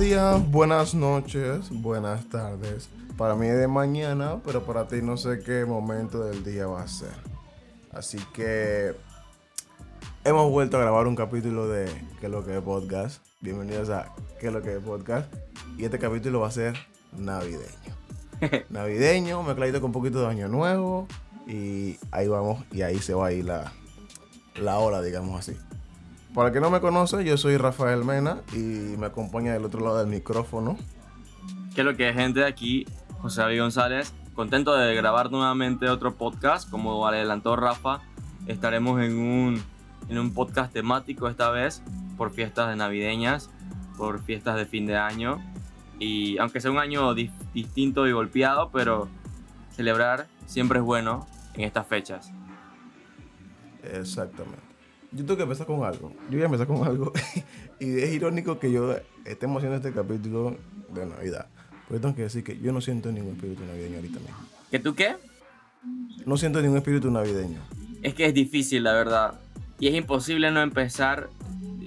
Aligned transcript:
días, 0.00 0.50
buenas 0.50 0.94
noches, 0.94 1.68
buenas 1.70 2.26
tardes. 2.30 2.88
Para 3.18 3.34
mí 3.34 3.46
es 3.48 3.58
de 3.58 3.68
mañana, 3.68 4.40
pero 4.42 4.64
para 4.64 4.88
ti 4.88 5.02
no 5.02 5.18
sé 5.18 5.40
qué 5.40 5.66
momento 5.66 6.24
del 6.24 6.42
día 6.42 6.66
va 6.66 6.80
a 6.80 6.88
ser. 6.88 7.12
Así 7.92 8.16
que 8.32 8.94
hemos 10.24 10.50
vuelto 10.50 10.78
a 10.78 10.80
grabar 10.80 11.06
un 11.06 11.14
capítulo 11.16 11.68
de 11.68 11.84
¿Qué 12.18 12.26
es 12.26 12.32
lo 12.32 12.46
que 12.46 12.56
es 12.56 12.62
podcast? 12.62 13.22
Bienvenidos 13.42 13.90
a 13.90 14.14
¿Qué 14.40 14.46
es 14.46 14.52
lo 14.54 14.62
que 14.62 14.76
es 14.76 14.82
podcast? 14.82 15.30
Y 15.76 15.84
este 15.84 15.98
capítulo 15.98 16.40
va 16.40 16.48
a 16.48 16.52
ser 16.52 16.74
navideño. 17.18 17.94
navideño, 18.70 19.42
mezcladito 19.42 19.82
con 19.82 19.88
un 19.88 19.92
poquito 19.92 20.22
de 20.22 20.28
año 20.28 20.48
nuevo. 20.48 21.08
Y 21.46 21.98
ahí 22.10 22.26
vamos, 22.26 22.64
y 22.72 22.80
ahí 22.80 23.00
se 23.00 23.12
va 23.12 23.26
a 23.26 23.32
ir 23.32 23.44
la, 23.44 23.70
la 24.54 24.78
hora, 24.78 25.02
digamos 25.02 25.38
así. 25.38 25.58
Para 26.34 26.48
el 26.48 26.54
que 26.54 26.60
no 26.60 26.70
me 26.70 26.80
conoce, 26.80 27.24
yo 27.24 27.36
soy 27.36 27.56
Rafael 27.56 28.04
Mena 28.04 28.42
y 28.52 28.96
me 28.96 29.06
acompaña 29.06 29.52
del 29.52 29.64
otro 29.64 29.80
lado 29.80 29.98
del 29.98 30.06
micrófono. 30.06 30.78
¿Qué 31.74 31.80
es 31.80 31.84
lo 31.84 31.96
que 31.96 32.08
es 32.08 32.14
gente 32.14 32.44
aquí? 32.44 32.86
José 33.20 33.40
David 33.40 33.60
González, 33.60 34.14
contento 34.34 34.74
de 34.74 34.94
grabar 34.94 35.30
nuevamente 35.32 35.88
otro 35.88 36.14
podcast, 36.14 36.70
como 36.70 37.06
adelantó 37.06 37.56
Rafa, 37.56 38.00
estaremos 38.46 39.02
en 39.02 39.18
un, 39.18 39.62
en 40.08 40.18
un 40.18 40.32
podcast 40.32 40.72
temático 40.72 41.28
esta 41.28 41.50
vez 41.50 41.82
por 42.16 42.30
fiestas 42.30 42.68
de 42.68 42.76
navideñas, 42.76 43.50
por 43.96 44.22
fiestas 44.22 44.56
de 44.56 44.66
fin 44.66 44.86
de 44.86 44.96
año 44.96 45.40
y 45.98 46.38
aunque 46.38 46.60
sea 46.60 46.70
un 46.70 46.78
año 46.78 47.12
distinto 47.14 48.06
y 48.06 48.12
golpeado, 48.12 48.70
pero 48.72 49.08
celebrar 49.70 50.28
siempre 50.46 50.78
es 50.78 50.84
bueno 50.84 51.26
en 51.54 51.64
estas 51.64 51.86
fechas. 51.86 52.32
Exactamente. 53.82 54.69
Yo 55.12 55.24
tengo 55.24 55.36
que 55.36 55.42
empezar 55.42 55.66
con 55.66 55.84
algo. 55.84 56.12
Yo 56.30 56.36
voy 56.36 56.42
a 56.42 56.44
empezar 56.44 56.66
con 56.66 56.86
algo. 56.86 57.12
y 57.80 57.98
es 57.98 58.12
irónico 58.12 58.58
que 58.58 58.70
yo 58.70 58.94
estemos 59.24 59.58
haciendo 59.58 59.76
este 59.76 59.92
capítulo 59.92 60.56
de 60.94 61.06
Navidad. 61.06 61.46
Porque 61.88 62.00
tengo 62.00 62.14
que 62.14 62.22
decir 62.22 62.44
que 62.44 62.58
yo 62.60 62.72
no 62.72 62.80
siento 62.80 63.10
ningún 63.10 63.34
espíritu 63.34 63.64
navideño 63.64 63.96
ahorita 63.96 64.20
mismo. 64.20 64.36
¿Que 64.70 64.78
tú 64.78 64.94
qué? 64.94 65.16
No 66.24 66.36
siento 66.36 66.62
ningún 66.62 66.76
espíritu 66.78 67.10
navideño. 67.10 67.58
Es 68.02 68.14
que 68.14 68.26
es 68.26 68.34
difícil, 68.34 68.84
la 68.84 68.92
verdad. 68.92 69.34
Y 69.80 69.88
es 69.88 69.94
imposible 69.94 70.50
no 70.52 70.60
empezar 70.60 71.28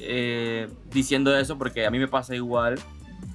eh, 0.01 0.67
diciendo 0.91 1.37
eso 1.37 1.57
porque 1.57 1.85
a 1.85 1.91
mí 1.91 1.99
me 1.99 2.09
pasa 2.09 2.35
igual. 2.35 2.79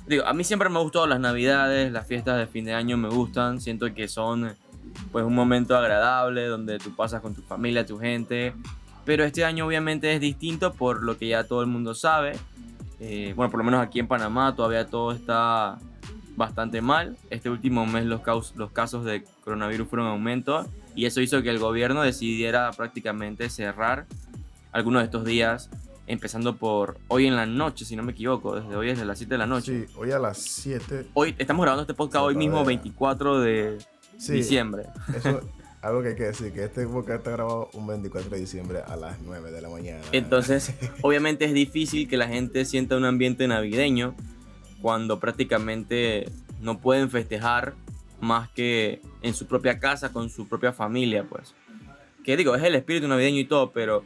Digo, 0.07 0.27
a 0.27 0.35
mí 0.35 0.45
siempre 0.45 0.69
me 0.69 0.77
han 0.77 0.83
gustado 0.83 1.07
las 1.07 1.21
navidades, 1.21 1.91
las 1.93 2.07
fiestas 2.07 2.37
de 2.39 2.47
fin 2.47 2.67
de 2.67 2.75
año 2.75 2.99
me 2.99 3.09
gustan. 3.09 3.61
Siento 3.61 3.95
que 3.95 4.09
son 4.09 4.53
pues 5.13 5.25
un 5.25 5.35
momento 5.35 5.77
agradable 5.77 6.47
donde 6.47 6.79
tú 6.79 6.95
pasas 6.95 7.23
con 7.23 7.35
tu 7.35 7.43
familia, 7.43 7.87
tu 7.87 7.99
gente. 7.99 8.53
Pero 9.09 9.25
este 9.25 9.43
año 9.43 9.67
obviamente 9.67 10.15
es 10.15 10.21
distinto 10.21 10.75
por 10.75 11.03
lo 11.03 11.17
que 11.17 11.29
ya 11.29 11.45
todo 11.45 11.63
el 11.63 11.67
mundo 11.67 11.95
sabe. 11.95 12.35
Eh, 13.01 13.33
bueno, 13.35 13.51
por 13.51 13.57
lo 13.57 13.65
menos 13.65 13.81
aquí 13.81 14.01
en 14.01 14.07
Panamá 14.07 14.55
todavía 14.55 14.85
todo 14.87 15.13
está 15.13 15.79
bastante 16.37 16.83
mal. 16.83 17.17
Este 17.31 17.49
último 17.49 17.87
mes 17.87 18.05
los, 18.05 18.21
los 18.55 18.71
casos 18.71 19.07
de 19.07 19.25
coronavirus 19.45 19.89
fueron 19.89 20.09
en 20.09 20.13
aumento 20.13 20.67
y 20.95 21.07
eso 21.07 21.23
hizo 21.23 21.43
que 21.43 21.49
el 21.49 21.59
gobierno 21.59 22.03
decidiera 22.03 22.71
prácticamente 22.73 23.49
cerrar 23.49 24.05
algunos 24.73 25.01
de 25.01 25.07
estos 25.07 25.25
días, 25.25 25.71
empezando 26.07 26.57
por 26.57 26.99
hoy 27.09 27.29
en 27.29 27.35
la 27.35 27.47
noche, 27.47 27.87
si 27.87 27.97
no 27.97 28.03
me 28.03 28.13
equivoco, 28.13 28.61
desde 28.61 28.77
hoy 28.77 28.89
desde 28.89 29.07
las 29.07 29.17
7 29.17 29.33
de 29.33 29.39
la 29.39 29.47
noche. 29.47 29.87
Sí, 29.87 29.95
hoy 29.97 30.11
a 30.11 30.19
las 30.19 30.37
7. 30.37 31.07
Hoy 31.15 31.35
estamos 31.39 31.63
grabando 31.63 31.81
este 31.81 31.95
podcast 31.95 32.27
hoy 32.27 32.35
mismo, 32.35 32.63
24 32.63 33.41
de 33.41 33.79
diciembre. 34.19 34.85
Eso, 35.17 35.41
algo 35.89 36.03
que 36.03 36.11
hay 36.11 36.17
que 36.17 36.25
decir, 36.25 36.53
que 36.53 36.65
este 36.65 36.87
podcast 36.87 37.19
está 37.19 37.31
grabado 37.33 37.71
un 37.73 37.87
24 37.87 38.31
de 38.31 38.39
diciembre 38.39 38.81
a 38.87 38.97
las 38.97 39.19
9 39.21 39.51
de 39.51 39.61
la 39.61 39.69
mañana. 39.69 40.01
Entonces, 40.13 40.73
obviamente 41.03 41.45
es 41.45 41.53
difícil 41.53 42.09
que 42.09 42.17
la 42.17 42.29
gente 42.29 42.65
sienta 42.65 42.97
un 42.97 43.05
ambiente 43.05 43.49
navideño 43.49 44.15
cuando 44.81 45.19
prácticamente 45.19 46.31
no 46.61 46.79
pueden 46.81 47.11
festejar 47.11 47.75
más 48.21 48.49
que 48.51 49.01
en 49.23 49.35
su 49.35 49.47
propia 49.47 49.79
casa, 49.79 50.13
con 50.13 50.31
su 50.31 50.49
propia 50.49 50.73
familia, 50.73 51.25
pues. 51.25 51.55
Que 52.25 52.37
digo, 52.37 52.55
es 52.55 52.63
el 52.63 52.75
espíritu 52.75 53.09
navideño 53.09 53.39
y 53.39 53.45
todo, 53.45 53.71
pero 53.73 54.05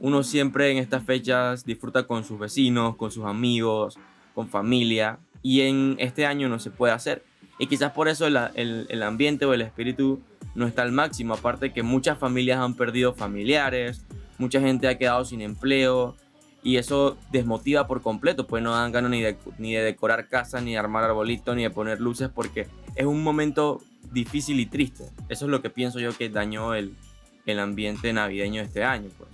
uno 0.00 0.22
siempre 0.22 0.70
en 0.70 0.78
estas 0.78 1.04
fechas 1.04 1.64
disfruta 1.64 2.06
con 2.06 2.24
sus 2.24 2.38
vecinos, 2.38 2.96
con 2.96 3.10
sus 3.10 3.24
amigos, 3.24 3.98
con 4.34 4.48
familia, 4.48 5.18
y 5.42 5.62
en 5.62 5.96
este 5.98 6.26
año 6.26 6.48
no 6.48 6.58
se 6.58 6.70
puede 6.70 6.92
hacer. 6.92 7.24
Y 7.58 7.66
quizás 7.66 7.92
por 7.92 8.08
eso 8.08 8.26
el, 8.26 8.86
el 8.88 9.02
ambiente 9.02 9.44
o 9.44 9.54
el 9.54 9.62
espíritu 9.62 10.20
no 10.54 10.66
está 10.66 10.82
al 10.82 10.92
máximo. 10.92 11.34
Aparte 11.34 11.72
que 11.72 11.82
muchas 11.82 12.18
familias 12.18 12.58
han 12.58 12.74
perdido 12.74 13.14
familiares, 13.14 14.04
mucha 14.38 14.60
gente 14.60 14.88
ha 14.88 14.98
quedado 14.98 15.24
sin 15.24 15.40
empleo 15.40 16.16
y 16.62 16.78
eso 16.78 17.16
desmotiva 17.30 17.86
por 17.86 18.00
completo, 18.00 18.46
pues 18.46 18.62
no 18.62 18.72
dan 18.72 18.90
ganas 18.90 19.10
ni 19.10 19.20
de, 19.20 19.36
ni 19.58 19.74
de 19.74 19.82
decorar 19.82 20.28
casa, 20.28 20.60
ni 20.60 20.72
de 20.72 20.78
armar 20.78 21.04
arbolito, 21.04 21.54
ni 21.54 21.62
de 21.62 21.70
poner 21.70 22.00
luces 22.00 22.30
porque 22.34 22.66
es 22.94 23.04
un 23.04 23.22
momento 23.22 23.82
difícil 24.12 24.58
y 24.60 24.66
triste. 24.66 25.04
Eso 25.28 25.44
es 25.44 25.50
lo 25.50 25.60
que 25.60 25.70
pienso 25.70 26.00
yo 26.00 26.16
que 26.16 26.30
dañó 26.30 26.74
el, 26.74 26.96
el 27.44 27.58
ambiente 27.58 28.12
navideño 28.12 28.62
de 28.62 28.66
este 28.66 28.82
año, 28.82 29.10
pues. 29.18 29.30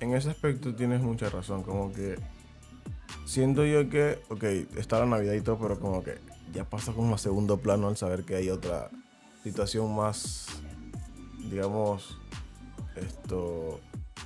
En 0.00 0.14
ese 0.14 0.30
aspecto 0.30 0.74
tienes 0.74 1.02
mucha 1.02 1.28
razón, 1.28 1.62
como 1.62 1.92
que 1.92 2.16
siento 3.26 3.64
yo 3.66 3.88
que, 3.88 4.18
ok, 4.28 4.44
está 4.78 5.00
la 5.00 5.06
Navidad 5.06 5.34
y 5.34 5.40
todo, 5.40 5.58
pero 5.58 5.78
como 5.78 6.02
que 6.02 6.18
ya 6.54 6.64
pasa 6.64 6.92
como 6.92 7.16
a 7.16 7.18
segundo 7.18 7.58
plano 7.58 7.88
al 7.88 7.96
saber 7.96 8.24
que 8.24 8.36
hay 8.36 8.50
otra 8.50 8.90
situación 9.42 9.94
más, 9.94 10.46
digamos, 11.50 12.18
esto 12.96 13.80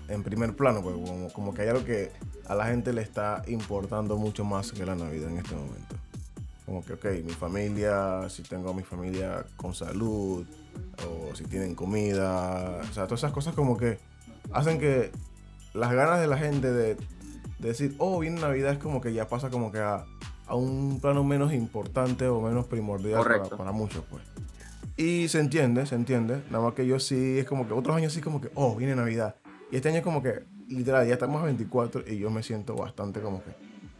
en 0.09 0.22
primer 0.22 0.55
plano, 0.55 0.83
pues 0.83 1.33
como, 1.33 1.55
que 1.55 1.62
hay 1.62 1.69
algo 1.69 1.84
que 1.84 2.12
a 2.47 2.55
la 2.55 2.66
gente 2.66 2.93
le 2.93 3.03
está 3.03 3.43
importando 3.47 4.16
mucho 4.16 4.44
más 4.44 4.72
que 4.72 4.84
la 4.84 4.94
Navidad 4.94 5.31
en 5.31 5.39
este 5.39 5.55
momento. 5.55 5.97
Como 6.65 6.84
que, 6.84 6.94
ok, 6.94 7.05
mi 7.25 7.33
familia, 7.33 8.28
si 8.28 8.43
tengo 8.43 8.71
a 8.71 8.75
mi 8.75 8.83
familia 8.83 9.45
con 9.56 9.75
salud, 9.75 10.47
o 11.06 11.34
si 11.34 11.45
tienen 11.45 11.75
comida, 11.75 12.81
o 12.89 12.93
sea, 12.93 13.05
todas 13.05 13.21
esas 13.21 13.33
cosas 13.33 13.55
como 13.55 13.77
que 13.77 13.99
hacen 14.53 14.78
que 14.78 15.10
las 15.75 15.93
ganas 15.93 16.21
de 16.21 16.27
la 16.27 16.39
gente 16.39 16.71
de, 16.71 16.97
decir, 17.59 17.95
oh, 17.99 18.19
viene 18.19 18.41
Navidad, 18.41 18.72
es 18.72 18.78
como 18.78 19.00
que 19.00 19.12
ya 19.12 19.28
pasa 19.28 19.50
como 19.50 19.72
que 19.72 19.78
a, 19.78 20.05
un 20.54 21.00
plano 21.00 21.25
menos 21.25 21.53
importante 21.53 22.26
o 22.26 22.41
menos 22.41 22.66
primordial 22.66 23.22
para, 23.22 23.44
para, 23.44 23.72
muchos, 23.72 24.04
pues. 24.10 24.22
Y 24.97 25.28
se 25.28 25.38
entiende, 25.38 25.86
se 25.86 25.94
entiende. 25.94 26.42
Nada 26.50 26.64
más 26.64 26.75
que 26.75 26.86
yo 26.86 26.98
sí, 26.98 27.38
es 27.38 27.47
como 27.47 27.66
que 27.69 27.72
otros 27.75 27.97
años 27.97 28.12
sí 28.12 28.20
como 28.20 28.41
que, 28.41 28.50
oh, 28.54 28.75
viene 28.75 28.97
Navidad. 28.97 29.36
Y 29.70 29.76
este 29.76 29.88
año 29.88 29.98
es 29.98 30.04
como 30.04 30.22
que, 30.22 30.42
literal, 30.69 31.06
ya 31.06 31.14
estamos 31.14 31.41
a 31.41 31.44
24 31.44 32.03
y 32.06 32.19
yo 32.19 32.31
me 32.31 32.42
siento 32.42 32.75
bastante 32.75 33.20
como 33.20 33.42
que, 33.44 33.50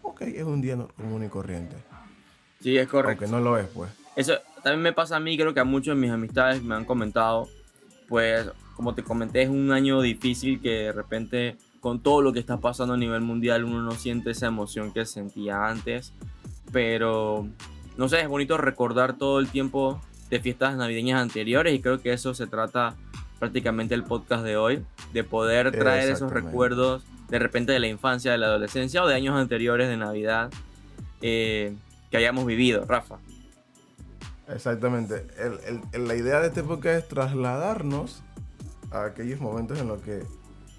ok, 0.03 0.22
es 0.22 0.44
un 0.44 0.60
día 0.60 0.76
común 0.97 1.25
y 1.25 1.28
corriente. 1.28 1.76
Sí, 2.60 2.76
es 2.76 2.88
correcto. 2.88 3.25
Aunque 3.25 3.36
no 3.36 3.41
lo 3.41 3.56
es, 3.59 3.66
pues. 3.69 3.91
Eso 4.16 4.34
también 4.62 4.82
me 4.82 4.92
pasa 4.92 5.16
a 5.16 5.20
mí, 5.20 5.36
creo 5.36 5.54
que 5.54 5.60
a 5.60 5.65
muchos 5.65 5.94
de 5.94 6.00
mis 6.00 6.10
amistades 6.10 6.62
me 6.62 6.75
han 6.75 6.84
comentado, 6.84 7.48
pues, 8.09 8.50
como 8.75 8.94
te 8.94 9.04
comenté, 9.04 9.42
es 9.42 9.48
un 9.48 9.70
año 9.70 10.00
difícil 10.00 10.60
que 10.60 10.70
de 10.70 10.92
repente, 10.92 11.56
con 11.80 12.03
todo 12.03 12.22
lo 12.22 12.32
que 12.32 12.41
está 12.41 12.59
pasando 12.59 12.94
a 12.94 12.97
nivel 12.97 13.20
mundial, 13.20 13.65
uno 13.65 13.82
no 13.82 13.92
siente 13.92 14.32
esa 14.32 14.47
emoción 14.47 14.92
que 14.92 15.06
sentía 15.06 15.69
antes. 15.69 16.12
Pero, 16.73 17.47
no 17.97 18.09
sé, 18.09 18.21
es 18.21 18.29
bonito 18.29 18.56
recordar 18.59 19.17
todo 19.17 19.39
el 19.39 19.49
tiempo 19.49 20.01
de 20.31 20.41
fiestas 20.41 20.77
navideñas 20.77 21.21
anteriores 21.21 21.75
y 21.75 21.81
creo 21.81 22.01
que 22.01 22.12
eso 22.12 22.34
se 22.34 22.47
trata 22.47 22.95
prácticamente 23.39 23.95
el 23.95 24.05
podcast 24.05 24.45
de 24.45 24.56
hoy, 24.56 24.84
de 25.12 25.25
poder 25.25 25.71
traer 25.73 26.11
esos 26.11 26.33
recuerdos 26.33 27.03
de 27.28 27.39
repente 27.39 27.73
de 27.73 27.78
la 27.78 27.89
infancia, 27.89 28.33
de 28.33 28.39
la 28.39 28.47
adolescencia 28.47 29.03
o 29.03 29.07
de 29.07 29.15
años 29.15 29.37
anteriores 29.37 29.89
de 29.89 29.97
Navidad 29.97 30.51
eh, 31.21 31.75
que 32.11 32.17
hayamos 32.17 32.47
vivido, 32.47 32.84
Rafa. 32.87 33.19
Exactamente. 34.49 35.27
la 35.93 36.15
idea 36.15 36.41
de 36.41 36.49
este 36.49 36.62
podcast 36.62 37.03
es 37.03 37.09
trasladarnos 37.09 38.23
a 38.91 39.04
aquellos 39.04 39.41
momentos 39.41 39.78
en 39.78 39.89
los 39.89 40.01
que 40.01 40.22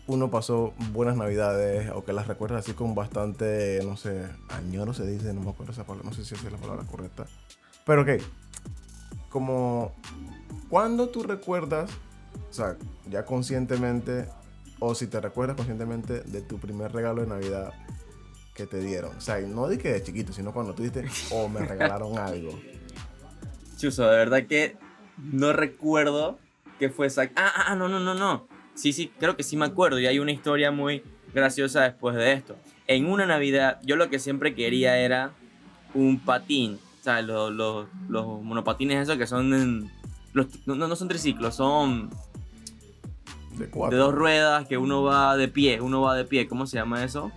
uno 0.10 0.32
pasó 0.32 0.74
buenas 0.92 1.16
navidades 1.16 1.92
o 1.94 2.04
que 2.04 2.14
las 2.14 2.28
recuerda 2.28 2.58
así 2.58 2.74
con 2.74 2.96
bastante, 2.96 3.80
no 3.86 3.96
sé, 3.96 4.28
añoro 4.50 4.92
se 4.92 5.06
dice, 5.06 5.34
no 5.36 5.42
me 5.42 5.52
acuerdo 5.52 5.72
esa 5.72 5.84
palabra, 5.84 6.10
no 6.10 6.16
sé 6.16 6.26
si 6.26 6.34
es 6.34 6.52
la 6.52 6.58
palabra 6.58 6.84
correcta. 6.86 7.28
Pero 7.86 8.02
ok, 8.02 8.10
como 9.30 9.94
cuando 10.68 11.10
tú 11.10 11.22
recuerdas, 11.22 11.92
o 12.50 12.54
sea, 12.54 12.76
ya 13.08 13.24
conscientemente, 13.24 14.28
o 14.80 14.96
si 14.96 15.06
te 15.06 15.22
recuerdas 15.22 15.56
conscientemente 15.56 16.22
de 16.22 16.42
tu 16.42 16.58
primer 16.58 16.92
regalo 16.92 17.22
de 17.22 17.28
Navidad 17.28 17.72
que 18.56 18.66
te 18.66 18.80
dieron. 18.80 19.16
O 19.16 19.22
sea, 19.22 19.40
no 19.42 19.68
de 19.68 19.78
que 19.78 19.94
de 19.94 20.02
chiquito, 20.02 20.34
sino 20.34 20.52
cuando 20.54 20.74
tú 20.74 20.82
dijiste, 20.82 21.06
o 21.32 21.44
oh, 21.44 21.50
me 21.50 21.60
regalaron 21.60 22.18
algo. 22.18 22.60
Chuso, 23.78 24.10
de 24.10 24.18
verdad 24.18 24.48
que 24.48 24.76
no 25.18 25.54
recuerdo 25.54 26.40
qué 26.80 26.90
fue 26.90 27.06
exacto. 27.06 27.40
Ah, 27.40 27.52
ah, 27.56 27.64
ah, 27.68 27.76
no, 27.76 27.88
no, 27.88 28.00
no, 28.00 28.16
no. 28.16 28.59
Sí, 28.80 28.94
sí, 28.94 29.12
creo 29.20 29.36
que 29.36 29.44
sí 29.44 29.58
me 29.58 29.66
acuerdo. 29.66 30.00
Y 30.00 30.08
hay 30.08 30.20
una 30.20 30.32
historia 30.32 30.72
muy 30.72 31.04
graciosa 31.34 31.82
después 31.82 32.16
de 32.16 32.32
esto. 32.34 32.56
En 32.88 33.06
una 33.06 33.26
Navidad, 33.26 33.80
yo 33.84 33.96
lo 33.96 34.10
que 34.10 34.20
siempre 34.20 34.56
quería 34.56 34.98
era 34.98 35.32
un 35.94 36.20
patín 36.20 36.80
o 37.00 37.04
sea, 37.04 37.22
los, 37.22 37.52
los, 37.52 37.88
los 38.10 38.42
monopatines 38.42 39.02
esos 39.02 39.18
que 39.18 39.26
son... 39.26 39.90
los, 40.34 40.48
no, 40.68 40.76
no 40.76 40.96
son 40.96 41.08
triciclos, 41.08 41.56
son... 41.56 42.10
De, 43.58 43.68
de 43.68 43.96
dos 43.98 44.14
ruedas 44.14 44.68
que 44.68 44.78
uno 44.78 45.04
va 45.04 45.36
de 45.36 45.48
pie, 45.50 45.82
uno 45.82 46.02
va 46.02 46.16
de 46.16 46.24
pie. 46.26 46.48
¿Cómo 46.48 46.66
se 46.66 46.78
llama 46.78 47.04
eso? 47.04 47.32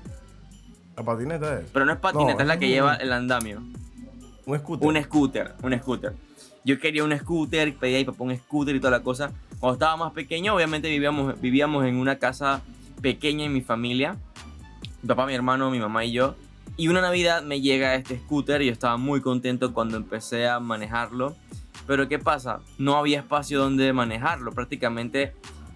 La 0.96 1.02
patineta 1.04 1.60
es. 1.60 1.66
Pero 1.72 1.84
no 1.84 1.92
es 1.92 1.98
patineta, 1.98 2.34
No, 2.34 2.40
es 2.40 2.46
la 2.46 2.58
que 2.58 2.66
un- 2.66 2.70
lleva 2.72 2.94
el 2.96 3.12
andamio. 3.12 3.60
Un 4.46 4.58
scooter. 4.58 4.88
Un 4.88 5.02
scooter, 5.02 5.54
un 5.62 5.78
scooter. 5.78 6.12
Yo 6.64 6.78
quería 6.78 7.02
un 7.02 7.16
scooter, 7.18 7.74
pedí 7.76 7.94
a 7.96 7.98
mi 7.98 8.04
papá 8.04 8.22
un 8.24 8.36
scooter 8.36 8.74
y 8.76 8.78
toda 8.80 8.92
la 8.92 9.02
cosa. 9.02 9.32
Cuando 9.62 9.74
estaba 9.74 9.96
más 9.96 10.12
pequeño, 10.12 10.56
obviamente 10.56 10.88
vivíamos, 10.88 11.40
vivíamos 11.40 11.86
en 11.86 11.94
una 11.94 12.18
casa 12.18 12.62
pequeña 13.00 13.44
en 13.44 13.52
mi 13.52 13.60
familia. 13.60 14.16
Mi 15.02 15.06
papá, 15.06 15.24
mi 15.24 15.34
hermano, 15.34 15.70
mi 15.70 15.78
mamá 15.78 16.04
y 16.04 16.10
yo. 16.10 16.34
Y 16.76 16.88
una 16.88 17.00
Navidad 17.00 17.44
me 17.44 17.60
llega 17.60 17.94
este 17.94 18.18
scooter 18.18 18.60
y 18.60 18.66
yo 18.66 18.72
estaba 18.72 18.96
muy 18.96 19.20
contento 19.20 19.72
cuando 19.72 19.96
empecé 19.96 20.48
a 20.48 20.58
manejarlo. 20.58 21.36
Pero 21.86 22.08
¿qué 22.08 22.18
pasa? 22.18 22.58
No 22.76 22.96
había 22.96 23.20
espacio 23.20 23.60
donde 23.60 23.92
manejarlo. 23.92 24.50
Prácticamente 24.50 25.32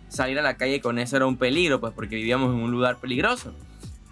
salir 0.08 0.36
a 0.40 0.42
la 0.42 0.56
calle 0.56 0.80
con 0.80 0.98
eso 0.98 1.14
era 1.14 1.26
un 1.26 1.36
peligro, 1.36 1.78
pues 1.78 1.92
porque 1.92 2.16
vivíamos 2.16 2.52
en 2.52 2.62
un 2.62 2.72
lugar 2.72 2.96
peligroso. 2.96 3.54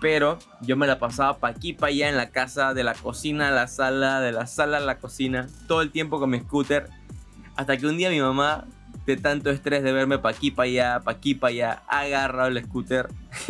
Pero 0.00 0.38
yo 0.60 0.76
me 0.76 0.86
la 0.86 1.00
pasaba 1.00 1.38
pa' 1.38 1.48
aquí, 1.48 1.72
pa' 1.72 1.88
allá 1.88 2.08
en 2.08 2.16
la 2.16 2.30
casa, 2.30 2.74
de 2.74 2.84
la 2.84 2.94
cocina 2.94 3.48
a 3.48 3.50
la 3.50 3.66
sala, 3.66 4.20
de 4.20 4.30
la 4.30 4.46
sala 4.46 4.76
a 4.76 4.80
la 4.80 4.98
cocina, 4.98 5.48
todo 5.66 5.82
el 5.82 5.90
tiempo 5.90 6.20
con 6.20 6.30
mi 6.30 6.38
scooter. 6.38 6.88
Hasta 7.56 7.76
que 7.76 7.88
un 7.88 7.96
día 7.96 8.08
mi 8.10 8.20
mamá, 8.20 8.66
de 9.06 9.16
tanto 9.16 9.50
estrés 9.50 9.82
de 9.82 9.92
verme 9.92 10.18
pa' 10.18 10.30
aquí, 10.30 10.50
pa' 10.50 10.64
allá, 10.64 11.00
pa' 11.00 11.12
aquí, 11.12 11.34
pa' 11.34 11.48
allá, 11.48 11.82
ha 11.88 12.00
agarrado 12.00 12.48
el 12.48 12.64
scooter, 12.64 13.08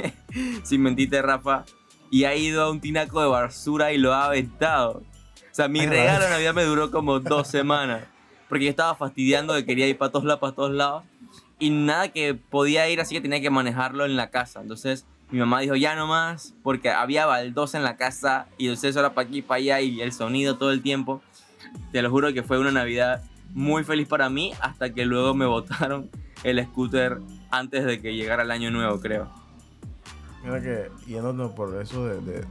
sin 0.64 0.82
mentirte 0.82 1.22
Rafa, 1.22 1.64
y 2.10 2.24
ha 2.24 2.34
ido 2.34 2.62
a 2.62 2.70
un 2.70 2.80
tinaco 2.80 3.20
de 3.20 3.28
basura 3.28 3.92
y 3.92 3.98
lo 3.98 4.14
ha 4.14 4.26
aventado. 4.26 5.02
O 5.50 5.54
sea, 5.54 5.68
mi 5.68 5.80
Ay, 5.80 5.86
regalo 5.86 6.24
de 6.24 6.30
Navidad 6.30 6.54
me 6.54 6.64
duró 6.64 6.90
como 6.90 7.20
dos 7.20 7.48
semanas. 7.48 8.04
Porque 8.48 8.64
yo 8.64 8.70
estaba 8.70 8.94
fastidiando 8.94 9.54
que 9.54 9.64
quería 9.64 9.88
ir 9.88 9.96
para 9.96 10.12
todos 10.12 10.24
lados, 10.24 10.40
para 10.40 10.54
todos 10.54 10.72
lados. 10.72 11.04
Y 11.58 11.70
nada 11.70 12.08
que 12.08 12.34
podía 12.34 12.88
ir, 12.88 13.00
así 13.00 13.14
que 13.14 13.20
tenía 13.20 13.40
que 13.40 13.50
manejarlo 13.50 14.04
en 14.04 14.16
la 14.16 14.30
casa. 14.30 14.60
Entonces 14.60 15.06
mi 15.30 15.38
mamá 15.38 15.60
dijo, 15.60 15.74
ya 15.74 15.96
no 15.96 16.06
más, 16.06 16.54
porque 16.62 16.90
había 16.90 17.26
baldosa 17.26 17.78
en 17.78 17.84
la 17.84 17.96
casa 17.96 18.46
y 18.58 18.66
entonces 18.66 18.90
eso 18.90 19.00
era 19.00 19.14
para 19.14 19.26
aquí, 19.26 19.42
para 19.42 19.58
allá 19.58 19.80
y 19.80 20.00
el 20.00 20.12
sonido 20.12 20.58
todo 20.58 20.70
el 20.70 20.82
tiempo. 20.82 21.22
Te 21.92 22.02
lo 22.02 22.10
juro 22.10 22.32
que 22.32 22.42
fue 22.42 22.58
una 22.58 22.70
Navidad 22.70 23.22
muy 23.54 23.84
feliz 23.84 24.06
para 24.08 24.28
mí 24.28 24.52
hasta 24.60 24.92
que 24.92 25.06
luego 25.06 25.32
me 25.34 25.46
botaron 25.46 26.10
el 26.42 26.62
scooter 26.66 27.18
antes 27.50 27.84
de 27.84 28.02
que 28.02 28.14
llegara 28.14 28.42
el 28.42 28.50
año 28.50 28.70
nuevo, 28.70 29.00
creo. 29.00 29.30
Mira 30.42 30.60
que 30.60 30.90
yéndonos 31.06 31.52
por 31.52 31.80
eso 31.80 32.06
de, 32.06 32.20
de, 32.20 32.44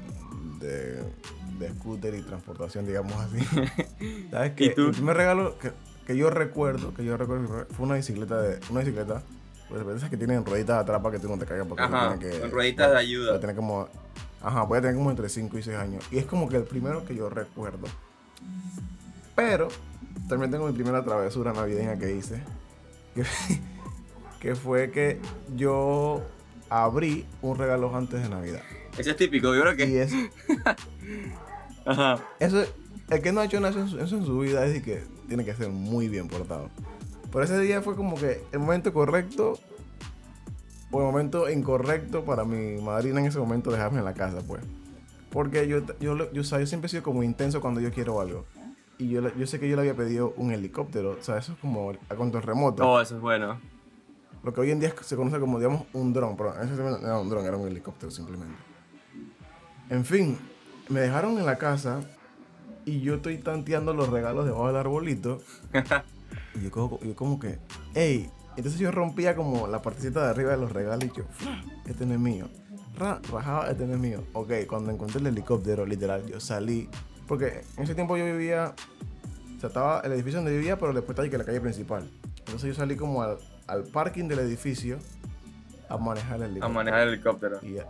de, 0.60 1.04
de 1.60 1.70
scooter 1.76 2.16
y 2.16 2.22
transportación, 2.24 2.88
digamos 2.88 3.14
así. 3.14 3.38
¿Sabes 4.32 4.54
qué? 4.54 4.66
¿Y 4.66 4.74
tú? 4.74 4.88
El 4.88 4.92
primer 4.94 5.16
regalo 5.18 5.60
que, 5.60 5.72
que 6.08 6.18
yo 6.18 6.30
recuerdo, 6.32 6.94
que 6.94 7.04
yo 7.06 7.18
recuerdo 7.18 7.68
fue 7.70 7.86
una 7.86 7.96
bicicleta 7.96 8.42
de 8.42 8.60
una 8.72 8.80
bicicleta, 8.80 9.22
pues 9.70 9.86
de 9.86 9.96
esas 9.96 10.10
que 10.10 10.18
tienen 10.18 10.44
rueditas 10.46 10.82
atrás 10.82 11.02
para 11.02 11.12
que 11.16 11.20
tú 11.20 11.30
no 11.30 11.38
te 11.38 11.46
caigas 11.46 11.68
porque 11.68 11.84
Ajá, 11.84 12.18
que 12.18 12.40
con 12.40 12.50
rueditas 12.52 12.92
de 12.92 12.98
ayuda. 12.98 13.40
tener 13.40 13.56
como 13.56 13.88
ajá, 14.42 14.68
puede 14.68 14.82
tener 14.82 14.96
como 14.96 15.12
entre 15.12 15.30
5 15.30 15.58
y 15.58 15.64
6 15.64 15.78
años 15.78 16.04
y 16.12 16.18
es 16.18 16.26
como 16.26 16.50
que 16.50 16.56
el 16.58 16.64
primero 16.64 17.06
que 17.06 17.14
yo 17.16 17.30
recuerdo. 17.30 17.88
Pero 19.36 19.68
también 20.28 20.52
tengo 20.52 20.68
mi 20.68 20.74
primera 20.74 21.04
travesura 21.04 21.54
navideña 21.54 21.98
que 21.98 22.16
hice. 22.16 22.42
Que, 23.16 23.24
que 24.40 24.56
fue 24.56 24.92
que 24.92 25.20
yo 25.56 26.22
abrí 26.70 27.26
un 27.42 27.58
regalo 27.58 27.96
antes 27.96 28.22
de 28.22 28.30
Navidad. 28.30 28.62
Ese 28.98 29.12
es 29.12 29.18
típico, 29.18 29.54
yo 29.54 29.62
creo 29.62 29.74
Y 29.74 29.78
que... 29.78 30.02
es, 30.02 30.14
Ajá. 31.86 32.20
eso, 32.40 32.64
el 33.10 33.22
que 33.22 33.32
no 33.32 33.42
ha 33.42 33.46
hecho 33.46 33.60
nada 33.60 33.80
en 33.80 33.88
su, 33.90 34.00
eso 34.00 34.18
en 34.18 34.26
su 34.26 34.40
vida 34.40 34.66
es 34.66 34.82
que 34.84 35.04
tiene 35.28 35.44
que 35.46 35.54
ser 35.54 35.70
muy 35.70 36.08
bien 36.08 36.28
portado. 36.28 36.70
Pero 37.32 37.44
ese 37.44 37.60
día 37.60 37.82
fue 37.82 37.96
como 37.96 38.16
que 38.16 38.44
el 38.52 38.60
momento 38.60 38.94
correcto 38.94 39.60
o 40.92 41.00
el 41.00 41.06
momento 41.06 41.50
incorrecto 41.50 42.24
para 42.24 42.46
mi 42.46 42.80
madrina 42.82 43.20
en 43.20 43.26
ese 43.26 43.40
momento 43.40 43.72
dejarme 43.72 44.00
en 44.00 44.06
la 44.06 44.14
casa, 44.14 44.42
pues. 44.48 44.62
Porque 45.32 45.68
yo, 45.68 45.80
yo, 46.00 46.32
yo, 46.32 46.42
o 46.42 46.44
sea, 46.44 46.60
yo 46.60 46.68
siempre 46.68 46.86
he 46.86 46.90
sido 46.90 47.02
como 47.02 47.24
intenso 47.24 47.60
cuando 47.60 47.82
yo 47.82 47.92
quiero 47.92 48.22
algo. 48.22 48.46
Y 49.04 49.10
yo, 49.10 49.22
yo 49.36 49.46
sé 49.46 49.60
que 49.60 49.68
yo 49.68 49.76
le 49.76 49.82
había 49.82 49.96
pedido 49.96 50.34
un 50.38 50.54
helicóptero. 50.54 51.18
O 51.20 51.22
sea, 51.22 51.38
eso 51.38 51.52
es 51.52 51.60
como 51.60 51.92
a 52.08 52.16
control 52.16 52.42
remoto. 52.44 52.90
Oh, 52.90 53.02
eso 53.02 53.16
es 53.18 53.22
bueno. 53.22 53.60
Lo 54.44 54.54
que 54.54 54.62
hoy 54.62 54.72
en 54.72 54.80
día 54.80 54.94
se 55.02 55.18
conoce 55.18 55.42
como, 55.42 55.58
digamos, 55.60 55.84
un 55.92 56.14
dron. 56.14 56.38
Pero 56.38 56.56
en 56.56 56.70
ese 56.70 56.82
momento 56.82 57.00
no 57.02 57.08
era 57.08 57.20
un 57.20 57.30
dron, 57.30 57.46
era 57.46 57.58
un 57.58 57.68
helicóptero 57.68 58.10
simplemente. 58.10 58.56
En 59.90 60.06
fin, 60.06 60.38
me 60.88 61.02
dejaron 61.02 61.38
en 61.38 61.46
la 61.46 61.58
casa 61.58 62.00
y 62.86 63.02
yo 63.02 63.16
estoy 63.16 63.40
tanteando 63.40 63.94
los 63.94 64.08
regalos 64.08 64.46
debajo 64.46 64.68
del 64.68 64.78
arbolito. 64.78 65.42
y 66.56 66.64
yo 66.64 66.72
como, 66.72 66.98
yo 67.02 67.14
como 67.14 67.38
que, 67.40 67.60
hey, 67.96 68.30
entonces 68.56 68.80
yo 68.80 68.90
rompía 68.90 69.36
como 69.36 69.68
la 69.68 69.82
partecita 69.82 70.24
de 70.24 70.30
arriba 70.30 70.52
de 70.52 70.58
los 70.60 70.72
regalos 70.72 71.04
y 71.04 71.18
yo, 71.18 71.26
"Fra, 71.30 71.62
este 71.86 72.06
no 72.06 72.14
es 72.14 72.20
mío. 72.22 72.48
Ra, 72.98 73.20
rajaba, 73.30 73.70
este 73.70 73.86
no 73.86 73.96
es 73.96 74.00
mío. 74.00 74.24
Ok, 74.32 74.52
cuando 74.66 74.92
encontré 74.92 75.20
el 75.20 75.28
helicóptero, 75.28 75.86
literal, 75.86 76.26
yo 76.26 76.40
salí. 76.40 76.88
Porque 77.28 77.62
en 77.78 77.84
ese 77.84 77.96
tiempo 77.96 78.18
yo 78.18 78.26
vivía, 78.26 78.74
o 79.58 79.60
sea, 79.60 79.68
estaba 79.68 80.02
el 80.02 80.12
edificio 80.14 80.40
donde 80.40 80.52
vivía, 80.58 80.78
pero 80.78 80.94
después 80.94 81.12
está 81.12 81.24
ahí 81.24 81.30
que 81.30 81.38
la 81.38 81.46
calle 81.46 81.62
principal. 81.62 82.10
Entonces 82.40 82.64
yo 82.70 82.74
salí 82.76 82.96
como 82.96 83.22
al, 83.24 83.38
al 83.68 83.84
parking 83.86 84.28
del 84.28 84.40
edificio 84.40 85.00
a 85.90 85.98
manejar 85.98 86.38
el 86.38 86.44
A 86.44 86.46
helicóptero. 86.48 86.70
manejar 86.74 87.02
el 87.02 87.14
helicóptero. 87.14 87.60
Y 87.62 87.74
ya, 87.76 87.86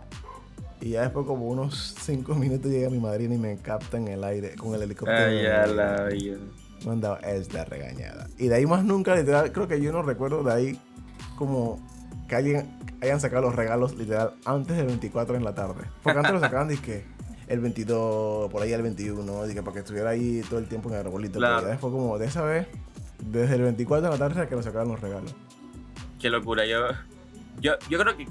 y 0.80 0.90
ya 0.90 1.02
después 1.02 1.26
como 1.26 1.48
unos 1.48 1.94
5 2.00 2.34
minutos 2.36 2.70
llega 2.70 2.90
mi 2.90 3.00
madrina 3.00 3.34
y 3.34 3.38
me 3.38 3.56
capta 3.58 3.96
en 3.96 4.08
el 4.08 4.22
aire 4.24 4.54
con 4.56 4.74
el 4.74 4.82
helicóptero. 4.82 5.18
Ay, 5.26 5.42
ya 5.42 5.66
la 5.66 6.04
vida. 6.04 6.38
Me 6.84 6.92
han 6.92 7.00
dado 7.00 7.18
esta 7.22 7.64
regañada. 7.64 8.28
Y 8.38 8.48
de 8.48 8.56
ahí 8.56 8.66
más 8.66 8.84
nunca, 8.84 9.14
literal, 9.16 9.50
creo 9.52 9.66
que 9.66 9.80
yo 9.80 9.90
no 9.90 10.02
recuerdo 10.02 10.42
de 10.44 10.52
ahí 10.52 10.80
como 11.36 11.80
que 12.28 12.36
alguien 12.36 12.78
hayan 13.00 13.20
sacado 13.20 13.42
los 13.42 13.54
regalos 13.56 13.96
literal 13.96 14.34
antes 14.44 14.76
del 14.76 14.86
24 14.86 15.34
en 15.36 15.44
la 15.44 15.54
tarde. 15.54 15.82
Porque 16.02 16.18
antes 16.18 16.32
lo 16.34 16.40
sacaban 16.40 16.68
de 16.68 16.76
que 16.76 17.04
el 17.48 17.60
22, 17.60 18.50
por 18.50 18.62
ahí 18.62 18.72
el 18.72 18.82
21, 18.82 19.42
de 19.46 19.54
que 19.54 19.62
para 19.62 19.72
que 19.74 19.78
estuviera 19.80 20.10
ahí 20.10 20.42
todo 20.48 20.58
el 20.58 20.66
tiempo 20.66 20.88
en 20.88 20.94
el 20.96 21.00
arbolito. 21.06 21.38
Claro. 21.38 21.56
Pero 21.56 21.66
ya 21.66 21.70
después 21.72 21.92
como 21.92 22.18
de 22.18 22.26
esa 22.26 22.42
vez, 22.42 22.66
desde 23.18 23.56
el 23.56 23.62
24 23.62 24.10
de 24.10 24.18
la 24.18 24.18
tarde 24.18 24.48
que 24.48 24.54
lo 24.56 24.62
sacaban 24.62 24.88
los 24.88 25.00
regalos. 25.00 25.34
Qué 26.20 26.30
locura. 26.30 26.64
Yo, 26.66 26.78
yo, 27.60 27.72
yo 27.90 27.98
creo 27.98 28.16
que 28.16 28.26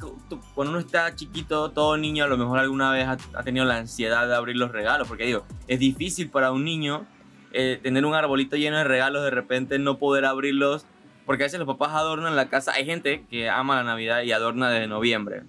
cuando 0.55 0.71
uno 0.71 0.79
está 0.79 1.15
chiquito, 1.15 1.71
todo 1.71 1.95
niño 1.97 2.25
a 2.25 2.27
lo 2.27 2.37
mejor 2.37 2.59
alguna 2.59 2.91
vez 2.91 3.05
ha, 3.07 3.17
ha 3.35 3.43
tenido 3.43 3.65
la 3.65 3.77
ansiedad 3.77 4.27
de 4.27 4.35
abrir 4.35 4.57
los 4.57 4.71
regalos. 4.71 5.07
Porque 5.07 5.25
digo, 5.25 5.45
es 5.67 5.79
difícil 5.79 6.29
para 6.29 6.51
un 6.51 6.63
niño 6.63 7.05
eh, 7.51 7.79
tener 7.83 8.05
un 8.05 8.15
arbolito 8.15 8.55
lleno 8.57 8.77
de 8.77 8.83
regalos, 8.83 9.23
de 9.23 9.29
repente 9.29 9.77
no 9.79 9.97
poder 9.99 10.25
abrirlos. 10.25 10.85
Porque 11.25 11.43
a 11.43 11.45
veces 11.45 11.59
los 11.59 11.67
papás 11.67 11.91
adornan 11.93 12.35
la 12.35 12.49
casa. 12.49 12.73
Hay 12.73 12.85
gente 12.85 13.23
que 13.29 13.49
ama 13.49 13.75
la 13.75 13.83
Navidad 13.83 14.23
y 14.23 14.31
adorna 14.33 14.69
desde 14.69 14.87
noviembre. 14.87 15.43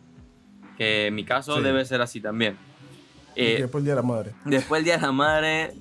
Que 0.78 1.06
en 1.06 1.14
mi 1.14 1.24
caso 1.24 1.56
Sí. 1.56 1.62
debe 1.62 1.84
ser 1.84 2.00
así 2.00 2.20
también. 2.20 2.56
Eh, 3.36 3.56
después 3.60 3.80
el 3.80 3.84
día 3.84 3.94
de 3.94 4.00
la 4.00 4.06
madre. 4.06 4.32
Después 4.44 4.78
el 4.78 4.84
Día 4.84 4.96
de 4.96 5.02
la 5.02 5.12
Madre, 5.12 5.74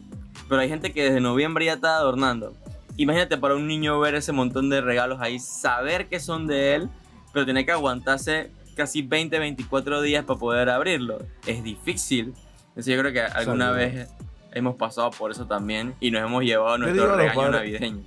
pero 0.49 0.61
hay 0.61 0.69
gente 0.69 0.91
que 0.91 1.03
desde 1.03 1.19
noviembre 1.21 1.65
ya 1.65 1.73
está 1.73 1.97
adornando. 1.97 2.53
Imagínate 2.97 3.37
para 3.37 3.55
un 3.55 3.67
niño 3.67 3.99
ver 3.99 4.15
ese 4.15 4.31
montón 4.31 4.69
de 4.69 4.81
regalos 4.81 5.19
ahí, 5.21 5.39
saber 5.39 6.07
que 6.07 6.19
son 6.19 6.47
de 6.47 6.75
él, 6.75 6.89
pero 7.31 7.45
tener 7.45 7.65
que 7.65 7.71
aguantarse 7.71 8.51
casi 8.75 9.01
20, 9.01 9.39
24 9.39 10.01
días 10.01 10.25
para 10.25 10.39
poder 10.39 10.69
abrirlo. 10.69 11.19
Es 11.45 11.63
difícil. 11.63 12.33
Entonces 12.69 12.93
yo 12.95 12.99
creo 12.99 13.13
que 13.13 13.21
alguna 13.21 13.65
Salud. 13.65 13.77
vez 13.77 14.09
hemos 14.51 14.75
pasado 14.75 15.09
por 15.11 15.31
eso 15.31 15.45
también 15.47 15.95
y 15.99 16.11
nos 16.11 16.21
hemos 16.23 16.43
llevado 16.43 16.77
nuestro 16.77 17.15
regaño 17.15 17.49
navideño. 17.51 18.03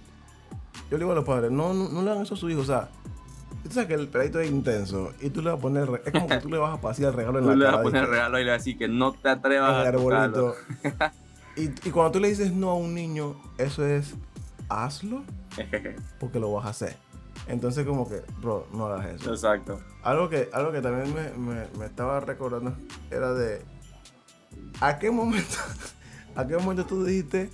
Yo 0.90 0.92
le 0.92 0.98
digo 0.98 1.12
a 1.12 1.14
los 1.16 1.24
padres, 1.24 1.50
no, 1.50 1.74
no, 1.74 1.88
no 1.88 2.02
le 2.02 2.10
hagan 2.10 2.22
eso 2.22 2.34
a 2.34 2.36
su 2.36 2.48
hijo. 2.48 2.60
O 2.60 2.64
sea, 2.64 2.88
tú 3.68 3.74
sabes 3.74 3.88
que 3.88 3.94
el 3.94 4.08
peladito 4.08 4.40
es 4.40 4.50
intenso 4.50 5.12
y 5.20 5.30
tú 5.30 5.42
le 5.42 5.50
vas 5.50 5.58
a 5.58 5.62
poner, 5.62 6.02
es 6.04 6.12
como 6.12 6.28
que 6.28 6.38
tú 6.38 6.48
le 6.48 6.58
vas 6.58 6.76
a 6.76 6.80
pasear 6.80 7.10
el 7.10 7.16
regalo 7.16 7.38
en 7.40 7.44
Tú 7.44 7.50
la 7.50 7.56
le 7.56 7.64
vas 7.64 7.70
cara. 7.72 7.80
a 7.80 7.82
poner 7.82 8.02
el 8.04 8.10
regalo 8.10 8.38
y 8.38 8.44
le 8.44 8.50
vas 8.50 8.54
a 8.54 8.58
decir 8.58 8.78
que 8.78 8.88
no 8.88 9.12
te 9.12 9.28
atrevas 9.28 9.70
a 9.70 9.88
arbolito. 9.88 10.54
y, 11.56 11.64
y 11.88 11.90
cuando 11.90 12.12
tú 12.12 12.20
le 12.20 12.28
dices 12.28 12.52
no 12.52 12.70
a 12.70 12.74
un 12.74 12.94
niño, 12.94 13.36
eso 13.58 13.84
es 13.86 14.14
hazlo 14.68 15.22
porque 16.20 16.38
lo 16.40 16.52
vas 16.52 16.66
a 16.66 16.70
hacer. 16.70 16.96
Entonces 17.48 17.86
como 17.86 18.08
que, 18.08 18.22
bro, 18.40 18.66
no 18.72 18.86
hagas 18.86 19.06
eso. 19.20 19.30
Exacto. 19.32 19.80
Algo 20.02 20.28
que, 20.28 20.48
algo 20.52 20.72
que 20.72 20.80
también 20.80 21.14
me, 21.14 21.30
me- 21.38 21.66
me 21.78 21.86
estaba 21.86 22.18
recordando 22.20 22.74
era 23.10 23.32
de 23.34 23.62
¿a 24.80 24.98
qué 24.98 25.10
momento, 25.10 25.56
a 26.34 26.46
qué 26.46 26.56
momento 26.56 26.84
tú 26.86 27.04
dijiste, 27.04 27.50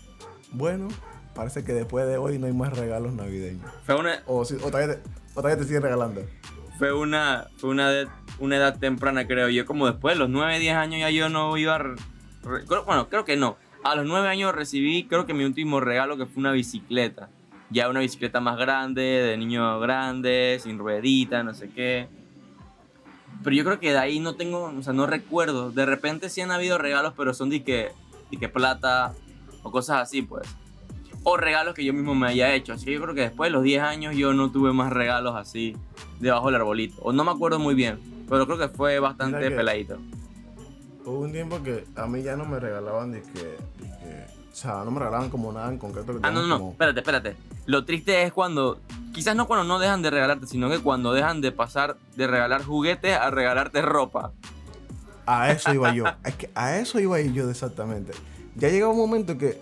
bueno, 0.52 0.88
parece 1.34 1.62
que 1.64 1.72
después 1.74 2.06
de 2.06 2.16
hoy 2.16 2.38
no 2.38 2.46
hay 2.46 2.52
más 2.54 2.76
regalos 2.76 3.12
navideños? 3.12 3.70
Fue 3.84 3.94
una, 3.96 4.22
O, 4.26 4.44
si, 4.44 4.54
o, 4.56 4.70
todavía, 4.70 4.94
te, 4.96 5.02
o 5.34 5.40
todavía 5.40 5.58
te 5.58 5.64
siguen 5.64 5.82
regalando. 5.82 6.22
fue 6.78 6.92
una, 6.92 7.48
una, 7.62 7.90
una 8.38 8.56
edad 8.56 8.78
temprana, 8.78 9.26
creo 9.26 9.48
yo. 9.48 9.64
Como 9.66 9.86
después 9.86 10.14
de 10.14 10.18
los 10.18 10.28
9, 10.28 10.58
10 10.58 10.76
años 10.76 11.00
ya 11.00 11.10
yo 11.10 11.28
no 11.28 11.56
iba 11.56 11.76
a... 11.76 11.84
bueno, 12.84 13.08
creo 13.08 13.24
que 13.24 13.36
no. 13.36 13.56
A 13.84 13.94
los 13.94 14.06
9 14.06 14.28
años 14.28 14.54
recibí, 14.54 15.04
creo 15.04 15.26
que 15.26 15.34
mi 15.34 15.44
último 15.44 15.80
regalo 15.80 16.16
que 16.16 16.26
fue 16.26 16.40
una 16.40 16.52
bicicleta. 16.52 17.30
Ya 17.70 17.88
una 17.88 18.00
bicicleta 18.00 18.40
más 18.40 18.58
grande, 18.58 19.02
de 19.02 19.36
niño 19.38 19.80
grande, 19.80 20.60
sin 20.62 20.78
ruedita, 20.78 21.42
no 21.42 21.54
sé 21.54 21.70
qué. 21.70 22.08
Pero 23.42 23.56
yo 23.56 23.64
creo 23.64 23.80
que 23.80 23.92
de 23.92 23.98
ahí 23.98 24.20
no 24.20 24.34
tengo, 24.34 24.64
o 24.64 24.82
sea, 24.82 24.92
no 24.92 25.06
recuerdo. 25.06 25.70
De 25.70 25.86
repente 25.86 26.28
sí 26.28 26.42
han 26.42 26.50
habido 26.50 26.78
regalos, 26.78 27.14
pero 27.16 27.32
son 27.32 27.48
de 27.48 27.64
que, 27.64 27.90
de 28.30 28.36
que 28.36 28.48
plata 28.48 29.14
o 29.62 29.70
cosas 29.72 30.02
así, 30.02 30.22
pues. 30.22 30.46
O 31.24 31.36
regalos 31.36 31.74
que 31.74 31.84
yo 31.84 31.92
mismo 31.92 32.14
me 32.14 32.26
haya 32.28 32.52
hecho. 32.54 32.72
Así 32.72 32.86
que 32.86 32.92
yo 32.94 33.02
creo 33.02 33.14
que 33.14 33.20
después 33.22 33.48
de 33.48 33.52
los 33.52 33.62
10 33.62 33.82
años 33.82 34.16
yo 34.16 34.32
no 34.34 34.50
tuve 34.50 34.72
más 34.72 34.92
regalos 34.92 35.36
así 35.36 35.76
debajo 36.20 36.46
del 36.46 36.56
arbolito. 36.56 37.00
O 37.02 37.12
no 37.12 37.22
me 37.24 37.30
acuerdo 37.30 37.58
muy 37.58 37.74
bien, 37.74 37.98
pero 38.28 38.46
creo 38.46 38.58
que 38.58 38.68
fue 38.68 38.98
bastante 38.98 39.50
peladito. 39.50 39.98
hubo 41.04 41.18
un 41.20 41.32
tiempo 41.32 41.62
que 41.62 41.84
a 41.96 42.06
mí 42.06 42.22
ya 42.22 42.36
no 42.36 42.44
me 42.44 42.58
regalaban 42.60 43.12
de 43.12 43.22
que, 43.22 43.56
o 44.52 44.54
sea, 44.54 44.84
no 44.84 44.90
me 44.90 44.98
regalaban 45.00 45.30
como 45.30 45.52
nada 45.52 45.68
en 45.68 45.78
concreto. 45.78 46.12
que 46.12 46.18
Ah, 46.22 46.30
no, 46.30 46.42
no, 46.42 46.46
no, 46.48 46.58
como- 46.58 46.70
espérate, 46.72 47.00
espérate. 47.00 47.36
Lo 47.66 47.84
triste 47.84 48.22
es 48.22 48.32
cuando, 48.32 48.80
quizás 49.12 49.34
no 49.36 49.46
cuando 49.46 49.64
no 49.64 49.78
dejan 49.78 50.02
de 50.02 50.10
regalarte, 50.10 50.46
sino 50.46 50.68
que 50.70 50.78
cuando 50.80 51.12
dejan 51.12 51.40
de 51.40 51.52
pasar 51.52 51.96
de 52.16 52.26
regalar 52.26 52.64
juguetes 52.64 53.16
a 53.16 53.30
regalarte 53.30 53.80
ropa. 53.82 54.32
A 55.26 55.52
eso 55.52 55.72
iba 55.72 55.94
yo. 55.94 56.04
Es 56.24 56.34
que 56.34 56.50
a 56.54 56.78
eso 56.78 56.98
iba 56.98 57.20
yo 57.20 57.48
exactamente. 57.48 58.12
Ya 58.56 58.68
llegaba 58.68 58.92
un 58.92 58.98
momento 58.98 59.38
que 59.38 59.60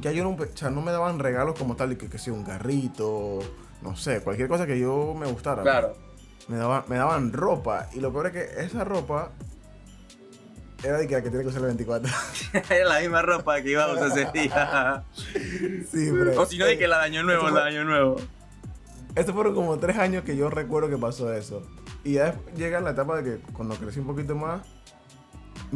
ya 0.00 0.12
yo 0.12 0.24
no, 0.24 0.30
o 0.30 0.46
sea, 0.54 0.70
no 0.70 0.80
me 0.82 0.92
daban 0.92 1.18
regalos 1.18 1.58
como 1.58 1.76
tal, 1.76 1.96
que, 1.96 2.08
que 2.08 2.18
sea 2.18 2.32
un 2.32 2.44
garrito, 2.44 3.40
no 3.82 3.96
sé, 3.96 4.20
cualquier 4.22 4.48
cosa 4.48 4.66
que 4.66 4.78
yo 4.78 5.14
me 5.18 5.26
gustara. 5.26 5.92
Me 6.48 6.56
daban, 6.56 6.84
me 6.88 6.96
daban 6.96 7.32
ropa. 7.32 7.88
Y 7.92 8.00
lo 8.00 8.12
peor 8.12 8.28
es 8.28 8.32
que 8.32 8.64
esa 8.64 8.84
ropa 8.84 9.32
era 10.82 10.98
de 10.98 11.06
que 11.06 11.14
que 11.16 11.30
tiene 11.30 11.42
que 11.42 11.48
usar 11.48 11.62
el 11.62 11.68
24. 11.68 12.12
Era 12.70 12.84
la 12.84 13.00
misma 13.00 13.22
ropa 13.22 13.60
que 13.62 13.70
íbamos 13.70 14.00
ese 14.00 14.30
día. 14.32 15.04
sí, 15.90 16.10
pero. 16.12 16.40
o 16.40 16.46
si 16.46 16.58
no, 16.58 16.66
de 16.66 16.78
que 16.78 16.86
la 16.86 16.98
daño 16.98 17.22
nuevo, 17.22 17.48
la 17.48 17.60
daño 17.60 17.84
nuevo. 17.84 18.16
Estos 19.14 19.34
fueron 19.34 19.54
como 19.54 19.78
tres 19.78 19.96
años 19.96 20.24
que 20.24 20.36
yo 20.36 20.50
recuerdo 20.50 20.90
que 20.90 20.98
pasó 20.98 21.32
eso. 21.32 21.62
Y 22.04 22.14
ya 22.14 22.36
llega 22.54 22.80
la 22.80 22.90
etapa 22.90 23.20
de 23.20 23.24
que 23.24 23.52
cuando 23.52 23.74
crecí 23.76 23.98
un 23.98 24.06
poquito 24.06 24.36
más, 24.36 24.60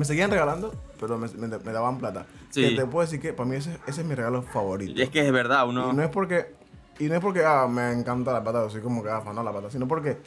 me 0.01 0.05
seguían 0.07 0.31
regalando, 0.31 0.75
pero 0.99 1.17
me, 1.19 1.29
me- 1.29 1.47
me 1.59 1.73
daban 1.73 1.99
plata. 1.99 2.27
Sí. 2.51 2.63
Que 2.71 2.77
te 2.77 2.87
puedo 2.87 3.05
decir 3.07 3.21
que 3.21 3.33
para 3.33 3.49
mí 3.49 3.57
ese, 3.57 3.77
ese 3.87 4.01
es 4.01 4.07
mi 4.07 4.15
regalo 4.15 4.43
favorito. 4.43 4.93
Y 4.99 5.03
es 5.03 5.11
que 5.11 5.25
es 5.27 5.33
verdad, 5.33 5.67
Y 5.67 5.69
uno... 5.71 5.93
no 5.93 6.03
es 6.03 6.09
porque, 6.09 6.55
y 6.99 7.05
no 7.05 7.15
es 7.15 7.21
porque 7.21 7.45
ah, 7.45 7.67
me 7.69 7.93
encanta 7.93 8.33
la 8.33 8.43
plata, 8.43 8.63
o 8.63 8.71
soy 8.71 8.81
como 8.81 9.03
que 9.03 9.11
ah, 9.11 9.23
la 9.33 9.53
plata, 9.53 9.71
sino 9.71 9.87
porque 9.87 10.19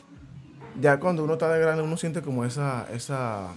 ya 0.80 1.00
cuando 1.00 1.24
uno 1.24 1.34
está 1.34 1.52
de 1.52 1.60
grande, 1.60 1.84
uno 1.84 1.98
siente 1.98 2.22
como 2.22 2.46
esa, 2.46 2.88
esa 2.94 3.50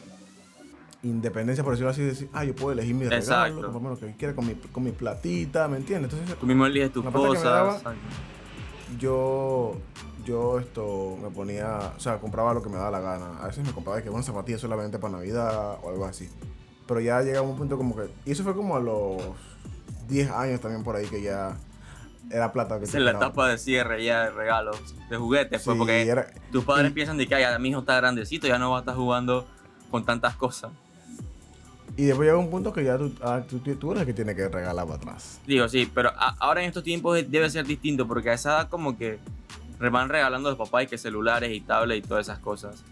independencia, 1.02 1.62
por 1.62 1.72
decirlo 1.74 1.90
así, 1.90 2.00
de 2.02 2.08
decir, 2.08 2.28
ah, 2.32 2.44
yo 2.44 2.54
puedo 2.56 2.72
elegir 2.72 2.94
mi 2.94 3.04
regalo, 3.04 3.18
Exacto. 3.22 3.62
comprarme 3.72 3.88
lo 3.90 3.98
que 3.98 4.16
quiera 4.16 4.34
con 4.34 4.46
mi, 4.46 4.54
con 4.54 4.82
mi 4.82 4.90
platita, 4.92 5.68
¿me 5.68 5.76
entiendes? 5.76 6.12
Entonces, 6.12 6.36
Tú 6.38 6.46
mismo 6.46 6.66
eliges 6.66 6.92
tus 6.92 7.04
cosas. 7.04 7.42
daba- 7.44 7.80
yo 8.98 9.76
yo 10.26 10.58
esto 10.58 11.16
me 11.22 11.30
ponía, 11.30 11.92
o 11.96 12.00
sea, 12.00 12.18
compraba 12.18 12.52
lo 12.52 12.62
que 12.62 12.68
me 12.68 12.76
daba 12.76 12.90
la 12.90 13.00
gana. 13.00 13.38
A 13.40 13.46
veces 13.46 13.64
me 13.64 13.72
compraba 13.72 14.02
que 14.02 14.10
una 14.10 14.22
zapatilla 14.22 14.58
solamente 14.58 14.98
para 14.98 15.12
Navidad 15.14 15.78
o 15.82 15.88
algo 15.88 16.04
así. 16.04 16.28
Pero 16.86 17.00
ya 17.00 17.22
llegaba 17.22 17.46
un 17.46 17.56
punto 17.56 17.76
como 17.76 17.96
que 17.96 18.08
y 18.24 18.32
eso 18.32 18.42
fue 18.44 18.54
como 18.54 18.76
a 18.76 18.80
los 18.80 19.22
10 20.08 20.30
años 20.30 20.60
también 20.60 20.84
por 20.84 20.96
ahí 20.96 21.06
que 21.06 21.22
ya 21.22 21.56
era 22.30 22.52
plata 22.52 22.74
que 22.76 22.80
te 22.80 22.86
es 22.86 22.94
la 22.94 22.98
esperaba. 23.12 23.26
etapa 23.26 23.48
de 23.48 23.58
cierre 23.58 24.04
ya 24.04 24.24
de 24.24 24.30
regalos, 24.30 24.94
de 25.08 25.16
juguetes, 25.16 25.62
pues, 25.62 25.74
Sí, 25.74 25.78
porque 25.78 26.02
era- 26.08 26.26
tus 26.52 26.64
padres 26.64 26.90
y- 26.90 26.94
piensan 26.94 27.16
de 27.16 27.26
que 27.26 27.34
"Ay, 27.36 27.42
ya 27.42 27.58
mi 27.58 27.68
hijo 27.70 27.80
está 27.80 27.96
grandecito, 27.96 28.46
ya 28.48 28.58
no 28.58 28.70
va 28.72 28.78
a 28.78 28.80
estar 28.80 28.94
jugando 28.96 29.46
con 29.90 30.04
tantas 30.04 30.34
cosas. 30.36 30.70
y 31.98 32.04
después 32.04 32.26
llega 32.26 32.36
un 32.38 32.50
punto 32.50 32.74
que 32.74 32.84
ya 32.84 32.98
tú, 32.98 33.10
ah, 33.22 33.40
tú, 33.48 33.58
tú 33.58 33.90
eres 33.92 34.02
el 34.02 34.06
que 34.06 34.12
tiene 34.12 34.34
que 34.34 34.46
regalar 34.50 34.84
para 34.84 34.96
atrás. 34.98 35.40
Digo, 35.46 35.66
sí, 35.66 35.90
pero 35.94 36.10
a- 36.10 36.36
ahora 36.40 36.60
en 36.60 36.66
estos 36.68 36.82
tiempos 36.82 37.16
debe 37.30 37.48
ser 37.48 37.64
distinto 37.66 38.06
porque 38.06 38.28
a 38.28 38.34
esa 38.34 38.50
edad 38.50 38.68
como 38.68 38.98
que 38.98 39.18
van 39.78 40.08
regalando 40.08 40.48
de 40.50 40.56
papá 40.56 40.82
y 40.82 40.86
que 40.86 40.98
celulares 40.98 41.50
y 41.52 41.60
tablets 41.60 42.04
y 42.04 42.08
todas 42.08 42.26
esas 42.26 42.38
cosas. 42.38 42.84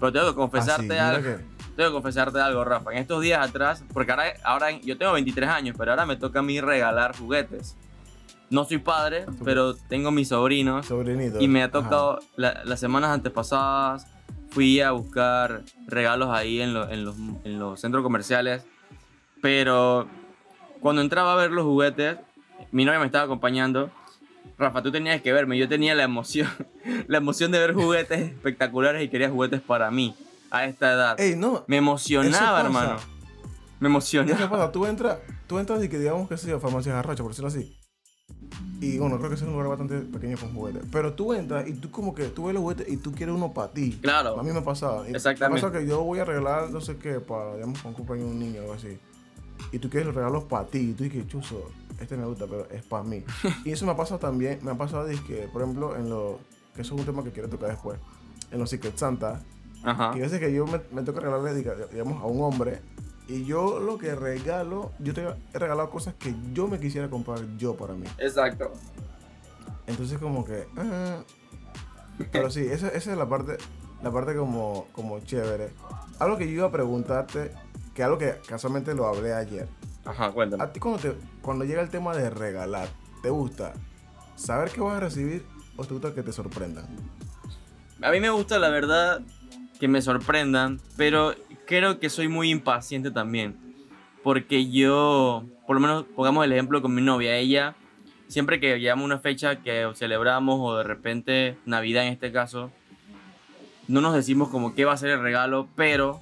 Pero 0.00 0.12
tengo 0.12 0.24
que 0.24 0.30
Ah, 0.30 0.32
sí, 0.32 0.36
confesarte 0.36 0.98
algo. 1.00 1.22
que- 1.22 1.52
Tengo 1.76 1.88
que 1.88 1.92
confesarte 1.94 2.38
algo, 2.40 2.64
Rafa. 2.64 2.92
En 2.92 2.98
estos 2.98 3.22
días 3.22 3.48
atrás, 3.48 3.82
porque 3.94 4.10
ahora, 4.12 4.24
ahora 4.44 4.70
yo 4.80 4.98
tengo 4.98 5.12
23 5.12 5.48
años, 5.48 5.74
pero 5.78 5.92
ahora 5.92 6.04
me 6.04 6.16
toca 6.16 6.40
a 6.40 6.42
mí 6.42 6.60
regalar 6.60 7.16
juguetes. 7.16 7.76
No 8.50 8.64
soy 8.64 8.76
padre, 8.78 9.24
pero 9.42 9.74
tengo 9.74 10.10
mis 10.10 10.28
sobrinos 10.28 10.84
sobrinito. 10.84 11.40
y 11.40 11.48
me 11.48 11.62
ha 11.62 11.70
tocado 11.70 12.18
la- 12.36 12.62
las 12.64 12.78
semanas 12.80 13.10
antepasadas 13.10 14.06
fui 14.50 14.80
a 14.82 14.90
buscar 14.90 15.62
regalos 15.86 16.28
ahí 16.30 16.60
en, 16.60 16.74
lo- 16.74 16.90
en 16.90 17.04
los, 17.06 17.16
en 17.44 17.58
los 17.58 17.80
centros 17.80 18.02
comerciales 18.02 18.62
pero 19.40 20.06
cuando 20.80 21.00
entraba 21.02 21.32
a 21.32 21.36
ver 21.36 21.50
los 21.50 21.64
juguetes 21.64 22.18
mi 22.70 22.84
novia 22.84 22.98
me 23.00 23.06
estaba 23.06 23.24
acompañando 23.24 23.90
Rafa 24.62 24.82
tú 24.82 24.90
tenías 24.90 25.20
que 25.22 25.32
verme 25.32 25.58
yo 25.58 25.68
tenía 25.68 25.94
la 25.94 26.04
emoción 26.04 26.48
la 27.08 27.18
emoción 27.18 27.52
de 27.52 27.58
ver 27.58 27.74
juguetes 27.74 28.20
espectaculares 28.32 29.02
y 29.02 29.08
quería 29.08 29.30
juguetes 29.30 29.60
para 29.60 29.90
mí 29.90 30.14
a 30.50 30.66
esta 30.66 30.92
edad 30.92 31.20
Ey, 31.20 31.36
no, 31.36 31.64
me 31.66 31.76
emocionaba 31.76 32.60
hermano 32.60 33.12
me 33.82 33.88
emocionaba 33.88 34.38
Eso 34.38 34.48
pasa, 34.48 34.70
tú 34.70 34.86
entras, 34.86 35.18
tú 35.48 35.58
entras 35.58 35.82
y 35.82 35.88
que 35.88 35.98
digamos 35.98 36.28
que 36.28 36.36
sea 36.36 36.60
farmacia 36.60 36.92
Garracha, 36.92 37.24
por 37.24 37.32
decirlo 37.32 37.48
así. 37.48 37.76
Y 38.80 38.96
bueno, 38.98 39.18
creo 39.18 39.28
que 39.28 39.34
ese 39.34 39.44
es 39.44 39.48
un 39.48 39.54
lugar 39.54 39.70
bastante 39.70 39.98
pequeño 40.00 40.36
con 40.38 40.54
juguetes. 40.54 40.82
Pero 40.92 41.14
tú 41.14 41.34
entras 41.34 41.66
y 41.66 41.72
tú 41.72 41.90
como 41.90 42.14
que 42.14 42.26
tú 42.26 42.44
ves 42.44 42.54
los 42.54 42.62
juguetes 42.62 42.88
y 42.88 42.96
tú 42.96 43.10
quieres 43.10 43.34
uno 43.34 43.52
para 43.52 43.72
ti. 43.72 43.98
Claro. 44.00 44.38
A 44.38 44.42
mí 44.44 44.52
me 44.52 44.62
pasaba. 44.62 45.08
Exactamente. 45.08 45.66
Me 45.66 45.68
pasa 45.68 45.80
que 45.80 45.88
yo 45.88 46.02
voy 46.04 46.20
a 46.20 46.24
regalar 46.24 46.70
no 46.70 46.80
sé 46.80 46.96
qué 46.96 47.18
para, 47.18 47.54
digamos, 47.54 47.80
con 47.80 47.90
un 47.90 47.94
cumpleaños 47.96 48.28
de 48.28 48.32
un 48.32 48.38
niño 48.38 48.60
o 48.60 48.62
algo 48.62 48.74
así. 48.74 48.98
Y 49.72 49.78
tú 49.78 49.88
quieres 49.88 50.06
los 50.06 50.14
regalos 50.14 50.44
para 50.44 50.66
ti. 50.66 50.78
Y 50.90 50.92
tú 50.92 51.04
dices, 51.04 51.26
chuzo, 51.26 51.70
este 51.98 52.16
me 52.16 52.26
gusta, 52.26 52.46
pero 52.46 52.68
es 52.70 52.82
para 52.82 53.02
mí. 53.02 53.24
y 53.64 53.72
eso 53.72 53.86
me 53.86 53.92
ha 53.92 53.96
pasado 53.96 54.20
también, 54.20 54.58
me 54.62 54.70
ha 54.70 54.74
pasado, 54.74 55.06
que, 55.26 55.48
por 55.52 55.62
ejemplo, 55.62 55.96
en 55.96 56.08
lo, 56.10 56.38
que 56.74 56.82
eso 56.82 56.94
es 56.94 57.00
un 57.00 57.06
tema 57.06 57.24
que 57.24 57.30
quiero 57.32 57.48
tocar 57.48 57.70
después, 57.70 57.98
en 58.50 58.58
los 58.58 58.70
Secret 58.70 58.96
Santa, 58.98 59.42
Ajá. 59.82 60.12
que 60.12 60.20
veces 60.20 60.38
que 60.38 60.52
yo 60.52 60.66
me, 60.66 60.80
me 60.92 61.02
toca 61.02 61.20
regalarle, 61.20 61.64
diga- 61.64 61.88
digamos, 61.90 62.22
a 62.22 62.26
un 62.26 62.42
hombre, 62.42 62.80
y 63.28 63.44
yo 63.44 63.78
lo 63.80 63.98
que 63.98 64.14
regalo, 64.14 64.92
yo 64.98 65.14
te 65.14 65.22
he 65.54 65.58
regalado 65.58 65.90
cosas 65.90 66.14
que 66.14 66.34
yo 66.52 66.68
me 66.68 66.78
quisiera 66.78 67.08
comprar 67.08 67.40
yo 67.56 67.74
para 67.76 67.94
mí. 67.94 68.04
exacto 68.18 68.72
Entonces 69.86 70.18
como 70.18 70.44
que... 70.44 70.66
ah. 70.76 71.22
pero 72.30 72.50
sí, 72.50 72.60
esa, 72.60 72.88
esa 72.88 73.12
es 73.12 73.18
la 73.18 73.28
parte, 73.28 73.56
la 74.02 74.10
parte 74.10 74.34
como, 74.36 74.86
como 74.92 75.20
chévere. 75.20 75.70
Algo 76.18 76.36
que 76.36 76.46
yo 76.46 76.52
iba 76.52 76.66
a 76.66 76.72
preguntarte, 76.72 77.52
que 77.94 78.02
algo 78.02 78.18
que 78.18 78.36
casualmente 78.46 78.94
lo 78.94 79.06
hablé 79.06 79.34
ayer. 79.34 79.68
ajá 80.04 80.30
cuéntame 80.30 80.62
A 80.62 80.72
ti 80.72 80.80
cuando, 80.80 81.00
te, 81.00 81.14
cuando 81.40 81.64
llega 81.64 81.82
el 81.82 81.90
tema 81.90 82.14
de 82.16 82.30
regalar, 82.30 82.88
¿te 83.22 83.30
gusta 83.30 83.74
saber 84.36 84.70
qué 84.70 84.80
vas 84.80 84.96
a 84.96 85.00
recibir 85.00 85.44
o 85.76 85.84
te 85.84 85.94
gusta 85.94 86.14
que 86.14 86.22
te 86.22 86.32
sorprendan? 86.32 86.86
A 88.02 88.10
mí 88.10 88.20
me 88.20 88.30
gusta, 88.30 88.58
la 88.58 88.68
verdad, 88.68 89.22
que 89.78 89.88
me 89.88 90.02
sorprendan, 90.02 90.80
pero 90.96 91.34
creo 91.66 92.00
que 92.00 92.10
soy 92.10 92.28
muy 92.28 92.50
impaciente 92.50 93.10
también. 93.10 93.56
Porque 94.22 94.70
yo, 94.70 95.44
por 95.66 95.76
lo 95.76 95.80
menos, 95.80 96.04
pongamos 96.14 96.44
el 96.44 96.52
ejemplo 96.52 96.82
con 96.82 96.94
mi 96.94 97.02
novia. 97.02 97.36
Ella, 97.36 97.76
siempre 98.28 98.60
que 98.60 98.78
llegamos 98.78 99.02
a 99.02 99.06
una 99.06 99.18
fecha 99.18 99.62
que 99.62 99.88
celebramos, 99.94 100.58
o 100.60 100.76
de 100.76 100.84
repente 100.84 101.58
Navidad 101.64 102.06
en 102.06 102.12
este 102.12 102.32
caso, 102.32 102.70
no 103.88 104.00
nos 104.00 104.14
decimos 104.14 104.48
como 104.48 104.74
qué 104.74 104.84
va 104.84 104.92
a 104.92 104.96
ser 104.96 105.10
el 105.10 105.20
regalo, 105.20 105.68
pero 105.76 106.20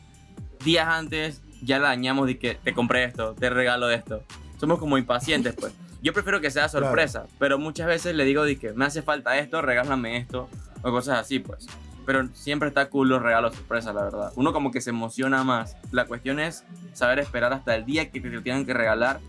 días 0.64 0.88
antes 0.88 1.42
ya 1.62 1.78
la 1.78 1.88
dañamos 1.88 2.26
de 2.26 2.38
que 2.38 2.54
te 2.54 2.72
compré 2.74 3.04
esto, 3.04 3.34
te 3.34 3.50
regalo 3.50 3.90
esto. 3.90 4.22
Somos 4.58 4.78
como 4.78 4.98
impacientes, 4.98 5.54
pues. 5.54 5.72
Yo 6.02 6.12
prefiero 6.14 6.40
que 6.40 6.50
sea 6.50 6.68
Claro. 6.68 6.86
sorpresa, 6.86 7.26
pero 7.38 7.58
muchas 7.58 7.86
veces 7.86 8.14
le 8.14 8.24
digo 8.24 8.44
de 8.44 8.58
que 8.58 8.72
me 8.72 8.86
hace 8.86 9.02
falta 9.02 9.36
esto, 9.38 9.60
regálame 9.60 10.16
esto, 10.16 10.48
o 10.82 10.90
cosas 10.90 11.18
así, 11.18 11.38
pues. 11.40 11.66
Pero 12.06 12.26
siempre 12.32 12.68
está 12.68 12.88
cool 12.88 13.08
los 13.10 13.22
regalos 13.22 13.54
sorpresa, 13.54 13.92
la 13.92 14.02
verdad. 14.04 14.32
Uno 14.36 14.52
como 14.54 14.70
que 14.70 14.80
se 14.80 14.90
emociona 14.90 15.44
más. 15.44 15.76
La 15.92 16.06
cuestión 16.06 16.40
es 16.40 16.64
saber 16.94 17.18
esperar 17.18 17.52
hasta 17.52 17.74
el 17.76 17.84
día 17.84 18.10
que 18.10 18.20
te 18.20 18.28
lo 18.28 18.42
tengan 18.42 18.64
que 18.64 18.72
regalar 18.72 19.20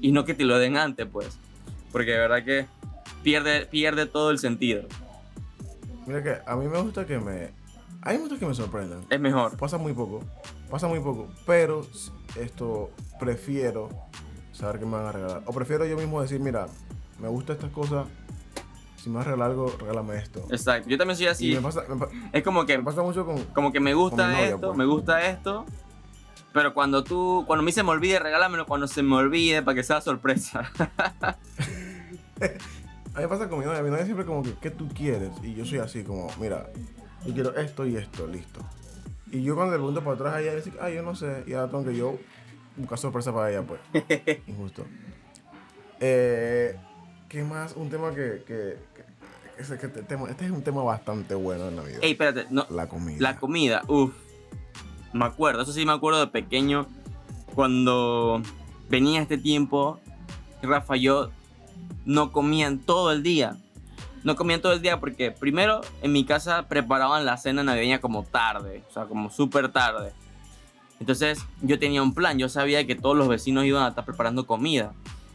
y 0.00 0.12
no 0.12 0.24
que 0.24 0.34
te 0.34 0.44
lo 0.44 0.58
den 0.58 0.76
antes, 0.76 1.06
pues. 1.10 1.38
Porque 1.90 2.12
de 2.12 2.18
verdad 2.18 2.44
que 2.44 2.66
pierde, 3.24 3.66
pierde 3.66 4.06
todo 4.06 4.30
el 4.30 4.38
sentido. 4.38 4.84
Mira 6.06 6.22
que 6.22 6.38
a 6.46 6.56
mí 6.56 6.66
me 6.68 6.80
gusta 6.80 7.04
que 7.04 7.18
me... 7.18 7.50
A 8.02 8.10
mí 8.12 8.14
me 8.16 8.20
gusta 8.20 8.38
que 8.38 8.46
me 8.46 8.54
sorprendan. 8.54 9.04
Es 9.10 9.20
mejor. 9.20 9.56
Pasa 9.58 9.76
muy 9.76 9.92
poco, 9.92 10.24
pasa 10.70 10.86
muy 10.88 11.00
poco, 11.00 11.28
pero 11.46 11.82
esto 12.36 12.90
prefiero 13.18 13.88
saber 14.52 14.78
qué 14.78 14.86
me 14.86 14.92
van 14.92 15.06
a 15.06 15.12
regalar. 15.12 15.42
O 15.46 15.52
prefiero 15.52 15.84
yo 15.86 15.96
mismo 15.96 16.22
decir, 16.22 16.40
mira, 16.40 16.66
me 17.18 17.28
gusta 17.28 17.52
estas 17.54 17.70
cosas, 17.70 18.06
si 18.96 19.08
me 19.10 19.16
vas 19.16 19.26
a 19.26 19.30
regalar 19.30 19.50
algo, 19.50 19.74
regálame 19.78 20.16
esto. 20.16 20.46
Exacto. 20.50 20.88
Yo 20.88 20.96
también 20.98 21.16
soy 21.16 21.26
así. 21.26 21.54
me 21.54 21.60
pasa, 21.60 21.82
me, 21.88 21.96
pa- 21.96 22.08
Es 22.32 22.42
como 22.42 22.64
que 22.66 22.78
me 22.78 22.84
pasa 22.84 23.02
mucho 23.02 23.24
con... 23.26 23.42
como 23.46 23.72
que 23.72 23.80
me 23.80 23.94
gusta 23.94 24.28
novia, 24.28 24.44
esto, 24.46 24.60
pues. 24.60 24.76
me 24.76 24.84
gusta 24.86 25.26
esto. 25.26 25.64
Pero 26.52 26.74
cuando 26.74 27.04
tú, 27.04 27.44
cuando 27.46 27.62
a 27.62 27.64
mí 27.64 27.70
se 27.72 27.82
me 27.84 27.90
olvide, 27.90 28.18
regálamelo 28.18 28.66
cuando 28.66 28.88
se 28.88 29.02
me 29.04 29.14
olvide 29.16 29.62
para 29.62 29.74
que 29.76 29.82
sea 29.84 30.00
sorpresa. 30.00 30.70
A 33.12 33.18
mí 33.18 33.22
me 33.24 33.28
pasa 33.28 33.48
con 33.48 33.58
mi 33.58 33.64
novia, 33.64 33.82
mi 33.82 33.90
novia 33.90 34.04
siempre 34.04 34.24
como 34.24 34.42
que, 34.42 34.54
¿qué 34.60 34.70
tú 34.70 34.88
quieres? 34.88 35.30
Y 35.42 35.54
yo 35.54 35.64
soy 35.66 35.78
así, 35.78 36.04
como, 36.04 36.28
mira, 36.40 36.70
yo 37.26 37.34
quiero 37.34 37.54
esto 37.56 37.84
y 37.86 37.96
esto, 37.96 38.26
listo. 38.26 38.60
Y 39.32 39.42
yo 39.42 39.54
cuando 39.54 39.72
le 39.72 39.78
pregunto 39.78 40.02
para 40.02 40.14
atrás 40.14 40.34
a 40.34 40.40
ella, 40.40 40.54
dice, 40.56 40.72
ah, 40.80 40.90
yo 40.90 41.02
no 41.02 41.14
sé, 41.14 41.44
y 41.46 41.52
ahora 41.52 41.70
tengo 41.70 41.84
que 41.84 41.96
yo 41.96 42.18
buscar 42.76 42.98
sorpresa 42.98 43.32
para 43.32 43.50
ella, 43.50 43.62
pues. 43.62 43.80
Injusto. 44.46 44.84
Eh, 46.00 46.76
¿Qué 47.28 47.42
más? 47.44 47.74
Un 47.76 47.90
tema 47.90 48.10
que... 48.10 48.42
que, 48.46 48.78
que- 48.94 49.10
que- 49.66 49.76
que 49.78 49.86
este, 49.86 50.02
tema- 50.04 50.30
este 50.30 50.46
es 50.46 50.50
un 50.50 50.62
tema 50.62 50.82
bastante 50.82 51.34
bueno 51.34 51.68
en 51.68 51.76
la 51.76 51.82
vida. 51.82 51.98
Ey, 52.00 52.12
espérate, 52.12 52.46
no, 52.50 52.66
la 52.70 52.88
comida. 52.88 53.16
La 53.20 53.36
comida, 53.38 53.82
uff. 53.88 54.12
Me 55.12 55.24
acuerdo, 55.26 55.60
eso 55.62 55.72
sí 55.72 55.84
me 55.84 55.92
acuerdo 55.92 56.20
de 56.20 56.28
pequeño. 56.28 56.86
Cuando 57.54 58.40
venía 58.88 59.20
este 59.20 59.36
tiempo, 59.36 60.00
Rafa 60.62 60.96
y 60.96 61.02
yo 61.02 61.30
no 62.06 62.32
comían 62.32 62.78
todo 62.78 63.12
el 63.12 63.22
día. 63.22 63.56
No 64.24 64.36
comían 64.36 64.60
todo 64.60 64.72
el 64.74 64.82
día 64.82 65.00
porque 65.00 65.30
primero 65.30 65.80
en 66.02 66.12
mi 66.12 66.24
casa 66.24 66.68
preparaban 66.68 67.24
la 67.24 67.36
cena 67.38 67.62
navideña 67.62 68.00
como 68.00 68.22
tarde, 68.24 68.82
o 68.90 68.92
sea, 68.92 69.04
como 69.06 69.30
súper 69.30 69.70
tarde. 69.70 70.12
Entonces 70.98 71.44
yo 71.62 71.78
tenía 71.78 72.02
un 72.02 72.12
plan, 72.14 72.38
yo 72.38 72.48
sabía 72.48 72.86
que 72.86 72.94
todos 72.94 73.16
los 73.16 73.28
vecinos 73.28 73.64
iban 73.64 73.82
a 73.84 73.88
estar 73.88 74.04
preparando 74.04 74.46
comida. 74.46 74.92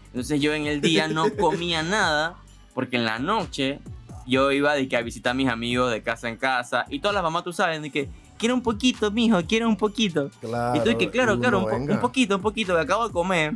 Entonces 0.08 0.40
yo 0.40 0.54
en 0.54 0.68
el 0.68 0.82
día 0.82 1.08
no 1.08 1.26
comía 1.40 1.82
nada 1.82 2.36
porque 2.74 2.98
en 2.98 3.06
la 3.06 3.18
noche 3.20 3.80
yo 4.28 4.52
iba 4.52 4.74
de 4.74 4.88
que 4.88 4.98
a 4.98 5.02
visitar 5.02 5.32
a 5.32 5.34
mis 5.34 5.50
amigos 5.50 5.92
de 5.92 6.02
casa 6.04 6.30
en 6.30 6.38
casa 6.38 6.86
y 6.90 7.00
todas 7.00 7.14
las 7.16 7.24
mamás 7.24 7.44
tú 7.44 7.54
sabes 7.54 7.82
de 7.82 7.90
que 7.90 8.10
quiero 8.38 8.54
un 8.54 8.62
poquito, 8.62 9.10
mijo, 9.12 9.40
quiero 9.48 9.68
un 9.68 9.78
poquito. 9.78 10.30
Claro. 10.42 10.80
y 10.80 10.84
tú 10.92 10.98
que 10.98 11.10
claro, 11.10 11.40
claro, 11.40 11.60
un, 11.60 11.66
po- 11.88 11.94
un 11.94 12.00
poquito, 12.00 12.36
un 12.36 12.42
poquito, 12.42 12.76
que 12.76 12.82
acabo 12.82 13.08
de 13.08 13.14
comer 13.14 13.54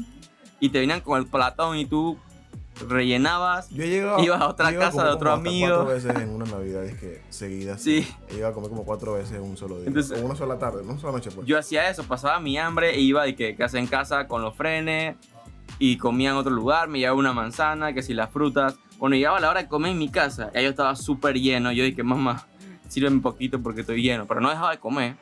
y 0.59 0.69
te 0.69 0.79
venían 0.79 1.01
con 1.01 1.19
el 1.19 1.27
platón 1.27 1.77
y 1.77 1.85
tú 1.85 2.17
rellenabas. 2.87 3.69
Yo 3.69 3.83
he 3.83 3.89
llegado, 3.89 4.19
Ibas 4.23 4.41
a 4.41 4.47
otra 4.47 4.71
yo 4.71 4.79
casa 4.79 5.03
de 5.03 5.09
otro 5.11 5.31
amigo. 5.31 5.67
Cuatro 5.85 5.93
veces 5.93 6.15
en 6.15 6.29
una 6.29 6.45
Navidad 6.45 6.85
es 6.85 6.97
que 6.97 7.21
seguidas. 7.29 7.81
Sí. 7.81 8.07
Llegado 8.31 8.51
a 8.51 8.55
comer 8.55 8.69
como 8.69 8.85
cuatro 8.85 9.13
veces 9.13 9.37
en 9.37 9.41
un 9.43 9.57
solo 9.57 9.77
día. 9.77 9.87
Entonces- 9.87 10.21
o 10.21 10.25
una 10.25 10.35
sola 10.35 10.57
tarde, 10.57 10.81
una 10.81 10.97
sola 10.99 11.13
noche, 11.13 11.31
pues. 11.31 11.45
Yo 11.47 11.57
hacía 11.57 11.89
eso, 11.89 12.03
pasaba 12.03 12.39
mi 12.39 12.57
hambre 12.57 12.95
e 12.95 12.99
iba 13.01 13.23
de 13.23 13.35
que 13.35 13.55
casa 13.55 13.79
en 13.79 13.87
casa 13.87 14.27
con 14.27 14.41
los 14.41 14.55
frenes 14.55 15.15
y 15.77 15.97
comía 15.97 16.31
en 16.31 16.35
otro 16.35 16.51
lugar, 16.51 16.87
me 16.87 16.99
llevaba 16.99 17.17
una 17.19 17.33
manzana, 17.33 17.93
que 17.93 18.01
si 18.01 18.13
las 18.13 18.29
frutas. 18.31 18.75
Cuando 18.97 19.15
llegaba 19.15 19.39
la 19.39 19.49
hora 19.49 19.61
de 19.61 19.67
comer 19.69 19.91
en 19.93 19.97
mi 19.99 20.09
casa, 20.09 20.51
ya 20.53 20.61
yo 20.61 20.69
estaba 20.69 20.95
súper 20.95 21.35
lleno. 21.39 21.71
Yo 21.71 21.83
dije, 21.85 22.03
mamá, 22.03 22.47
sírveme 22.89 23.15
un 23.17 23.21
poquito 23.21 23.61
porque 23.61 23.81
estoy 23.81 24.01
lleno, 24.01 24.25
pero 24.27 24.41
no 24.41 24.49
dejaba 24.49 24.71
de 24.71 24.79
comer. 24.79 25.15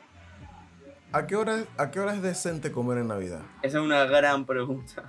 ¿A 1.12 1.26
qué, 1.26 1.36
hora, 1.36 1.64
¿A 1.78 1.90
qué 1.90 2.00
hora 2.00 2.12
es 2.14 2.20
decente 2.20 2.70
comer 2.72 2.98
en 2.98 3.08
Navidad? 3.08 3.40
Esa 3.62 3.78
es 3.78 3.84
una 3.84 4.04
gran 4.04 4.44
pregunta. 4.44 5.04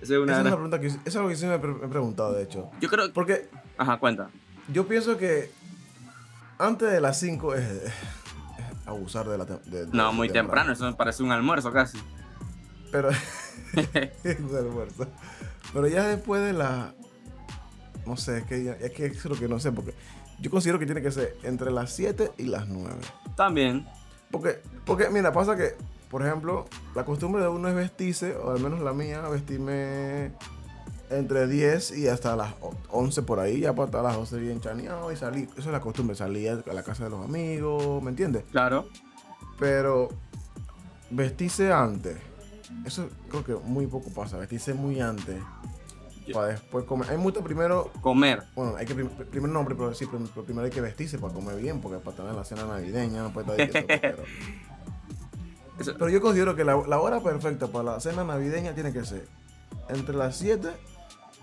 Esa 0.00 0.14
es 0.14 0.20
una 0.20 0.32
Esa 0.32 0.40
es, 0.42 0.44
gran... 0.44 0.46
una 0.46 0.50
pregunta 0.52 0.80
que, 0.80 0.86
eso 0.88 1.00
es 1.04 1.16
algo 1.16 1.28
que 1.28 1.36
sí 1.36 1.46
me 1.46 1.54
he 1.54 1.58
preguntado, 1.58 2.32
de 2.34 2.42
hecho. 2.42 2.70
Yo 2.80 2.88
creo... 2.88 3.12
Porque 3.12 3.48
Ajá, 3.78 3.98
cuenta. 3.98 4.30
yo 4.72 4.86
pienso 4.86 5.16
que 5.16 5.50
antes 6.58 6.90
de 6.90 7.00
las 7.00 7.18
5 7.20 7.54
es, 7.54 7.64
es 7.64 7.92
abusar 8.86 9.28
de 9.28 9.38
la 9.38 9.46
tem- 9.46 9.62
de- 9.62 9.86
de- 9.86 9.96
No, 9.96 10.12
muy 10.12 10.28
temprano, 10.30 10.72
eso 10.72 10.84
me 10.84 10.94
parece 10.94 11.22
un 11.22 11.32
almuerzo 11.32 11.72
casi. 11.72 11.98
Pero 12.92 13.10
es 14.24 14.40
un 14.40 14.56
almuerzo. 14.56 15.06
Pero 15.72 15.88
ya 15.88 16.06
después 16.06 16.42
de 16.42 16.52
la 16.52 16.94
no 18.06 18.16
sé, 18.16 18.38
es 18.38 18.44
que 18.44 18.62
ya- 18.64 18.72
es 18.74 18.92
que 18.92 19.06
es 19.06 19.24
lo 19.24 19.34
que 19.36 19.48
no 19.48 19.58
sé 19.58 19.72
porque 19.72 19.92
yo 20.38 20.50
considero 20.50 20.78
que 20.78 20.86
tiene 20.86 21.02
que 21.02 21.10
ser 21.10 21.36
entre 21.42 21.70
las 21.72 21.92
7 21.94 22.30
y 22.38 22.44
las 22.44 22.68
9. 22.68 22.94
También. 23.36 23.84
Porque 24.30 24.60
porque 24.84 25.08
mira, 25.10 25.32
pasa 25.32 25.56
que 25.56 25.74
por 26.10 26.24
ejemplo, 26.24 26.66
la 26.94 27.04
costumbre 27.04 27.42
de 27.42 27.48
uno 27.48 27.68
es 27.68 27.74
vestirse, 27.74 28.36
o 28.36 28.50
al 28.52 28.60
menos 28.60 28.80
la 28.80 28.92
mía, 28.92 29.22
vestirme 29.28 30.32
entre 31.10 31.46
10 31.46 31.96
y 31.98 32.08
hasta 32.08 32.34
las 32.36 32.54
o- 32.60 32.74
11 32.90 33.22
por 33.22 33.38
ahí, 33.40 33.60
ya 33.60 33.72
para 33.74 33.86
estar 33.86 34.00
a 34.00 34.08
las 34.08 34.16
12 34.16 34.38
bien 34.38 34.60
chaneado 34.60 35.10
y 35.12 35.16
salir. 35.16 35.48
Eso 35.52 35.60
es 35.68 35.72
la 35.72 35.80
costumbre, 35.80 36.16
salir 36.16 36.62
a 36.68 36.72
la 36.72 36.82
casa 36.82 37.04
de 37.04 37.10
los 37.10 37.24
amigos, 37.24 38.02
¿me 38.02 38.10
entiendes? 38.10 38.44
Claro. 38.50 38.88
Pero 39.58 40.08
vestirse 41.10 41.72
antes, 41.72 42.16
eso 42.84 43.08
creo 43.30 43.44
que 43.44 43.54
muy 43.68 43.86
poco 43.86 44.10
pasa, 44.10 44.36
vestirse 44.36 44.74
muy 44.74 45.00
antes 45.00 45.40
para 46.32 46.48
después 46.48 46.84
comer. 46.84 47.08
Hay 47.10 47.18
mucho 47.18 47.40
primero, 47.44 47.92
Comer. 48.00 48.42
bueno, 48.56 48.74
hay 48.76 48.84
que 48.84 48.94
prim- 48.96 49.08
primero 49.30 49.52
no, 49.52 49.64
pero 49.64 49.94
sí, 49.94 50.06
primero 50.44 50.64
hay 50.64 50.70
que 50.72 50.80
vestirse 50.80 51.18
para 51.18 51.32
comer 51.32 51.56
bien, 51.56 51.80
porque 51.80 51.98
para 51.98 52.28
en 52.28 52.36
la 52.36 52.44
cena 52.44 52.66
navideña 52.66 53.22
no 53.22 53.32
puede 53.32 53.62
estar 53.62 53.86
que 53.86 53.98
pero, 53.98 54.24
pero 55.84 56.08
yo 56.08 56.20
considero 56.20 56.56
que 56.56 56.64
la, 56.64 56.76
la 56.86 57.00
hora 57.00 57.20
perfecta 57.20 57.66
para 57.68 57.84
la 57.92 58.00
cena 58.00 58.24
navideña 58.24 58.74
tiene 58.74 58.92
que 58.92 59.04
ser 59.04 59.26
entre 59.88 60.14
las 60.16 60.36
7 60.36 60.68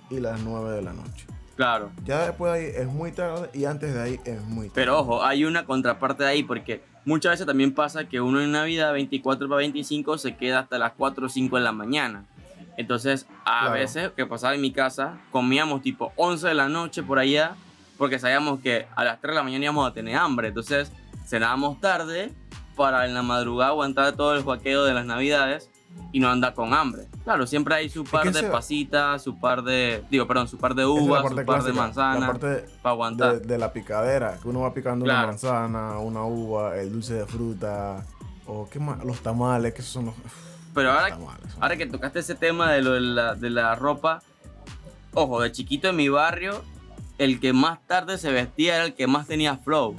y 0.10 0.20
las 0.20 0.42
9 0.42 0.72
de 0.72 0.82
la 0.82 0.94
noche. 0.94 1.26
Claro. 1.56 1.92
Ya 2.04 2.26
después 2.26 2.52
de 2.54 2.60
ahí 2.60 2.74
es 2.76 2.88
muy 2.88 3.12
tarde 3.12 3.50
y 3.54 3.66
antes 3.66 3.94
de 3.94 4.02
ahí 4.02 4.20
es 4.26 4.42
muy 4.44 4.68
tarde. 4.68 4.72
Pero 4.76 5.00
ojo, 5.00 5.24
hay 5.24 5.46
una 5.46 5.66
contraparte 5.66 6.24
de 6.24 6.30
ahí 6.30 6.44
porque 6.44 6.84
muchas 7.06 7.32
veces 7.34 7.46
también 7.46 7.74
pasa 7.74 8.06
que 8.06 8.22
uno 8.22 8.42
en 8.42 8.52
Navidad 8.52 8.92
24 8.94 9.48
para 9.48 9.58
25 9.60 10.18
se 10.18 10.36
queda 10.36 10.60
hasta 10.60 10.80
las 10.80 10.94
4 10.98 11.28
o 11.28 11.30
5 11.30 11.56
de 11.58 11.62
la 11.62 11.72
mañana. 11.72 12.26
Entonces, 12.76 13.28
a 13.46 13.62
Claro. 13.62 13.74
veces, 13.76 14.12
que 14.16 14.26
pasaba 14.26 14.56
en 14.56 14.62
mi 14.62 14.72
casa, 14.72 15.20
comíamos 15.32 15.84
tipo 15.84 16.12
11 16.16 16.48
de 16.48 16.54
la 16.56 16.70
noche 16.70 17.04
por 17.04 17.20
allá 17.20 17.56
porque 18.00 18.18
sabíamos 18.18 18.60
que 18.62 18.88
a 18.96 19.04
las 19.04 19.22
3 19.22 19.34
de 19.34 19.36
la 19.36 19.44
mañana 19.44 19.64
íbamos 19.66 19.88
a 19.88 19.94
tener 19.94 20.16
hambre. 20.16 20.48
Entonces, 20.48 20.92
cenábamos 21.28 21.80
tarde 21.80 22.32
para 22.76 23.06
en 23.06 23.14
la 23.14 23.22
madrugada 23.24 23.72
aguantar 23.72 24.14
todo 24.14 24.36
el 24.36 24.44
juaqueo 24.44 24.84
de 24.84 24.94
las 24.94 25.06
Navidades 25.06 25.70
y 26.12 26.20
no 26.20 26.30
andar 26.30 26.54
con 26.54 26.74
hambre. 26.74 27.08
Claro, 27.24 27.46
siempre 27.48 27.76
hay 27.76 27.90
su 27.90 28.04
par 28.04 28.24
que 28.24 28.32
de 28.32 28.44
pasitas, 28.44 29.22
su 29.22 29.40
par 29.40 29.64
de, 29.64 30.04
digo, 30.10 30.28
perdón, 30.28 30.48
su 30.48 30.58
par 30.58 30.74
de 30.76 30.84
es 30.84 30.88
uvas, 30.88 31.22
su 31.22 31.28
par 31.28 31.36
de 31.36 31.46
clásica, 31.46 31.74
La 31.74 31.82
manzanas 31.82 32.38
para 32.40 32.64
aguantar. 32.84 33.34
de, 33.42 33.48
de 33.48 33.58
la 33.58 33.72
picadera, 33.72 34.38
que 34.42 34.48
uno 34.48 34.62
va 34.62 34.74
picando 34.74 35.06
una 35.06 35.14
Claro. 35.14 35.28
manzana, 35.28 35.98
una 36.00 36.24
uva, 36.26 36.78
el 36.78 36.92
dulce 36.92 37.14
de 37.16 37.26
fruta, 37.26 38.06
o 38.46 38.68
qué 38.70 38.80
más, 38.80 39.04
los 39.06 39.20
tamales, 39.22 39.74
que 39.74 39.82
son 39.82 40.06
los 40.08 40.16
Pero 40.74 40.92
ahora, 40.92 41.10
tamales. 41.10 41.56
Ahora 41.60 41.78
que 41.78 41.86
tocaste 41.86 42.20
ese 42.20 42.36
tema 42.36 42.72
de 42.72 42.82
lo 42.82 42.94
de 42.94 43.02
la, 43.02 43.36
de 43.36 43.50
la 43.52 43.76
ropa, 43.76 44.22
ojo, 45.14 45.42
de 45.42 45.52
chiquito 45.52 45.90
en 45.90 45.96
mi 45.96 46.10
barrio, 46.10 46.64
el 47.20 47.40
que 47.40 47.54
más 47.54 47.80
tarde 47.88 48.18
se 48.18 48.32
vestía 48.32 48.76
era 48.78 48.86
el 48.86 48.94
que 48.96 49.06
más 49.08 49.28
tenía 49.28 49.58
flow. 49.58 49.96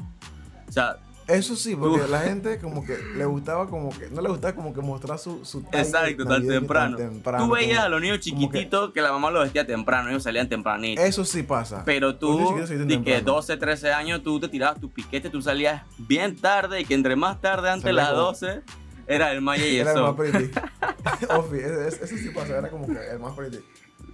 O 0.68 0.72
sea, 0.72 0.96
Eso 1.26 1.56
sí, 1.56 1.74
porque 1.74 2.02
Uf. 2.02 2.10
la 2.10 2.20
gente 2.20 2.58
como 2.58 2.84
que 2.84 2.98
le 3.16 3.24
gustaba 3.24 3.66
como 3.66 3.88
que, 3.96 4.10
no 4.10 4.20
le 4.20 4.28
gustaba 4.28 4.54
como 4.54 4.74
que 4.74 4.80
mostrar 4.82 5.18
su, 5.18 5.44
su 5.44 5.64
exacto, 5.72 6.26
tan 6.26 6.46
temprano. 6.46 6.96
temprano, 6.98 7.46
Tú 7.46 7.52
veías 7.54 7.76
como- 7.78 7.86
a 7.86 7.88
los 7.88 8.00
niños 8.02 8.18
que- 8.18 8.24
chiquititos 8.24 8.92
que, 8.92 9.00
la 9.00 9.10
mamá 9.10 9.30
los 9.30 9.44
vestía 9.44 9.66
temprano, 9.66 10.10
ellos 10.10 10.22
salían 10.22 10.48
tempranito. 10.48 11.00
Eso 11.00 11.24
sí 11.24 11.42
pasa. 11.42 11.82
Pero 11.86 12.16
tú, 12.16 12.54
de 12.56 12.66
que 12.66 12.86
temprano. 12.86 13.22
12, 13.24 13.56
13 13.56 13.92
años, 13.92 14.22
tú 14.22 14.38
te 14.38 14.48
tirabas 14.48 14.78
tu 14.80 14.90
piquete, 14.90 15.30
tú 15.30 15.40
salías 15.40 15.82
bien 15.96 16.36
tarde 16.36 16.80
y 16.80 16.84
que 16.84 16.92
entre 16.94 17.16
más 17.16 17.40
tarde, 17.40 17.70
antes 17.70 17.84
de 17.86 17.92
las 17.94 18.10
como- 18.10 18.20
12, 18.22 18.60
era 19.06 19.32
el 19.32 19.40
Maya 19.40 19.66
y 19.66 19.76
Era 19.78 19.92
el 19.92 20.02
más 20.02 20.14
pretty. 20.16 20.50
Ofi, 21.30 21.56
ese- 21.56 21.88
ese- 21.88 22.04
eso 22.04 22.16
sí 22.18 22.30
pasa, 22.34 22.58
era 22.58 22.68
como 22.68 22.86
que 22.86 22.98
el 23.10 23.18
más 23.18 23.32
pretty. 23.34 23.60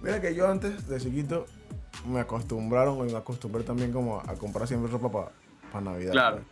Mira 0.01 0.21
que 0.21 0.33
yo 0.33 0.47
antes 0.47 0.87
de 0.87 0.97
chiquito 0.99 1.45
me 2.07 2.21
acostumbraron 2.21 3.07
y 3.07 3.11
me 3.11 3.17
acostumbré 3.17 3.63
también 3.63 3.91
como 3.91 4.19
a, 4.19 4.33
comprar 4.35 4.67
siempre 4.67 4.89
ropa 4.91 5.29
para 5.71 5.83
Navidad. 5.85 6.11
Claro. 6.13 6.35
pues. 6.37 6.47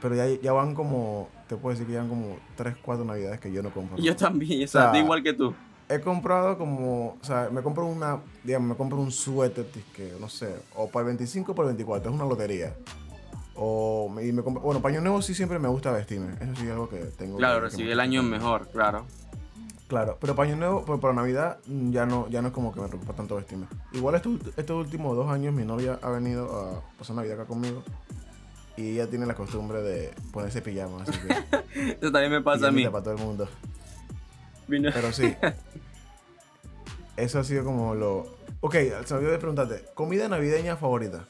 Pero 0.00 0.14
ya, 0.14 0.26
ya 0.26 0.52
van 0.52 0.74
como, 0.74 1.28
te 1.48 1.56
puedo 1.56 1.72
decir 1.72 1.86
que 1.86 1.94
ya 1.94 2.00
van 2.00 2.08
como 2.08 2.36
3, 2.56 2.76
4 2.82 3.04
Navidades 3.04 3.40
que 3.40 3.52
yo 3.52 3.62
no 3.62 3.70
compro. 3.70 3.96
Yo 4.02 4.14
también, 4.14 4.64
o 4.64 4.66
sea, 4.66 4.96
igual 4.96 5.22
que 5.22 5.32
tú. 5.32 5.54
He 5.88 6.00
comprado 6.00 6.58
como, 6.58 7.16
o 7.20 7.24
sea, 7.24 7.48
me 7.50 7.62
compro 7.62 7.86
una, 7.86 8.18
digamos, 8.44 8.68
me 8.68 8.74
compro 8.76 8.98
un 8.98 9.10
suéter 9.10 9.66
que, 9.94 10.12
no 10.20 10.28
sé, 10.28 10.54
o 10.74 10.88
para 10.90 11.04
el 11.04 11.16
25 11.16 11.52
o 11.52 11.54
para 11.54 11.70
el 11.70 11.74
24, 11.76 12.10
es 12.10 12.14
una 12.14 12.26
lotería. 12.26 12.74
O 13.54 14.14
y 14.22 14.30
me 14.32 14.42
compro, 14.42 14.62
bueno, 14.62 14.80
paño 14.80 15.00
nuevo 15.00 15.20
sí 15.22 15.34
siempre 15.34 15.58
me 15.58 15.66
gusta 15.66 15.90
vestirme, 15.90 16.34
eso 16.34 16.54
sí 16.56 16.66
es 16.66 16.70
algo 16.70 16.88
que 16.88 16.98
tengo. 16.98 17.38
Claro, 17.38 17.66
me 17.76 17.90
el 17.90 18.00
año 18.00 18.22
mejor, 18.22 18.68
claro. 18.68 19.06
Claro, 19.88 20.18
pero 20.20 20.34
paño 20.36 20.54
nuevo, 20.54 20.84
pues 20.84 21.00
para 21.00 21.14
Navidad 21.14 21.58
mm, 21.66 21.90
ya 21.90 22.04
no, 22.04 22.28
ya 22.28 22.42
no 22.42 22.48
es 22.48 22.54
como 22.54 22.74
que 22.74 22.80
me 22.80 22.88
preocupa 22.88 23.14
tanto 23.14 23.36
vestirme. 23.36 23.66
Igual 23.92 24.14
estos, 24.14 24.38
estos 24.58 24.76
últimos 24.76 25.16
dos 25.16 25.30
años 25.30 25.54
mi 25.54 25.64
novia 25.64 25.98
ha 26.02 26.10
venido 26.10 26.44
a 26.44 26.98
pasar 26.98 27.16
Navidad 27.16 27.40
acá 27.40 27.48
conmigo 27.48 27.82
y 28.78 28.90
ella 28.92 29.08
tiene 29.08 29.26
la 29.26 29.34
costumbre 29.34 29.82
de 29.82 30.14
ponerse 30.32 30.62
pijama, 30.62 31.02
así 31.02 31.12
que 31.18 31.90
Eso 32.00 32.12
también 32.12 32.30
me 32.30 32.40
pasa 32.42 32.68
a 32.68 32.70
mí. 32.70 32.84
para 32.86 33.02
todo 33.04 33.14
el 33.14 33.20
mundo. 33.20 33.48
Vino- 34.68 34.90
Pero 34.92 35.12
sí, 35.12 35.34
eso 37.16 37.38
ha 37.40 37.44
sido 37.44 37.64
como 37.64 37.94
lo... 37.94 38.36
Ok, 38.60 38.74
se 38.74 39.14
me 39.14 39.18
olvidó 39.18 39.32
de 39.32 39.38
preguntarte, 39.38 39.84
¿comida 39.94 40.28
navideña 40.28 40.76
favorita? 40.76 41.24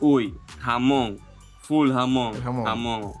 Uy, 0.00 0.34
jamón. 0.60 1.18
Full 1.62 1.92
jamón. 1.92 2.34
El 2.36 2.42
jamón. 2.42 2.64
Jamón. 2.64 3.02
O 3.04 3.14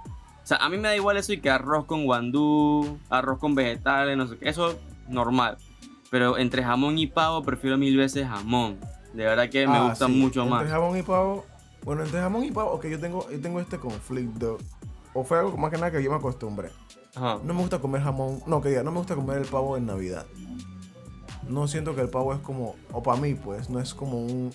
sea, 0.48 0.58
a 0.58 0.68
mí 0.68 0.76
me 0.76 0.88
da 0.88 0.96
igual 0.96 1.16
eso 1.16 1.32
y 1.32 1.40
que 1.40 1.50
arroz 1.50 1.84
con 1.86 2.04
guandú, 2.04 2.98
arroz 3.08 3.38
con 3.38 3.54
vegetales, 3.54 4.16
no 4.16 4.26
sé 4.28 4.36
qué. 4.38 4.48
Eso 4.48 4.78
normal. 5.08 5.58
Pero 6.10 6.38
entre 6.38 6.62
jamón 6.62 6.98
y 6.98 7.06
pavo 7.08 7.42
prefiero 7.42 7.76
mil 7.78 7.96
veces 7.96 8.26
jamón. 8.28 8.78
De 9.12 9.24
verdad 9.24 9.48
que 9.48 9.66
me 9.66 9.76
Ah, 9.76 9.88
gusta 9.88 10.06
sí, 10.06 10.12
mucho 10.12 10.42
entre 10.42 10.54
más. 10.56 10.68
jamón 10.68 10.96
y 10.98 11.02
pavo, 11.02 11.44
bueno, 11.86 12.02
entre 12.04 12.20
jamón 12.20 12.44
y 12.44 12.50
pavo, 12.50 12.72
ok, 12.72 12.84
yo 12.86 13.00
tengo, 13.00 13.30
yo 13.30 13.40
tengo 13.40 13.60
este 13.60 13.78
conflicto. 13.78 14.58
O 15.14 15.24
fue 15.24 15.38
algo 15.38 15.56
más 15.56 15.70
que 15.70 15.76
nada 15.78 15.90
que 15.90 16.02
yo 16.02 16.10
me 16.10 16.16
acostumbré. 16.16 16.68
Ajá. 17.14 17.38
No 17.42 17.54
me 17.54 17.60
gusta 17.62 17.78
comer 17.78 18.02
jamón, 18.02 18.42
no, 18.46 18.60
que 18.60 18.68
diga, 18.68 18.82
no 18.82 18.90
me 18.90 18.98
gusta 18.98 19.14
comer 19.14 19.38
el 19.38 19.46
pavo 19.46 19.78
en 19.78 19.86
Navidad. 19.86 20.26
No 21.48 21.66
siento 21.68 21.94
que 21.94 22.02
el 22.02 22.10
pavo 22.10 22.34
es 22.34 22.40
como, 22.40 22.74
o 22.92 23.02
para 23.02 23.18
mí 23.20 23.34
pues, 23.34 23.70
no 23.70 23.78
es 23.80 23.94
como 23.94 24.18
un 24.18 24.52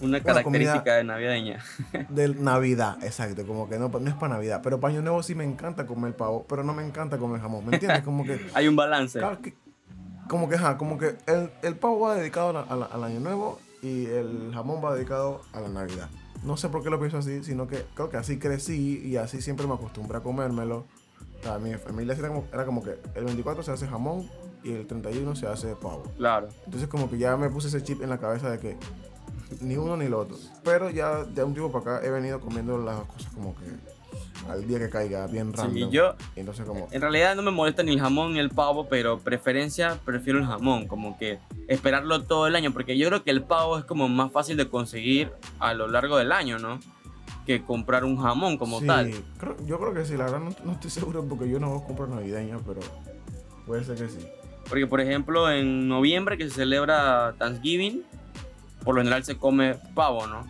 Una 0.00 0.18
Bueno, 0.18 0.24
característica 0.24 0.94
de 0.96 1.04
navideña. 1.04 1.62
de 2.08 2.28
Navidad, 2.34 2.96
exacto, 3.04 3.46
como 3.46 3.68
que 3.68 3.78
no, 3.78 3.88
no 3.88 4.08
es 4.10 4.14
para 4.16 4.34
Navidad. 4.34 4.60
Pero 4.64 4.80
para 4.80 4.92
Año 4.94 5.02
Nuevo 5.02 5.22
sí 5.22 5.34
me 5.34 5.44
encanta 5.44 5.86
comer 5.86 6.16
pavo, 6.16 6.44
pero 6.48 6.64
no 6.64 6.72
me 6.74 6.84
encanta 6.84 7.18
comer 7.18 7.40
jamón, 7.40 7.64
¿me 7.66 7.74
entiendes? 7.74 8.02
Como 8.02 8.24
que, 8.24 8.40
Hay 8.54 8.66
un 8.68 8.74
balance. 8.76 9.18
claro 9.18 9.40
que- 9.40 9.54
como 10.28 10.48
que, 10.48 10.56
ajá, 10.56 10.76
como 10.76 10.98
que 10.98 11.16
el, 11.26 11.52
el 11.62 11.76
pavo 11.76 12.00
va 12.00 12.16
dedicado 12.16 12.48
a 12.48 12.52
la- 12.52 12.60
a 12.62 12.74
la- 12.76 12.86
al 12.86 13.04
Año 13.04 13.20
Nuevo 13.20 13.60
y 13.82 14.06
el 14.06 14.50
jamón 14.52 14.84
va 14.84 14.94
dedicado 14.94 15.42
a 15.52 15.60
la 15.60 15.68
Navidad. 15.68 16.08
No 16.42 16.56
sé 16.56 16.68
por 16.68 16.82
qué 16.82 16.90
lo 16.90 16.98
pienso 16.98 17.18
así, 17.18 17.42
sino 17.42 17.66
que 17.66 17.84
creo 17.94 18.10
que 18.10 18.16
así 18.16 18.38
crecí 18.38 19.02
y 19.04 19.16
así 19.16 19.40
siempre 19.40 19.66
me 19.66 19.74
acostumbré 19.74 20.18
a 20.18 20.20
comérmelo. 20.20 20.86
O 21.40 21.42
sea, 21.42 21.58
mi 21.58 21.74
familia 21.74 22.14
era 22.14 22.28
como, 22.28 22.44
era 22.52 22.64
como 22.64 22.82
que 22.82 22.98
el 23.14 23.24
24 23.24 23.62
se 23.62 23.72
hace 23.72 23.86
jamón 23.86 24.28
y 24.62 24.72
el 24.72 24.86
31 24.86 25.36
se 25.36 25.46
hace 25.46 25.74
pavo. 25.76 26.04
Claro. 26.16 26.48
Entonces 26.64 26.88
como 26.88 27.10
que 27.10 27.18
ya 27.18 27.36
me 27.36 27.50
puse 27.50 27.68
ese 27.68 27.82
chip 27.82 28.02
en 28.02 28.10
la 28.10 28.18
cabeza 28.18 28.50
de 28.50 28.58
que 28.58 28.76
ni 29.60 29.76
uno 29.76 29.96
ni 29.96 30.08
lo 30.08 30.20
otro. 30.20 30.36
Pero 30.64 30.90
ya 30.90 31.24
de 31.24 31.44
un 31.44 31.54
tiempo 31.54 31.72
para 31.72 31.96
acá 31.98 32.06
he 32.06 32.10
venido 32.10 32.40
comiendo 32.40 32.78
las 32.78 33.00
cosas 33.06 33.32
como 33.32 33.54
que 33.54 33.95
al 34.48 34.66
día 34.66 34.78
que 34.78 34.88
caiga, 34.90 35.26
bien 35.26 35.50
Sí, 35.54 35.56
random. 35.62 35.90
yo 35.90 36.14
Entonces 36.36 36.64
como... 36.66 36.88
en 36.90 37.00
realidad 37.00 37.34
no 37.36 37.42
me 37.42 37.50
molesta 37.50 37.82
ni 37.82 37.92
el 37.92 38.00
jamón 38.00 38.32
ni 38.34 38.38
el 38.38 38.50
pavo, 38.50 38.88
pero 38.88 39.18
preferencia 39.18 39.98
prefiero 40.04 40.38
el 40.38 40.46
jamón, 40.46 40.86
como 40.86 41.18
que 41.18 41.38
esperarlo 41.68 42.22
todo 42.24 42.46
el 42.46 42.54
año, 42.56 42.72
porque 42.72 42.96
yo 42.96 43.08
creo 43.08 43.22
que 43.24 43.30
el 43.30 43.42
pavo 43.42 43.78
es 43.78 43.84
como 43.84 44.08
más 44.08 44.30
fácil 44.32 44.56
de 44.56 44.68
conseguir 44.68 45.32
a 45.58 45.74
lo 45.74 45.88
largo 45.88 46.16
del 46.16 46.32
año, 46.32 46.58
¿no? 46.58 46.78
Que 47.46 47.62
comprar 47.64 48.04
un 48.04 48.16
jamón 48.16 48.56
como 48.58 48.80
sí, 48.80 48.86
tal. 48.86 49.10
creo- 49.38 49.56
yo 49.66 49.78
creo 49.78 49.94
que 49.94 50.04
sí, 50.04 50.16
la 50.16 50.24
verdad 50.24 50.40
no, 50.40 50.54
no 50.64 50.72
estoy 50.72 50.90
seguro 50.90 51.24
porque 51.24 51.48
yo 51.48 51.58
no 51.60 51.82
compro 51.84 52.06
navideña, 52.06 52.58
pero 52.66 52.80
puede 53.66 53.84
ser 53.84 53.96
que 53.96 54.08
sí. 54.08 54.26
Porque, 54.68 54.86
por 54.88 55.00
ejemplo, 55.00 55.48
en 55.50 55.86
noviembre 55.88 56.36
que 56.36 56.48
se 56.48 56.56
celebra 56.56 57.34
Thanksgiving, 57.38 58.02
por 58.84 58.94
lo 58.96 59.00
general 59.00 59.22
se 59.24 59.36
come 59.36 59.76
pavo, 59.94 60.26
¿no? 60.26 60.40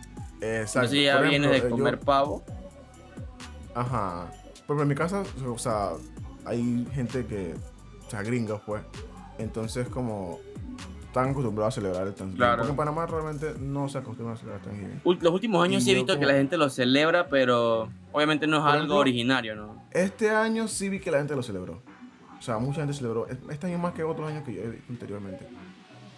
Exacto. 0.41 0.79
Entonces 0.87 1.03
ya 1.05 1.17
Por 1.19 1.29
vienes 1.29 1.49
ejemplo, 1.49 1.51
de 1.51 1.57
eh, 1.57 1.61
yo- 1.63 1.69
comer 1.69 1.99
pavo. 1.99 2.43
Ajá. 3.79 4.31
Porque 4.65 4.81
en 4.83 4.87
mi 4.89 4.95
casa, 4.95 5.23
o 5.45 5.57
sea, 5.57 5.91
hay 6.45 6.85
gente 6.93 7.25
que, 7.25 7.53
o 8.05 8.09
sea, 8.09 8.21
gringos, 8.23 8.61
pues. 8.65 8.81
Entonces, 9.37 9.87
como 9.87 10.39
están 11.05 11.29
acostumbrados 11.29 11.73
a 11.73 11.75
celebrar 11.79 12.07
el 12.07 12.13
Thanksgiving. 12.13 12.37
Claro. 12.37 12.57
Porque 12.57 12.71
en 12.71 12.75
Panamá 12.77 13.05
realmente 13.05 13.53
no 13.59 13.87
se 13.87 13.97
acostumbra 13.99 14.33
a 14.33 14.37
celebrar 14.37 14.61
Thanksgiving. 14.61 15.01
Ul- 15.03 15.19
Los 15.21 15.33
últimos 15.33 15.63
años 15.63 15.81
Y 15.81 15.85
sí 15.85 15.91
he 15.91 15.95
visto 15.95 16.17
que 16.19 16.25
la 16.25 16.33
gente 16.33 16.57
lo 16.57 16.69
celebra, 16.69 17.27
pero 17.29 17.89
obviamente 18.11 18.45
no 18.47 18.57
es 18.57 18.63
algo 18.73 18.95
originario, 18.95 19.55
¿no? 19.55 19.83
Este 19.91 20.29
año 20.31 20.67
sí 20.67 20.89
vi 20.89 20.99
que 20.99 21.11
la 21.11 21.19
gente 21.19 21.35
lo 21.35 21.43
celebró. 21.43 21.81
O 22.37 22.41
sea, 22.41 22.57
mucha 22.59 22.81
gente 22.81 22.93
celebró. 22.93 23.27
Este 23.27 23.67
año 23.67 23.77
más 23.79 23.93
que 23.93 24.03
otros 24.03 24.29
años 24.29 24.43
que 24.43 24.53
yo 24.53 24.61
he 24.61 24.69
visto 24.69 24.85
anteriormente. 24.91 25.47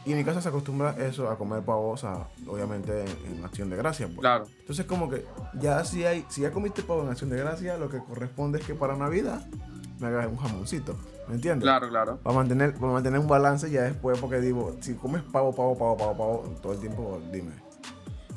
Y 0.06 0.12
en 0.14 0.18
mi 0.18 0.24
casa 0.24 0.42
se 0.42 0.50
acostumbra 0.50 0.96
eso, 0.98 1.30
a 1.30 1.38
comer 1.38 1.62
pavo, 1.62 1.92
o 1.92 1.98
sea, 1.98 2.28
obviamente 2.48 3.04
en, 3.04 3.38
en 3.38 3.46
acción 3.46 3.70
de 3.70 3.76
gracias, 3.76 4.10
pues. 4.10 4.22
Claro. 4.22 4.46
Entonces 4.60 4.86
como 4.86 5.10
que 5.10 5.26
ya 5.56 5.84
si 5.84 6.06
hay, 6.06 6.26
si 6.30 6.42
ya 6.42 6.52
comiste 6.52 6.84
pavo 6.84 7.04
en 7.04 7.10
acción 7.10 7.30
de 7.30 7.38
gracia, 7.38 7.78
lo 7.78 7.90
que 7.90 8.00
corresponde 8.00 8.60
es 8.60 8.66
que 8.66 8.76
para 8.76 8.96
Navidad 8.96 9.46
me 10.00 10.08
hagas 10.08 10.28
un 10.28 10.38
jamoncito. 10.38 10.98
¿Me 11.28 11.36
entiendes? 11.36 11.64
Claro, 11.64 11.90
claro. 11.90 12.18
Para 12.24 12.36
mantener, 12.36 12.74
para 12.74 12.94
mantener 12.94 13.20
un 13.20 13.28
balance 13.28 13.70
ya 13.70 13.84
después, 13.84 14.18
porque 14.20 14.40
digo, 14.40 14.76
si 14.80 14.96
comes 14.96 15.22
pavo, 15.22 15.54
pavo, 15.54 15.78
pavo, 15.78 15.98
pavo, 15.98 16.18
pavo, 16.18 16.56
todo 16.62 16.74
el 16.74 16.80
tiempo, 16.80 17.22
dime. 17.32 17.52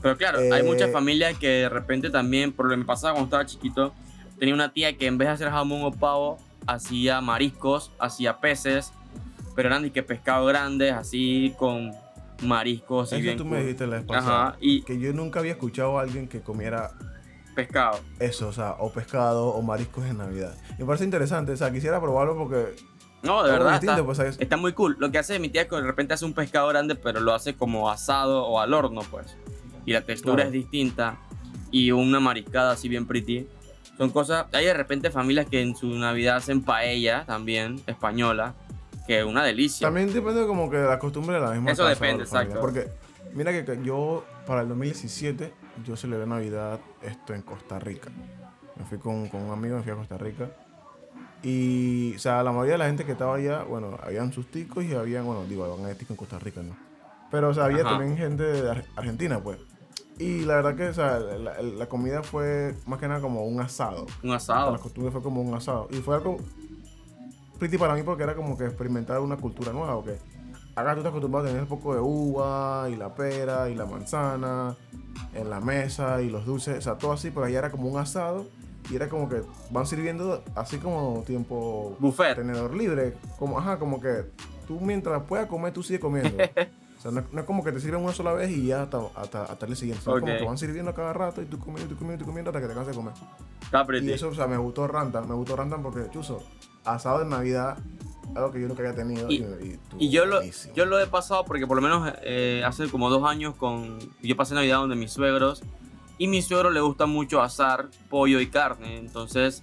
Pero 0.03 0.17
claro, 0.19 0.41
hay 0.41 0.61
Eh, 0.61 0.65
muchas 0.65 0.91
familias 0.91 1.39
que 1.39 1.47
de 1.49 1.69
repente 1.69 2.11
también, 2.11 2.53
por 2.53 2.67
lo 2.67 2.73
que 2.73 2.77
me 2.79 2.85
pasaba 2.85 3.13
cuando 3.15 3.27
estaba 3.29 3.47
chiquito, 3.47 3.95
tenía 4.39 4.53
una 4.53 4.73
tía 4.73 4.99
que 4.99 5.07
en 5.07 5.17
vez 5.17 5.29
de 5.29 5.35
hacer 5.35 5.51
jamón 5.51 5.85
o 5.85 5.93
pavo, 5.93 6.39
hacía 6.67 7.21
mariscos, 7.21 7.93
hacía 7.99 8.41
peces, 8.41 8.93
pero 9.55 9.69
eran 9.69 9.83
de 9.83 9.91
que 9.93 10.03
pescado 10.03 10.47
grandes, 10.47 10.93
así 10.93 11.55
con 11.59 11.93
mariscos 12.43 13.13
Eso 13.13 13.23
bien 13.23 13.37
tú 13.37 13.45
cool. 13.45 13.53
me 13.53 13.61
dijiste 13.63 13.87
la 13.87 13.97
vez 13.99 14.05
pasada. 14.07 14.49
Ajá, 14.49 14.57
y 14.61 14.83
Que 14.83 14.99
yo 14.99 15.13
nunca 15.13 15.41
había 15.41 15.53
escuchado 15.53 15.99
a 15.99 16.03
alguien 16.03 16.29
que 16.29 16.41
comiera 16.41 16.91
pescado. 17.55 18.01
eso, 18.19 18.49
o 18.49 18.53
sea, 18.53 18.73
o 18.79 18.91
pescado 18.93 19.49
o 19.49 19.63
mariscos 19.63 20.05
en 20.07 20.19
Navidad. 20.19 20.55
Me 20.79 20.85
parece 20.85 21.05
interesante, 21.05 21.53
o 21.53 21.57
sea, 21.57 21.71
quisiera 21.73 22.01
probarlo 22.01 22.37
porque 22.37 22.75
No, 23.23 23.43
de 23.45 23.53
verdad, 23.53 23.73
distinto, 23.81 24.11
está, 24.11 24.25
pues, 24.25 24.41
está 24.41 24.57
muy 24.57 24.73
cool. 24.73 24.97
Lo 24.99 25.11
que 25.13 25.19
hace 25.19 25.39
mi 25.39 25.49
tía 25.49 25.63
es 25.63 25.69
que 25.69 25.77
de 25.77 25.83
repente 25.83 26.15
hace 26.15 26.25
un 26.25 26.33
pescado 26.33 26.69
grande, 26.69 26.95
pero 26.97 27.21
lo 27.21 27.33
hace 27.35 27.55
como 27.55 27.89
asado 27.91 28.45
o 28.47 28.59
al 28.59 28.75
horno, 28.75 29.03
pues. 29.11 29.37
Y 29.87 29.93
la 29.93 30.01
textura 30.01 30.37
Claro. 30.37 30.49
es 30.49 30.53
distinta. 30.53 31.19
Y 31.71 31.91
una 31.93 32.19
mariscada 32.21 32.73
así 32.73 32.89
bien 32.89 33.07
pretty. 33.07 33.47
Son 33.97 34.11
cosas. 34.11 34.47
Hay 34.53 34.65
de 34.65 34.75
repente 34.75 35.11
familias 35.11 35.47
que 35.47 35.61
en 35.61 35.77
su 35.77 35.87
Navidad 35.87 36.37
hacen 36.37 36.63
paella 36.63 37.25
también, 37.27 37.81
española, 37.87 38.55
que 39.13 39.21
es 39.21 39.27
una 39.27 39.45
delicia. 39.45 39.87
También 39.87 40.13
depende 40.13 40.47
como 40.47 40.71
que 40.71 40.79
de 40.79 40.89
la 40.89 40.99
costumbre 40.99 41.35
de 41.35 41.41
la 41.43 41.51
misma 41.51 41.73
Eso 41.73 41.83
casa 41.83 41.95
depende, 41.95 42.19
la 42.19 42.25
exacto. 42.25 42.61
Porque 42.61 42.89
mira 43.35 43.53
que, 43.53 43.79
yo 43.83 44.25
para 44.47 44.63
el 44.63 44.69
2017 44.69 45.53
yo 45.85 45.97
celebré 45.97 46.27
Navidad 46.27 46.81
esto 47.03 47.35
en 47.35 47.43
Costa 47.43 47.79
Rica. 47.79 48.11
Me 48.77 48.85
fui 48.87 48.99
con, 48.99 49.29
con 49.29 49.43
un 49.43 49.51
amigo, 49.53 49.77
me 49.77 49.83
fui 49.83 49.93
a 49.93 49.97
Costa 49.97 50.17
Rica. 50.17 50.51
Y, 51.43 52.15
o 52.15 52.19
sea, 52.19 52.43
la 52.43 52.53
mayoría 52.53 52.73
de 52.73 52.79
la 52.79 52.87
gente 52.87 53.05
que 53.05 53.13
estaba 53.13 53.35
allá, 53.37 53.65
bueno, 53.65 53.99
habían 54.03 54.33
sus 54.33 54.47
ticos 54.51 54.85
y 54.85 54.95
habían, 54.95 55.27
bueno, 55.27 55.45
digo, 55.45 55.65
habían 55.65 55.97
ticos 55.99 56.11
en 56.13 56.17
Costa 56.17 56.39
Rica, 56.39 56.63
¿no? 56.63 56.77
Pero, 57.31 57.49
o 57.51 57.55
sea, 57.55 57.65
había 57.65 57.81
Ajá. 57.83 57.91
también 57.91 58.17
gente 58.17 58.43
de 58.45 58.71
Ar- 58.71 58.85
Argentina, 58.97 59.41
pues. 59.43 59.59
Y 60.19 60.45
la 60.45 60.57
verdad 60.57 60.77
que, 60.77 60.89
o 60.89 60.95
sea, 60.95 61.19
la, 61.19 61.61
la 61.63 61.87
comida 61.89 62.23
fue 62.23 62.75
más 62.87 63.01
que 63.01 63.09
nada 63.09 63.21
como 63.21 63.45
un 63.45 63.61
asado. 63.61 64.07
Un 64.23 64.31
La 64.31 64.37
asado. 64.37 64.79
costumbre 64.79 65.11
fue 65.11 65.23
como 65.23 65.41
un 65.43 65.55
asado. 65.55 65.89
Y 65.91 65.97
fue 65.97 66.15
algo 66.15 66.39
pretty 67.63 67.79
para 67.79 67.95
mí 67.95 68.03
porque 68.03 68.25
era 68.25 68.35
como 68.35 68.59
que 68.59 68.65
experimentar 68.65 69.21
una 69.21 69.37
cultura 69.37 69.73
nueva, 69.73 69.95
¿ok? 69.95 70.09
Acá 70.75 70.93
tú 70.95 70.99
estás 70.99 71.11
acostumbrado 71.11 71.47
a 71.47 71.49
tener 71.49 71.63
un 71.63 71.69
poco 71.69 71.95
de 71.95 72.01
uva 72.01 72.89
y 72.91 72.97
la 72.97 73.15
pera 73.15 73.69
y 73.71 73.77
la 73.77 73.87
manzana 73.87 74.75
en 75.33 75.49
la 75.49 75.61
mesa 75.61 76.21
y 76.23 76.29
los 76.29 76.45
dulces, 76.45 76.79
o 76.79 76.81
sea, 76.81 76.99
todo 76.99 77.13
así, 77.13 77.31
pero 77.31 77.47
allá 77.47 77.61
era 77.61 77.71
como 77.71 77.89
un 77.89 77.99
asado 77.99 78.47
y 78.91 78.97
era 78.97 79.09
como 79.09 79.29
que 79.29 79.43
van 79.71 79.87
sirviendo 79.87 80.43
así 80.57 80.79
como 80.79 81.23
tiempo 81.25 81.97
Buffet. 82.01 82.35
tenedor 82.35 82.75
libre, 82.75 83.15
como 83.39 83.59
ajá, 83.61 83.79
como 83.79 84.01
que 84.01 84.25
tú 84.67 84.81
mientras 84.81 85.23
puedas 85.23 85.47
comer, 85.47 85.73
tú 85.73 85.83
sigues 85.85 86.01
comiendo. 86.01 86.37
O 86.99 87.03
sea, 87.03 87.11
no, 87.11 87.19
es- 87.19 87.33
no 87.33 87.41
es 87.41 87.47
como 87.47 87.65
que 87.65 87.73
te 87.73 87.81
sirven 87.81 88.01
una 88.01 88.13
sola 88.13 88.33
vez 88.33 88.49
y 88.51 88.67
ya 88.67 88.83
hasta, 88.83 89.01
hasta, 89.17 89.43
hasta 89.43 89.67
el 89.67 89.75
siguiente. 89.75 90.05
sino 90.05 90.15
como 90.21 90.27
que 90.39 90.45
van 90.47 90.57
sirviendo 90.57 90.95
cada 90.95 91.13
rato 91.13 91.43
y 91.43 91.47
tú 91.47 91.59
comiendo, 91.59 91.93
tú 91.93 91.99
comiendo, 91.99 92.25
tú 92.25 92.27
comiendo 92.31 92.51
hasta 92.51 92.61
que 92.61 92.69
te 92.69 92.75
canses 92.75 92.95
de 92.95 93.03
comer. 93.03 93.15
Está. 93.65 93.83
Y 93.83 94.13
eso, 94.15 94.29
o 94.29 94.35
sea, 94.35 94.47
me 94.47 94.57
gustó 94.57 94.87
Rantan, 94.87 95.29
me 95.29 95.35
gustó 95.35 95.57
Rantan 95.57 95.83
porque, 95.83 96.09
chuzo, 96.11 96.45
asado 96.85 97.21
de 97.21 97.27
Navidad, 97.27 97.79
algo 98.35 98.51
que 98.51 98.61
yo 98.61 98.69
nunca 98.69 98.83
había 98.83 98.95
tenido. 98.95 99.31
Y- 99.31 99.37
estuvo 99.37 100.01
Y 100.01 100.11
yo 100.11 100.25
lo, 100.27 100.41
yo 100.75 100.87
lo 100.87 100.99
he 101.01 101.07
pasado 101.07 101.45
porque 101.45 101.67
por 101.67 101.77
lo 101.77 101.83
menos 101.83 102.13
eh, 102.23 102.63
hace 102.65 102.89
como 102.89 103.11
dos 103.11 103.29
años 103.29 103.55
con 103.57 103.99
yo 104.23 104.37
pasé 104.37 104.55
Navidad 104.55 104.79
donde 104.79 104.97
mis 104.97 105.13
suegros 105.13 105.63
y 106.19 106.29
mi 106.29 106.41
suegro 106.43 106.71
le 106.71 106.81
gusta 106.81 107.07
mucho 107.07 107.43
asar 107.43 107.89
pollo 108.09 108.41
y 108.41 108.47
carne. 108.49 108.97
Entonces, 108.99 109.63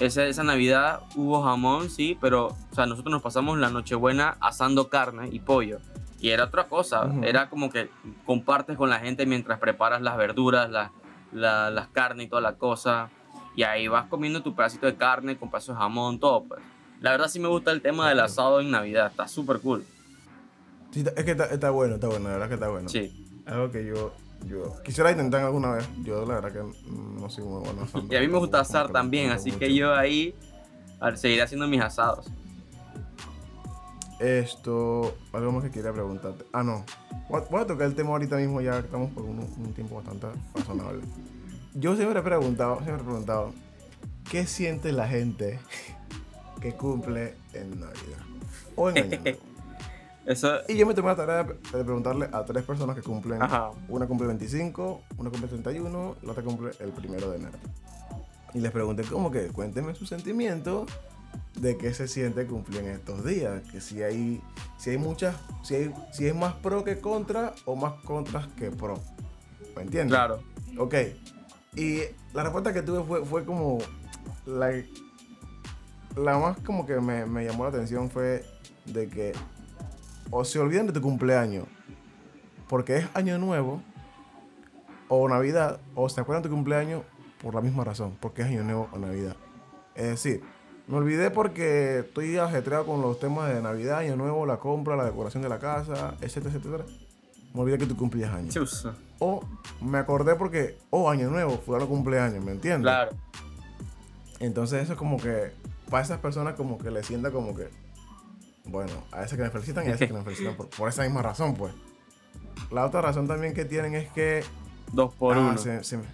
esa, 0.00 0.24
esa 0.26 0.42
Navidad 0.42 1.00
hubo 1.14 1.42
jamón, 1.42 1.88
sí, 1.90 2.18
pero 2.20 2.46
o 2.48 2.74
sea, 2.74 2.86
nosotros 2.86 3.12
nos 3.12 3.22
pasamos 3.22 3.58
la 3.58 3.70
Nochebuena 3.70 4.36
asando 4.40 4.88
carne 4.88 5.28
y 5.30 5.38
pollo. 5.40 5.78
Y 6.20 6.30
era 6.30 6.44
otra 6.44 6.64
cosa, 6.68 7.04
Ujú. 7.04 7.22
era 7.24 7.48
como 7.50 7.70
que 7.70 7.90
compartes 8.24 8.76
con 8.78 8.88
la 8.90 8.98
gente 8.98 9.26
mientras 9.26 9.58
preparas 9.58 10.00
las 10.02 10.16
verduras, 10.16 10.70
la- 10.70 10.90
la- 11.32 11.70
las 11.70 11.88
carnes 11.88 12.26
y 12.26 12.28
toda 12.30 12.40
la 12.42 12.54
cosa. 12.56 13.10
Y 13.56 13.62
ahí 13.62 13.88
vas 13.88 14.06
comiendo 14.06 14.42
tu 14.42 14.54
pedacito 14.54 14.86
de 14.86 14.96
carne 14.96 15.36
con 15.36 15.50
pedazos 15.50 15.76
de 15.76 15.80
jamón, 15.80 16.18
todo 16.18 16.44
pues. 16.44 16.60
La 17.00 17.10
verdad 17.10 17.28
sí 17.28 17.38
me 17.38 17.48
gusta 17.48 17.70
el 17.70 17.82
tema 17.82 18.08
del 18.08 18.20
asado 18.20 18.60
en 18.60 18.70
Navidad, 18.70 19.08
está 19.08 19.28
súper 19.28 19.60
cool. 19.60 19.84
Sí, 20.90 21.04
es 21.16 21.24
que 21.24 21.32
está, 21.32 21.46
está 21.46 21.70
bueno, 21.70 21.96
está 21.96 22.06
bueno, 22.06 22.28
la 22.28 22.34
verdad 22.34 22.48
que 22.48 22.54
está 22.54 22.68
bueno. 22.68 22.88
Sí. 22.88 23.42
Algo 23.46 23.70
que 23.70 23.84
yo, 23.84 24.14
yo 24.46 24.82
quisiera 24.82 25.10
intentar 25.10 25.42
alguna 25.42 25.72
vez. 25.72 25.88
Yo, 26.02 26.24
la 26.24 26.36
verdad 26.40 26.52
que 26.52 26.60
no 27.20 27.28
soy 27.28 27.44
muy 27.44 27.60
bueno 27.60 27.82
asando. 27.82 28.12
Y 28.12 28.16
a 28.16 28.20
mí 28.20 28.28
me 28.28 28.38
gusta 28.38 28.60
asar 28.60 28.90
también, 28.90 29.30
así 29.30 29.50
mucho. 29.50 29.58
que 29.58 29.74
yo 29.74 29.94
ahí 29.94 30.34
seguiré 31.16 31.42
haciendo 31.42 31.66
mis 31.66 31.80
asados. 31.80 32.26
Esto, 34.20 35.14
algo 35.32 35.52
más 35.52 35.64
que 35.64 35.70
quería 35.70 35.92
preguntarte. 35.92 36.44
Ah, 36.52 36.62
no. 36.62 36.84
Voy 37.28 37.60
a, 37.60 37.66
tocar 37.66 37.86
el 37.86 37.94
tema 37.94 38.10
ahorita 38.10 38.36
mismo, 38.36 38.60
ya 38.60 38.78
estamos 38.78 39.10
por 39.10 39.24
un, 39.24 39.40
un 39.40 39.74
tiempo 39.74 39.96
bastante 39.96 40.28
razonable. 40.54 41.02
Yo 41.74 41.96
siempre 41.96 42.20
he 42.20 42.22
preguntado, 42.22 42.76
siempre 42.76 43.02
he 43.02 43.04
preguntado, 43.04 43.52
¿qué 44.30 44.46
siente 44.46 44.92
la 44.92 45.08
gente 45.08 45.58
que 46.60 46.72
cumple 46.74 47.34
en 47.52 47.80
Navidad? 47.80 48.24
O 48.76 48.90
en 48.90 48.98
Año 48.98 49.20
Nuevo. 49.22 49.38
Eso, 50.26 50.60
Y 50.68 50.76
yo 50.76 50.86
me 50.86 50.94
tomé 50.94 51.08
la 51.08 51.16
tarea 51.16 51.42
de 51.42 51.78
de 51.78 51.84
preguntarle 51.84 52.28
a 52.32 52.44
tres 52.44 52.64
personas 52.64 52.96
que 52.96 53.02
cumplen. 53.02 53.42
Ajá. 53.42 53.72
Una 53.88 54.06
cumple 54.06 54.26
25, 54.28 55.02
una 55.18 55.30
cumple 55.30 55.48
31, 55.48 56.16
la 56.22 56.32
otra 56.32 56.42
cumple 56.42 56.70
el 56.80 56.92
primero 56.92 57.30
de 57.30 57.36
enero. 57.36 57.58
Y 58.54 58.60
les 58.60 58.70
pregunté 58.70 59.02
como 59.02 59.30
que 59.30 59.48
cuéntenme 59.48 59.94
su 59.94 60.06
sentimiento 60.06 60.86
de 61.60 61.76
qué 61.76 61.92
se 61.92 62.08
siente 62.08 62.46
cumplir 62.46 62.80
en 62.80 62.90
estos 62.90 63.24
días. 63.24 63.62
Que 63.70 63.80
si 63.80 64.02
hay, 64.02 64.40
si 64.78 64.90
hay 64.90 64.98
muchas, 64.98 65.36
si 65.62 65.74
hay, 65.74 65.94
si 66.12 66.26
es 66.26 66.34
más 66.34 66.54
pro 66.54 66.84
que 66.84 67.00
contra 67.00 67.52
o 67.66 67.76
más 67.76 67.94
contras 68.04 68.46
que 68.56 68.70
pro. 68.70 68.94
¿Me 69.76 69.82
entiendes? 69.82 70.16
claro. 70.16 70.40
Ok. 70.78 70.94
Y 71.76 72.00
la 72.32 72.42
respuesta 72.42 72.72
que 72.72 72.82
tuve 72.82 73.02
fue, 73.02 73.24
fue 73.24 73.44
como. 73.44 73.78
La, 74.46 74.72
la 76.16 76.38
más 76.38 76.58
como 76.60 76.86
que 76.86 77.00
me, 77.00 77.26
me 77.26 77.44
llamó 77.44 77.64
la 77.64 77.70
atención 77.70 78.10
fue 78.10 78.44
de 78.84 79.08
que 79.08 79.32
o 80.30 80.44
se 80.44 80.58
olvidan 80.58 80.86
de 80.86 80.92
tu 80.92 81.00
cumpleaños 81.00 81.66
porque 82.68 82.96
es 82.96 83.06
año 83.14 83.38
nuevo 83.38 83.82
o 85.08 85.28
Navidad 85.28 85.80
o 85.94 86.08
se 86.08 86.20
acuerdan 86.20 86.42
de 86.42 86.48
tu 86.48 86.54
cumpleaños 86.54 87.02
por 87.42 87.54
la 87.54 87.60
misma 87.60 87.84
razón, 87.84 88.16
porque 88.20 88.42
es 88.42 88.48
año 88.48 88.64
nuevo 88.64 88.88
o 88.92 88.98
Navidad. 88.98 89.36
Es 89.94 90.06
decir, 90.06 90.42
me 90.86 90.96
olvidé 90.96 91.30
porque 91.30 92.00
estoy 92.00 92.36
ajetreado 92.38 92.86
con 92.86 93.00
los 93.02 93.18
temas 93.18 93.52
de 93.54 93.60
Navidad, 93.60 93.98
año 93.98 94.16
nuevo, 94.16 94.46
la 94.46 94.56
compra, 94.56 94.96
la 94.96 95.04
decoración 95.04 95.42
de 95.42 95.48
la 95.48 95.58
casa, 95.58 96.14
etcétera, 96.20 96.54
etcétera. 96.54 96.84
Me 97.52 97.60
olvidé 97.60 97.78
que 97.78 97.86
tú 97.86 97.96
cumplías 97.96 98.32
años. 98.34 98.54
Chus. 98.54 98.88
O 99.18 99.42
me 99.80 99.98
acordé 99.98 100.34
porque, 100.36 100.78
oh, 100.90 101.08
año 101.08 101.30
nuevo, 101.30 101.58
fue 101.64 101.76
a 101.76 101.80
los 101.80 101.88
cumpleaños, 101.88 102.44
¿me 102.44 102.52
entiendes? 102.52 102.82
Claro. 102.82 103.12
Entonces 104.40 104.82
eso 104.82 104.92
es 104.94 104.98
como 104.98 105.16
que, 105.18 105.52
para 105.90 106.02
esas 106.02 106.18
personas 106.18 106.54
como 106.54 106.78
que 106.78 106.90
le 106.90 107.02
sienta 107.02 107.30
como 107.30 107.54
que, 107.54 107.68
bueno, 108.66 108.92
a 109.12 109.22
ese 109.22 109.36
que 109.36 109.42
me 109.42 109.50
felicitan 109.50 109.86
y 109.86 109.90
a 109.90 109.94
ese 109.94 110.06
que 110.08 110.12
me 110.14 110.22
felicitan 110.22 110.56
por, 110.56 110.68
por 110.70 110.88
esa 110.88 111.02
misma 111.02 111.22
razón, 111.22 111.54
pues. 111.54 111.72
La 112.70 112.84
otra 112.84 113.00
razón 113.00 113.26
también 113.28 113.54
que 113.54 113.64
tienen 113.64 113.94
es 113.94 114.10
que... 114.10 114.42
Dos 114.92 115.14
por 115.14 115.36
ah, 115.36 115.40
uno. 115.40 115.58
se- 115.58 115.84
se 115.84 115.98
me- 115.98 116.04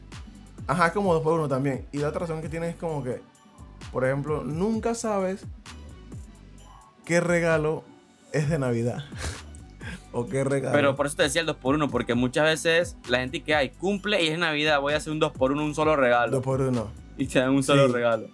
Ajá, 0.66 0.88
es 0.88 0.92
como 0.92 1.12
dos 1.14 1.22
por 1.22 1.34
uno 1.34 1.48
también. 1.48 1.86
Y 1.92 1.98
la 1.98 2.08
otra 2.08 2.20
razón 2.20 2.42
que 2.42 2.48
tienes 2.48 2.70
es 2.74 2.76
como 2.80 3.02
que, 3.02 3.20
por 3.92 4.04
ejemplo, 4.04 4.44
nunca 4.44 4.94
sabes 4.94 5.44
qué 7.04 7.20
regalo 7.20 7.82
es 8.32 8.48
de 8.48 8.58
Navidad. 8.58 9.04
o 10.20 10.26
qué 10.28 10.44
regalo. 10.44 10.74
Pero 10.74 10.96
por 10.96 11.06
eso 11.06 11.16
te 11.16 11.22
decía 11.24 11.40
el 11.42 11.46
2x1, 11.48 11.90
porque 11.90 12.14
muchas 12.14 12.44
veces 12.44 12.96
la 13.08 13.18
gente 13.18 13.42
que 13.42 13.54
hay 13.54 13.70
cumple 13.70 14.22
y 14.22 14.28
es 14.28 14.38
Navidad, 14.38 14.80
voy 14.80 14.94
a 14.94 14.96
hacer 14.98 15.12
un 15.12 15.20
2x1, 15.20 15.62
un 15.64 15.74
solo 15.74 15.96
regalo. 15.96 16.32
Dos 16.32 16.42
por 16.44 16.60
uno. 16.60 16.88
Y 17.18 17.26
te 17.26 17.38
dan 17.38 17.50
un 17.50 17.62
solo 17.62 17.86
Sí. 17.86 17.92
regalo. 17.92 18.28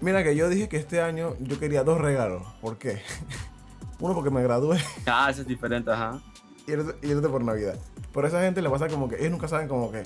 Mira 0.00 0.22
que 0.22 0.36
yo 0.36 0.48
dije 0.48 0.68
que 0.68 0.76
este 0.76 1.00
año 1.00 1.34
yo 1.40 1.58
quería 1.58 1.82
dos 1.84 2.00
regalos. 2.00 2.42
¿Por 2.60 2.78
qué? 2.78 3.00
Uno 4.00 4.14
porque 4.14 4.30
me 4.30 4.42
gradué 4.42 4.78
Ah, 5.06 5.28
eso 5.30 5.40
es 5.42 5.46
diferente, 5.48 5.90
ajá. 5.90 6.20
y 6.66 6.72
el, 6.72 6.80
otro, 6.80 6.96
y 7.02 7.10
el 7.10 7.18
otro 7.18 7.32
por 7.32 7.42
Navidad. 7.42 7.76
Pero 8.12 8.26
a 8.26 8.28
esa 8.28 8.40
gente 8.42 8.62
le 8.62 8.70
pasa 8.70 8.86
como 8.88 9.08
que 9.08 9.16
ellos 9.16 9.30
nunca 9.32 9.48
saben 9.48 9.66
como 9.68 9.90
que 9.90 10.04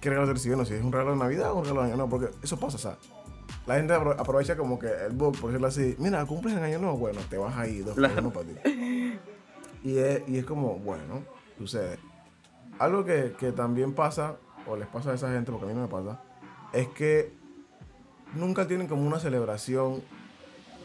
qué 0.00 0.08
regalo 0.10 0.32
recibieron, 0.32 0.64
si 0.64 0.72
es 0.74 0.82
un 0.82 0.90
regalo 0.92 1.10
de 1.12 1.18
Navidad 1.18 1.52
o 1.52 1.56
un 1.56 1.64
regalo 1.64 1.80
de 1.82 1.86
Año 1.88 1.96
Nuevo, 1.96 2.10
porque 2.18 2.34
eso 2.42 2.58
pasa, 2.58 2.76
o 2.76 2.80
sea. 2.80 2.96
La 3.66 3.76
gente 3.76 3.94
apro- 3.94 4.14
aprovecha 4.18 4.56
como 4.56 4.78
que 4.78 4.88
el 5.06 5.12
bug, 5.12 5.38
por 5.40 5.50
decirlo 5.50 5.66
así, 5.68 5.94
mira, 5.98 6.24
cumples 6.26 6.54
en 6.54 6.62
Año 6.62 6.78
Nuevo, 6.78 6.98
bueno, 6.98 7.20
te 7.30 7.38
vas 7.38 7.56
ahí, 7.56 7.78
dos 7.78 7.94
por 7.94 8.10
uno 8.18 8.30
para 8.30 8.46
ti. 8.46 8.52
Y 9.84 9.98
es, 9.98 10.22
y 10.26 10.38
es 10.38 10.44
como, 10.44 10.78
bueno, 10.78 11.22
sucede. 11.58 11.98
Algo 12.80 13.04
que, 13.04 13.36
que 13.38 13.52
también 13.52 13.94
pasa, 13.94 14.36
o 14.66 14.76
les 14.76 14.88
pasa 14.88 15.12
a 15.12 15.14
esa 15.14 15.30
gente, 15.30 15.52
porque 15.52 15.66
a 15.66 15.68
mí 15.68 15.74
no 15.74 15.82
me 15.82 15.88
pasa, 15.88 16.20
es 16.72 16.88
que 16.88 17.32
nunca 18.34 18.66
tienen 18.66 18.88
como 18.88 19.06
una 19.06 19.20
celebración, 19.20 20.02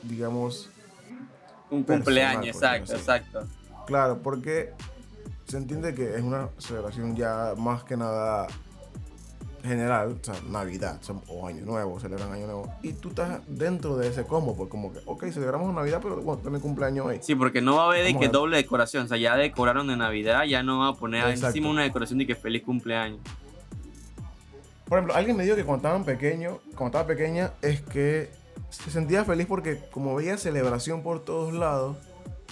digamos, 0.03 0.69
Un 1.71 1.83
cumpleaños, 1.83 2.55
exacto, 2.55 2.93
exacto. 2.93 3.47
Claro, 3.87 4.19
porque 4.21 4.73
se 5.47 5.57
entiende 5.57 5.95
que 5.95 6.15
es 6.15 6.21
una 6.21 6.49
celebración 6.59 7.15
ya 7.15 7.55
más 7.57 7.83
que 7.83 7.97
nada 7.97 8.47
general, 9.63 10.17
o 10.21 10.23
sea, 10.23 10.35
Navidad 10.49 10.99
o 11.27 11.47
Año 11.47 11.65
Nuevo, 11.65 11.99
celebran 11.99 12.31
Año 12.31 12.45
Nuevo, 12.45 12.73
y 12.81 12.93
tú 12.93 13.09
estás 13.09 13.41
dentro 13.47 13.97
de 13.97 14.07
ese 14.07 14.23
combo, 14.25 14.55
pues 14.55 14.69
como 14.69 14.93
que, 14.93 14.99
ok, 15.05 15.25
celebramos 15.31 15.73
Navidad, 15.73 15.99
pero 16.01 16.17
bueno, 16.17 16.41
también 16.41 16.61
cumpleaños 16.61 17.05
hoy. 17.05 17.19
Sí, 17.21 17.35
porque 17.35 17.61
no 17.61 17.75
va 17.75 17.83
a 17.83 17.87
haber 17.87 18.05
de 18.05 18.17
que 18.17 18.27
doble 18.27 18.57
decoración. 18.57 19.05
O 19.05 19.07
sea, 19.07 19.17
ya 19.17 19.35
decoraron 19.35 19.87
de 19.87 19.97
Navidad, 19.97 20.43
ya 20.45 20.63
no 20.63 20.79
va 20.79 20.89
a 20.89 20.93
poner 20.93 21.27
Exacto. 21.27 21.47
encima 21.47 21.69
una 21.69 21.83
decoración 21.83 22.19
de 22.19 22.27
que 22.27 22.35
feliz 22.35 22.63
cumpleaños. 22.63 23.19
Por 24.87 24.97
ejemplo, 24.97 25.15
alguien 25.15 25.37
me 25.37 25.43
dijo 25.43 25.55
que 25.55 25.63
cuando 25.63 25.87
estaban 25.87 26.03
pequeños, 26.03 26.57
cuando 26.75 26.97
estaba 26.97 27.07
pequeña, 27.07 27.51
es 27.61 27.81
que 27.81 28.31
se 28.69 28.89
sentía 28.89 29.23
feliz 29.23 29.45
porque 29.47 29.79
como 29.91 30.15
veía 30.15 30.37
celebración 30.37 31.03
por 31.03 31.23
todos 31.23 31.53
lados, 31.53 31.97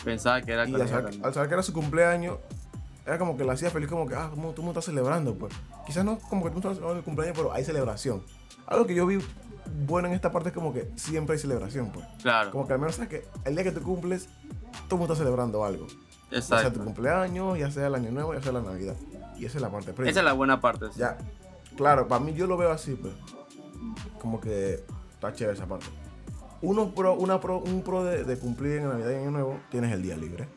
Pensaba 0.04 0.42
que 0.42 0.52
era 0.52 0.68
y 0.68 0.74
al 0.74 0.88
saber, 0.88 1.14
al 1.24 1.34
saber 1.34 1.50
que 1.50 1.54
era 1.56 1.64
su 1.64 1.74
cumpleaños, 1.74 2.38
era 3.08 3.18
como 3.18 3.38
que 3.38 3.46
la 3.46 3.54
hacía 3.54 3.72
feliz, 3.72 3.88
como 3.88 4.06
que, 4.06 4.16
ah, 4.16 4.30
como 4.30 4.52
tú 4.52 4.62
me 4.62 4.68
estás 4.68 4.84
celebrando, 4.84 5.34
pues. 5.34 5.54
Quizás 5.86 6.04
no 6.04 6.20
como 6.20 6.44
que 6.44 6.52
tú 6.52 6.58
estás 6.58 6.74
celebrando 6.74 7.00
el 7.00 7.06
cumpleaños, 7.06 7.38
pero 7.38 7.54
hay 7.54 7.64
celebración. 7.64 8.22
Algo 8.66 8.86
que 8.86 8.94
yo 8.94 9.08
vi 9.08 9.20
bueno 9.86 10.10
en 10.10 10.14
esta 10.14 10.30
parte 10.34 10.50
es 10.50 10.56
como 10.56 10.74
que 10.74 10.92
siempre 10.96 11.36
hay 11.36 11.40
celebración, 11.40 11.90
pues. 11.94 12.06
Claro, 12.22 12.52
Como 12.52 12.68
que 12.68 12.74
al 12.74 12.80
menos 12.80 12.96
sabes 12.96 13.10
que 13.10 13.26
el 13.46 13.56
día 13.56 13.64
que 13.64 13.72
tú 13.72 13.82
cumples, 13.82 14.28
todo 14.90 14.96
el 14.96 14.98
mundo 14.98 15.14
está 15.14 15.24
celebrando 15.24 15.64
algo. 15.64 15.88
Ya 16.30 16.42
sea 16.42 16.58
tu 16.58 16.64
exacto. 16.68 16.84
cumpleaños, 16.84 17.58
ya 17.58 17.72
sea 17.72 17.88
el 17.88 17.96
año 17.96 18.12
nuevo, 18.12 18.34
ya 18.34 18.42
sea 18.42 18.52
la 18.52 18.62
Navidad. 18.62 18.96
Y 19.38 19.46
esa 19.46 19.58
es 19.58 19.62
la 19.62 19.70
parte 19.70 19.94
prima. 19.94 20.12
Esa 20.12 20.20
es 20.20 20.26
la 20.26 20.34
buena 20.34 20.60
parte. 20.60 20.88
sí. 20.92 21.00
Ya, 21.00 21.18
claro, 21.78 22.10
para 22.10 22.22
mí 22.22 22.34
yo 22.34 22.46
lo 22.46 22.58
veo 22.58 22.72
así, 22.72 22.96
pues. 22.96 23.14
Como 24.20 24.42
que 24.42 24.84
está 25.14 25.32
chévere 25.32 25.56
esa 25.56 25.66
parte. 25.66 25.86
Uno 26.62 26.94
pro, 26.94 27.14
una 27.14 27.40
pro, 27.40 27.60
un 27.60 27.84
pro 27.84 28.04
de, 28.04 28.26
de 28.26 28.38
cumplir 28.38 28.80
en 28.80 28.90
Navidad 28.90 29.12
y 29.12 29.16
Año 29.16 29.32
Nuevo, 29.32 29.60
tienes 29.72 29.94
el 29.94 30.02
día 30.02 30.18
libre. 30.18 30.50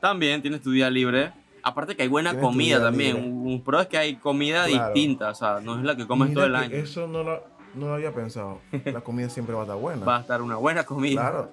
También 0.00 0.40
tienes 0.40 0.62
tu 0.62 0.70
día 0.70 0.88
libre. 0.88 1.41
Aparte 1.62 1.94
que 1.96 2.02
hay 2.02 2.08
buena 2.08 2.38
comida 2.38 2.80
también. 2.80 3.16
Un, 3.16 3.46
un 3.46 3.62
pro 3.64 3.80
es 3.80 3.86
que 3.86 3.98
hay 3.98 4.16
comida 4.16 4.66
Claro. 4.66 4.92
distinta. 4.94 5.30
O 5.30 5.34
sea, 5.34 5.60
no 5.60 5.78
es 5.78 5.84
la 5.84 5.96
que 5.96 6.06
comes 6.06 6.28
Mira 6.30 6.38
todo 6.40 6.46
el 6.46 6.56
año. 6.56 6.74
Eso 6.76 7.06
no 7.06 7.22
lo, 7.22 7.42
no 7.74 7.86
lo 7.88 7.94
había 7.94 8.12
pensado. 8.12 8.60
La 8.84 9.00
comida 9.04 9.28
siempre 9.28 9.54
va 9.54 9.60
a 9.62 9.64
estar 9.64 9.78
buena. 9.78 10.04
Va 10.04 10.16
a 10.18 10.20
estar 10.20 10.42
una 10.42 10.56
buena 10.56 10.84
comida. 10.84 11.20
Claro. 11.20 11.50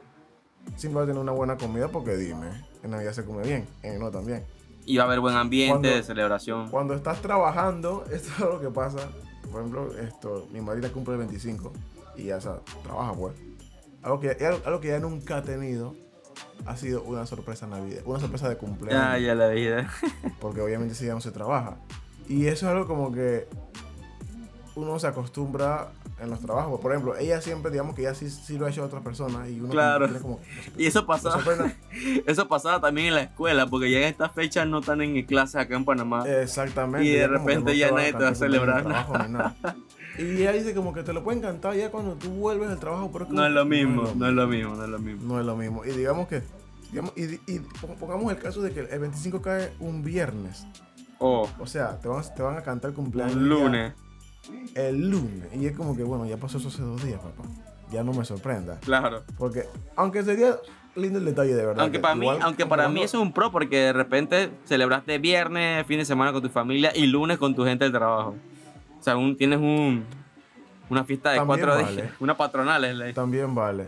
Siempre 0.75 0.97
va 0.97 1.03
a 1.03 1.07
tener 1.07 1.21
una 1.21 1.31
buena 1.31 1.57
comida 1.57 1.87
porque 1.87 2.15
dime, 2.17 2.47
en 2.83 2.91
Navidad 2.91 3.13
se 3.13 3.23
come 3.25 3.43
bien, 3.43 3.67
en 3.83 3.99
no 3.99 4.11
también. 4.11 4.45
Y 4.85 4.97
va 4.97 5.03
a 5.03 5.07
haber 5.07 5.19
buen 5.19 5.35
ambiente 5.35 5.71
Cuando- 5.73 5.89
de 5.89 6.03
celebración. 6.03 6.69
Cuando 6.69 6.93
estás 6.95 7.21
trabajando, 7.21 8.03
esto 8.11 8.29
es 8.33 8.39
lo 8.39 8.59
que 8.59 8.69
pasa. 8.69 8.99
Por 9.51 9.61
ejemplo, 9.61 9.97
esto, 9.97 10.47
mi 10.51 10.61
madrina 10.61 10.89
cumple 10.89 11.13
el 11.13 11.19
25 11.19 11.71
y 12.17 12.23
ya 12.25 12.37
o 12.37 12.41
sea, 12.41 12.55
trabaja 12.83 13.13
pues. 13.13 13.33
Algo 14.01 14.19
que, 14.19 14.29
algo 14.65 14.79
que 14.79 14.87
ya 14.89 14.99
nunca 14.99 15.37
ha 15.37 15.43
tenido 15.43 15.95
ha 16.65 16.77
sido 16.77 17.03
una 17.03 17.25
sorpresa 17.25 17.67
navidad, 17.67 18.01
una 18.05 18.19
sorpresa 18.19 18.49
de 18.49 18.57
cumpleaños. 18.57 19.03
Ah, 19.05 19.17
ya 19.19 19.35
la 19.35 19.47
vida. 19.49 19.89
Porque 20.39 20.61
obviamente 20.61 20.95
si 20.95 21.05
ya 21.05 21.13
no 21.13 21.21
se 21.21 21.31
trabaja. 21.31 21.77
Y 22.27 22.45
eso 22.47 22.65
es 22.67 22.71
algo 22.71 22.85
como 22.87 23.11
que 23.11 23.47
uno 24.75 24.99
se 24.99 25.07
acostumbra 25.07 25.89
en 26.21 26.29
los 26.29 26.39
trabajos. 26.41 26.79
Por 26.79 26.91
ejemplo, 26.91 27.15
ella 27.17 27.41
siempre, 27.41 27.71
digamos 27.71 27.95
que 27.95 28.03
ya 28.03 28.13
sí, 28.13 28.29
sí 28.29 28.57
lo 28.57 28.65
ha 28.65 28.69
hecho 28.69 28.83
a 28.83 28.85
otras 28.85 29.01
personas 29.03 29.49
y 29.49 29.59
uno 29.59 29.69
Claro. 29.69 30.05
tiene 30.05 30.21
como... 30.21 30.39
Y 30.77 30.85
eso 30.85 31.05
pasaba, 31.05 31.41
eso 32.25 32.47
pasaba 32.47 32.79
también 32.79 33.07
en 33.07 33.15
la 33.15 33.21
escuela, 33.21 33.65
porque 33.67 33.89
ya 33.91 33.99
en 33.99 34.03
estas 34.05 34.31
fechas 34.33 34.67
no 34.67 34.79
están 34.79 35.01
en 35.01 35.25
clases 35.25 35.55
acá 35.55 35.75
en 35.75 35.85
Panamá. 35.85 36.23
Exactamente. 36.29 37.07
Y 37.07 37.11
de 37.13 37.27
repente 37.27 37.75
ya 37.77 37.91
nadie 37.91 38.13
te 38.13 38.19
va 38.19 38.25
a 38.27 38.29
en 38.29 38.35
celebrar 38.35 38.83
trabajo 38.83 39.17
ni 39.17 39.33
nada. 39.33 39.55
Y 40.19 40.41
ella 40.41 40.51
dice 40.51 40.73
como 40.75 40.93
que 40.93 41.01
te 41.03 41.13
lo 41.13 41.23
pueden 41.23 41.41
cantar 41.41 41.75
ya 41.75 41.89
cuando 41.89 42.15
tú 42.15 42.29
vuelves 42.29 42.69
al 42.69 42.79
trabajo, 42.79 43.09
pero 43.11 43.27
no 43.29 43.45
es 43.45 43.51
lo 43.53 43.63
mismo, 43.65 44.11
no 44.15 44.27
es 44.27 44.33
lo 44.33 44.47
mismo, 44.47 44.75
no 44.75 44.83
es 44.83 44.89
lo 44.89 44.99
mismo. 44.99 45.33
No 45.33 45.39
es 45.39 45.45
lo 45.45 45.55
mismo. 45.55 45.85
Y 45.85 45.91
digamos 45.91 46.27
que, 46.27 46.41
digamos, 46.91 47.13
y, 47.15 47.35
y 47.51 47.59
pongamos 47.99 48.31
el 48.31 48.37
caso 48.39 48.61
de 48.61 48.71
que 48.71 48.81
el 48.81 48.99
25 48.99 49.41
cae 49.41 49.71
un 49.79 50.03
viernes. 50.03 50.67
O 51.19 51.49
O 51.59 51.67
sea, 51.67 51.99
te 51.99 52.07
van, 52.07 52.23
te 52.35 52.41
van 52.41 52.57
a 52.57 52.61
cantar 52.63 52.93
cumpleaños. 52.93 53.35
un 53.35 53.43
ya 53.43 53.47
lunes, 53.47 53.93
El 54.75 55.09
lunes. 55.09 55.47
Y 55.55 55.67
es 55.67 55.75
como 55.75 55.95
que, 55.95 56.03
bueno, 56.03 56.25
ya 56.25 56.37
pasó 56.37 56.57
eso 56.57 56.67
hace 56.67 56.81
dos 56.81 57.03
días, 57.03 57.19
papá. 57.21 57.43
Ya 57.91 58.03
no 58.03 58.13
me 58.13 58.25
sorprenda. 58.25 58.79
claro. 58.81 59.23
Porque, 59.37 59.63
aunque 59.95 60.23
sería 60.23 60.57
lindo 60.95 61.19
el 61.19 61.25
detalle, 61.25 61.55
de 61.55 61.65
verdad. 61.65 61.81
Aunque 61.81 61.97
que 61.97 62.01
para 62.01 62.15
mí, 62.15 62.27
aunque 62.41 62.65
para 62.65 62.89
mí 62.89 63.01
eso 63.01 63.17
es 63.17 63.23
un 63.23 63.31
pro 63.31 63.51
porque 63.51 63.77
de 63.77 63.93
repente 63.93 64.51
celebraste 64.65 65.17
viernes, 65.17 65.85
fin 65.87 65.97
de 65.99 66.05
semana 66.05 66.31
con 66.33 66.41
tu 66.41 66.49
familia 66.49 66.91
y 66.95 67.07
lunes 67.07 67.37
con 67.37 67.55
tu 67.55 67.63
gente 67.63 67.85
del 67.85 67.93
trabajo. 67.93 68.35
O 68.99 69.03
sea, 69.03 69.15
un, 69.17 69.37
tienes 69.37 69.59
un 69.59 70.05
una 70.89 71.03
fiesta 71.03 71.29
de 71.31 71.37
También 71.37 71.59
cuatro 71.65 71.83
vale. 71.83 72.01
días, 72.01 72.13
una 72.19 72.35
patronal 72.35 72.83
es 72.85 72.95
la- 72.95 73.13
También 73.13 73.53
vale. 73.55 73.87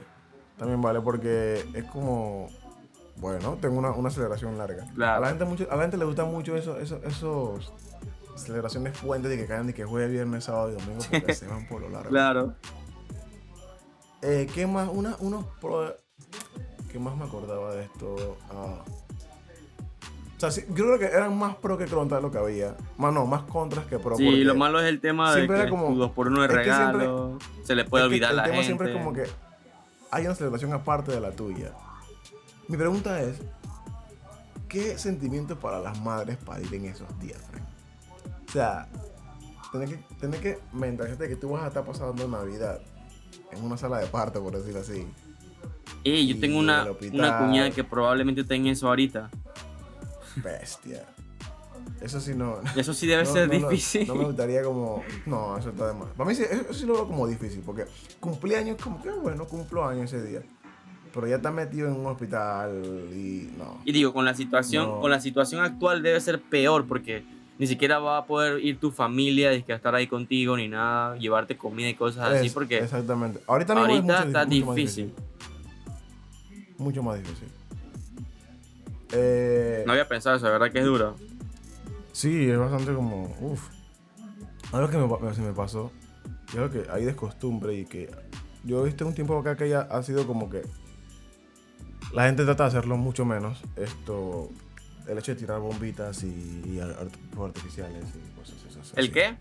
También 0.57 0.81
vale 0.81 1.01
porque 1.01 1.65
es 1.73 1.83
como. 1.85 2.47
Bueno, 3.17 3.57
tengo 3.61 3.77
una, 3.77 3.91
una 3.91 4.09
celebración 4.09 4.57
larga. 4.57 4.85
Claro. 4.95 5.17
A 5.17 5.19
la 5.19 5.27
gente, 5.29 5.45
mucho, 5.45 5.67
a 5.69 5.75
la 5.75 5.81
gente 5.83 5.97
le 5.97 6.05
gustan 6.05 6.31
mucho 6.31 6.55
eso, 6.55 6.79
eso- 6.79 7.01
esos 7.03 7.73
celebraciones 8.35 8.97
puentes 8.99 9.29
de 9.29 9.37
que 9.37 9.45
caen 9.45 9.67
de 9.67 9.73
que 9.73 9.83
jueves, 9.85 10.09
viernes, 10.11 10.45
sábado 10.45 10.71
y 10.71 10.73
domingo 10.73 11.03
porque 11.11 11.33
se 11.35 11.47
van 11.47 11.67
por 11.67 11.81
lo 11.81 11.89
largo. 11.89 12.09
Claro. 12.09 12.55
Eh, 14.21 14.47
¿Qué 14.53 14.67
más? 14.67 14.87
Una, 14.91 15.15
unos 15.19 15.45
pro. 15.59 15.95
¿Qué 16.91 16.99
más 16.99 17.15
me 17.15 17.25
acordaba 17.25 17.73
de 17.73 17.83
esto? 17.85 18.37
Ah. 18.51 18.83
O 20.41 20.49
sea, 20.49 20.49
sí, 20.49 20.63
yo 20.69 20.85
creo 20.85 20.97
que 20.97 21.05
eran 21.05 21.37
más 21.37 21.55
pro 21.57 21.77
que 21.77 21.85
contra 21.85 22.19
lo 22.19 22.31
que 22.31 22.39
había. 22.39 22.75
Más 22.97 23.13
no, 23.13 23.27
más 23.27 23.43
contras 23.43 23.85
que 23.85 23.99
pro. 23.99 24.15
Sí, 24.15 24.43
lo 24.43 24.55
malo 24.55 24.79
es 24.79 24.87
el 24.87 24.99
tema 24.99 25.35
de 25.35 25.47
que 25.47 25.69
como- 25.69 25.93
dos 25.93 26.09
por 26.13 26.29
uno 26.29 26.41
de 26.41 26.47
que 26.47 26.63
siempre- 26.63 26.73
regalo, 26.73 27.37
se 27.63 27.75
le 27.75 27.85
puede 27.85 28.05
olvidar 28.05 28.31
a 28.31 28.33
la 28.33 28.41
el 28.45 28.49
tema 28.49 28.63
gente. 28.63 28.65
siempre 28.65 28.91
es 28.91 28.97
como 28.97 29.13
que 29.13 29.23
hay 30.09 30.25
una 30.25 30.33
celebración 30.33 30.73
aparte 30.73 31.11
de 31.11 31.21
la 31.21 31.29
tuya. 31.29 31.73
Mi 32.67 32.75
pregunta 32.75 33.21
es, 33.21 33.39
¿qué 34.67 34.97
sentimiento 34.97 35.59
para 35.59 35.79
las 35.79 36.01
madres 36.01 36.37
para 36.37 36.59
ir 36.59 36.73
en 36.73 36.85
esos 36.85 37.19
días, 37.19 37.37
Frank? 37.51 37.63
O 38.49 38.51
sea, 38.51 38.87
tener 39.71 39.89
que, 39.89 40.15
tener 40.19 40.39
que 40.41 40.57
mentalizarte 40.73 41.29
que 41.29 41.35
tú 41.35 41.49
vas 41.49 41.65
a 41.65 41.67
estar 41.67 41.85
pasando 41.85 42.27
Navidad 42.27 42.81
en 43.51 43.63
una 43.63 43.77
sala 43.77 43.99
de 43.99 44.07
parto, 44.07 44.41
por 44.41 44.57
decirlo 44.57 44.79
así. 44.79 45.07
Y 46.03 46.25
yo 46.33 46.39
tengo 46.39 46.57
una, 46.57 46.87
una 47.13 47.37
cuñada 47.37 47.69
que 47.69 47.83
probablemente 47.83 48.43
tenga 48.43 48.71
eso 48.71 48.87
ahorita. 48.87 49.29
Bestia. 50.37 51.05
Eso 51.99 52.19
sí 52.19 52.33
no... 52.35 52.59
Eso 52.75 52.93
sí 52.93 53.07
debe 53.07 53.23
no- 53.23 53.33
ser 53.33 53.47
no 53.47 53.69
difícil. 53.69 54.07
No, 54.07 54.15
me 54.15 54.25
gustaría 54.25 54.63
como... 54.63 55.03
No, 55.25 55.57
eso 55.57 55.69
está 55.69 55.87
de 55.87 55.93
más. 55.93 56.09
Para 56.09 56.29
mí 56.29 56.35
sí, 56.35 56.43
eso 56.49 56.73
sí 56.73 56.85
lo 56.85 56.93
veo 56.93 57.07
como 57.07 57.27
difícil, 57.27 57.61
porque 57.65 57.85
cumpleaños 58.19 58.77
como 58.81 59.01
que 59.01 59.09
bueno, 59.11 59.45
cumplo 59.47 59.85
años 59.87 60.11
ese 60.13 60.25
día. 60.25 60.41
Pero 61.13 61.27
ya 61.27 61.35
está 61.37 61.51
metido 61.51 61.87
en 61.89 61.95
un 61.95 62.05
hospital 62.05 62.81
y 63.13 63.49
no. 63.57 63.79
Y 63.83 63.91
digo, 63.91 64.13
con 64.13 64.23
la 64.25 64.33
situación, 64.33 65.01
con 65.01 65.11
la 65.11 65.19
situación 65.19 65.61
actual 65.61 66.01
debe 66.01 66.21
ser 66.21 66.39
peor 66.41 66.87
porque 66.87 67.23
ni 67.59 67.67
siquiera 67.67 67.99
va 67.99 68.17
a 68.19 68.25
poder 68.25 68.63
ir 68.63 68.79
tu 68.79 68.91
familia, 68.91 69.51
ni 69.51 69.61
que 69.63 69.73
estar 69.73 69.93
ahí 69.93 70.07
contigo 70.07 70.55
ni 70.55 70.67
nada, 70.69 71.17
llevarte 71.17 71.57
comida 71.57 71.89
y 71.89 71.95
cosas 71.95 72.31
así 72.33 72.47
Es- 72.47 72.53
porque 72.53 72.77
Exactamente. 72.79 73.41
Ahorita, 73.45 73.75
mismo 73.75 73.87
es 73.87 73.95
ahorita 73.97 74.13
mucho- 74.13 74.27
está 74.27 74.45
mucho 74.45 74.65
más 74.67 74.75
difícil. 74.75 75.13
Mucho 76.77 77.03
más 77.03 77.19
difícil. 77.19 77.47
Eh, 79.11 79.83
No 79.85 79.93
había 79.93 80.07
pensado 80.07 80.35
eso, 80.35 80.45
de 80.45 80.51
verdad 80.51 80.71
que 80.71 80.79
es 80.79 80.85
duro. 80.85 81.15
Sí, 82.11 82.49
es 82.49 82.57
bastante 82.57 82.93
como. 82.93 83.35
Uf. 83.39 83.69
Algo 84.71 84.89
que 84.89 84.97
me, 84.97 85.07
me- 85.07 85.33
se 85.35 85.41
me 85.41 85.53
pasó. 85.53 85.91
y 86.53 86.57
algo 86.57 86.69
que 86.71 86.85
hay 86.91 87.05
descostumbre 87.05 87.73
y 87.73 87.85
que. 87.85 88.09
Yo 88.63 88.81
he 88.81 88.85
visto 88.85 89.05
un 89.07 89.13
tiempo 89.13 89.37
acá 89.37 89.55
que 89.57 89.67
ya 89.69 89.81
ha 89.81 90.03
sido 90.03 90.25
como 90.27 90.49
que. 90.49 90.61
La 92.13 92.25
gente 92.25 92.43
trata 92.43 92.63
de 92.63 92.69
hacerlo 92.69 92.97
mucho 92.97 93.25
menos. 93.25 93.63
Esto. 93.75 94.49
El 95.07 95.17
hecho 95.17 95.33
de 95.33 95.39
tirar 95.39 95.59
bombitas 95.59 96.23
y, 96.23 96.61
y 96.67 96.79
ar- 96.79 96.91
art- 96.99 97.15
fuegos 97.33 97.49
artificiales 97.55 98.05
y 98.15 98.39
cosas 98.39 98.55
esas. 98.69 98.93
¿El 98.97 99.05
así. 99.05 99.11
qué? 99.13 99.35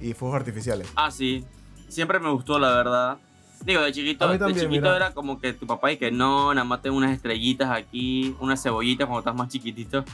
y 0.00 0.14
fuegos 0.14 0.36
artificiales. 0.36 0.88
Ah, 0.96 1.10
sí. 1.10 1.44
Siempre 1.88 2.18
me 2.20 2.30
gustó, 2.30 2.58
la 2.58 2.74
verdad. 2.74 3.18
Digo, 3.64 3.82
de 3.82 3.92
chiquito, 3.92 4.26
mí 4.26 4.32
de 4.34 4.38
también, 4.38 4.58
chiquito 4.58 4.82
mira. 4.82 4.96
era 4.96 5.12
como 5.12 5.38
que 5.38 5.52
tu 5.52 5.66
papá 5.66 5.92
y 5.92 5.96
que 5.98 6.10
no, 6.10 6.54
nada 6.54 6.64
más 6.64 6.80
tengo 6.80 6.96
unas 6.96 7.12
estrellitas 7.12 7.70
aquí, 7.70 8.34
unas 8.40 8.62
cebollitas 8.62 9.06
cuando 9.06 9.20
estás 9.20 9.34
más 9.34 9.48
chiquitito. 9.48 10.04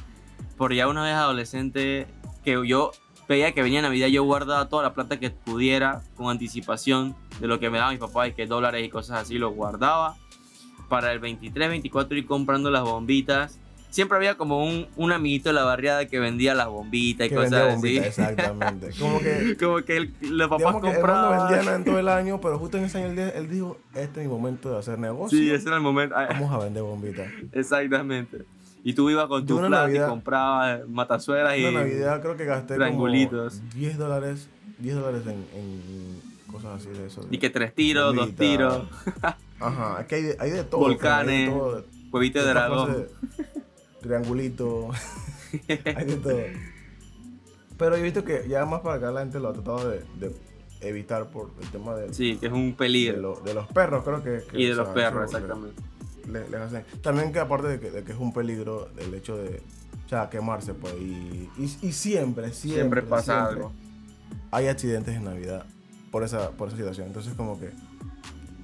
Por 0.57 0.75
ya 0.75 0.89
una 0.89 1.05
vez 1.05 1.15
adolescente, 1.15 2.07
que 2.45 2.61
yo 2.67 2.91
veía 3.29 3.53
que 3.53 3.63
venía 3.63 3.83
Navidad, 3.83 4.09
yo 4.09 4.25
guardaba 4.25 4.69
toda 4.69 4.83
la 4.83 4.95
plata 4.95 5.19
que 5.19 5.31
pudiera 5.31 6.03
con 6.17 6.31
anticipación 6.31 7.15
de 7.41 7.47
lo 7.47 7.61
que 7.61 7.71
me 7.71 7.79
daba 7.79 7.93
mi 7.93 7.99
papá 7.99 8.29
y 8.29 8.33
que 8.33 8.47
dólares 8.47 8.85
y 8.85 8.89
cosas 8.89 9.23
así, 9.23 9.39
lo 9.39 9.51
guardaba. 9.51 10.17
Para 10.89 11.13
el 11.13 11.19
23, 11.19 11.69
24 11.69 12.17
ir 12.17 12.27
comprando 12.27 12.71
las 12.71 12.83
bombitas. 12.83 13.59
Siempre 13.97 14.19
había 14.19 14.37
como 14.37 14.63
un, 14.63 14.87
un 14.97 15.11
amiguito 15.13 15.49
de 15.49 15.55
la 15.55 15.65
barriada 15.65 16.05
que 16.05 16.19
vendía 16.19 16.55
las 16.55 16.69
bombitas 16.69 17.27
y 17.27 17.31
Que 17.31 17.35
cosas 17.35 17.79
así. 17.79 17.97
exactamente. 18.05 18.91
Como 19.01 19.19
que, 19.21 19.57
Como 19.59 19.77
que 19.87 19.97
el- 19.97 20.15
los 20.21 20.49
papás 20.51 20.75
que 20.75 20.81
compraban. 20.83 21.39
vendía 21.49 21.63
nada 21.65 21.77
en 21.79 21.85
todo 21.87 21.99
el 21.99 22.09
año, 22.09 22.39
pero 22.39 22.59
justo 22.59 22.77
en 22.77 22.85
ese 22.85 22.99
año 22.99 23.07
él, 23.13 23.19
él 23.35 23.49
dijo, 23.49 23.79
este 23.95 24.21
es 24.21 24.27
mi 24.29 24.33
momento 24.35 24.71
de 24.71 24.79
hacer 24.81 24.99
negocio. 24.99 25.39
Sí, 25.39 25.51
ese 25.51 25.69
era 25.69 25.77
el 25.79 25.83
momento. 25.83 26.15
Ah, 26.15 26.27
Vamos 26.31 26.53
a 26.53 26.59
vender 26.65 26.83
bombitas. 26.83 27.27
Exactamente. 27.53 28.45
Y 28.85 28.93
tú 28.93 29.09
ibas 29.09 29.29
con 29.29 29.47
tu 29.47 29.57
plata 29.59 29.71
Navidad- 29.87 30.07
y 30.07 30.11
comprabas 30.11 30.81
matazuelas 30.89 31.57
y. 31.57 31.65
Una 31.65 31.81
Navidad 31.81 32.21
creo 32.21 32.37
que 32.37 32.45
gasté 32.45 32.75
triangulitos. 32.75 33.55
como 33.61 33.71
10 33.77 33.97
dólares, 33.97 34.49
10 34.79 34.95
dólares 34.95 35.23
en, 35.27 35.59
en 35.59 36.53
cosas 36.53 36.83
así 36.83 36.91
de 36.91 37.07
eso. 37.07 37.23
de- 37.23 37.35
Y 37.35 37.39
que 37.39 37.49
tres 37.49 37.75
tiros, 37.75 38.15
dos 38.15 38.27
Bombitas. 38.27 38.39
tiros, 38.39 38.83
Ajá, 39.59 40.03
es 40.03 40.07
que 40.07 40.15
hay 40.17 40.23
de, 40.23 40.37
hay 40.39 40.51
de 40.51 40.65
todo. 40.65 40.81
Volcanes, 40.83 41.49
hay 41.51 42.31
de 42.31 42.41
de 42.41 42.47
dragón. 42.47 43.07
Triangulito. 44.01 44.89
hay 45.69 46.05
de 46.05 46.17
todo. 46.17 46.41
Pero 47.79 47.91
yo 47.97 48.01
he 48.01 48.05
visto 48.05 48.25
que 48.25 48.47
ya 48.49 48.65
más 48.67 48.81
para 48.81 48.97
acá 48.97 49.11
la 49.11 49.21
gente 49.21 49.39
lo 49.41 49.49
ha 49.49 49.53
tratado 49.53 49.91
de, 49.91 50.03
de 50.19 50.35
evitar 50.81 51.31
por 51.31 51.51
el 51.61 51.69
tema 51.71 51.95
de, 51.95 52.13
Sí, 52.15 52.37
que 52.39 52.47
es 52.47 52.53
un 52.53 52.71
de, 52.71 52.77
peligro. 52.77 53.17
lo- 53.21 53.41
de 53.41 53.55
los 53.55 53.67
perros, 53.69 54.03
creo 54.05 54.23
que. 54.23 54.43
que, 54.51 54.59
y 54.61 54.67
de 54.67 54.75
los 54.75 54.87
sea, 54.87 54.95
perros, 54.95 55.33
le- 55.33 55.39
exactamente. 55.39 55.83
le- 56.51 56.57
hacen. 56.57 56.85
También 57.03 57.33
que 57.33 57.39
aparte 57.39 57.69
de 57.69 57.81
que, 57.81 57.91
de 57.91 58.03
que 58.05 58.13
es 58.13 58.19
un 58.19 58.33
peligro 58.33 58.89
el 58.99 59.13
hecho 59.15 59.37
de 59.37 59.63
o 60.05 60.09
sea, 60.09 60.31
quemarse, 60.31 60.73
pues. 60.75 60.95
Y, 60.95 61.51
y, 61.59 61.65
y 61.83 61.93
siempre, 61.93 62.53
siempre, 62.53 62.53
Siempre 62.55 63.03
pasa 63.03 63.35
siempre 63.47 63.55
algo. 63.65 63.73
Hay 64.53 64.69
accidentes 64.69 65.15
en 65.17 65.25
Navidad 65.25 65.67
por 66.11 66.23
esa, 66.23 66.51
por 66.53 66.69
esa 66.69 66.77
situación. 66.79 67.09
Entonces, 67.09 67.35
como 67.35 67.59
que 67.61 67.71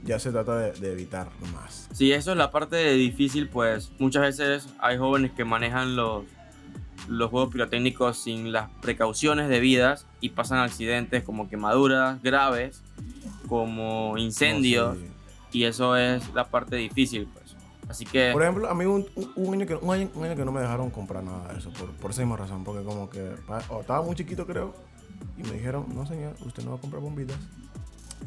ya 0.04 0.18
se 0.18 0.30
trata 0.30 0.56
de, 0.58 0.72
de 0.72 0.92
evitar 0.92 1.28
más. 1.52 1.88
Sí, 1.92 2.12
eso 2.12 2.32
es 2.32 2.36
la 2.38 2.50
parte 2.50 2.76
de 2.76 2.94
difícil, 2.94 3.48
pues 3.48 3.90
muchas 3.98 4.22
veces 4.22 4.68
hay 4.78 4.98
jóvenes 4.98 5.32
que 5.32 5.44
manejan 5.44 5.94
los, 5.96 6.24
los 7.08 7.30
juegos 7.30 7.52
pirotécnicos 7.52 8.16
sin 8.18 8.52
las 8.52 8.68
precauciones 8.80 9.48
debidas 9.48 10.06
y 10.20 10.30
pasan 10.30 10.58
accidentes 10.58 11.22
como 11.24 11.48
quemaduras 11.48 12.22
graves, 12.22 12.82
como 13.48 14.16
incendios, 14.18 14.96
No, 14.96 15.00
sí. 15.04 15.58
y 15.58 15.64
eso 15.64 15.96
es 15.96 16.32
la 16.34 16.48
parte 16.48 16.76
difícil, 16.76 17.28
pues. 17.32 17.42
Así 17.88 18.06
que... 18.06 18.30
Por 18.32 18.42
ejemplo, 18.42 18.68
a 18.70 18.74
mí 18.74 18.84
un, 18.86 19.06
un- 19.36 19.54
año 19.54 19.66
que, 19.66 19.74
un, 19.74 19.92
año, 19.92 20.08
un 20.14 20.24
año 20.24 20.34
que 20.36 20.44
no 20.44 20.52
me 20.52 20.60
dejaron 20.62 20.90
comprar 20.90 21.22
nada 21.22 21.52
de 21.52 21.58
eso, 21.58 21.70
por, 21.72 21.90
por 21.92 22.10
esa 22.12 22.22
misma 22.22 22.36
razón, 22.38 22.64
porque 22.64 22.82
como 22.84 23.10
que 23.10 23.20
pa- 23.46 23.62
o 23.68 23.80
estaba 23.82 24.00
muy 24.02 24.14
chiquito 24.16 24.46
creo, 24.46 24.74
y 25.36 25.42
me 25.42 25.52
dijeron, 25.52 25.86
no 25.94 26.06
señor, 26.06 26.34
usted 26.46 26.64
no 26.64 26.70
va 26.70 26.76
a 26.76 26.80
comprar 26.80 27.02
bombitas, 27.02 27.36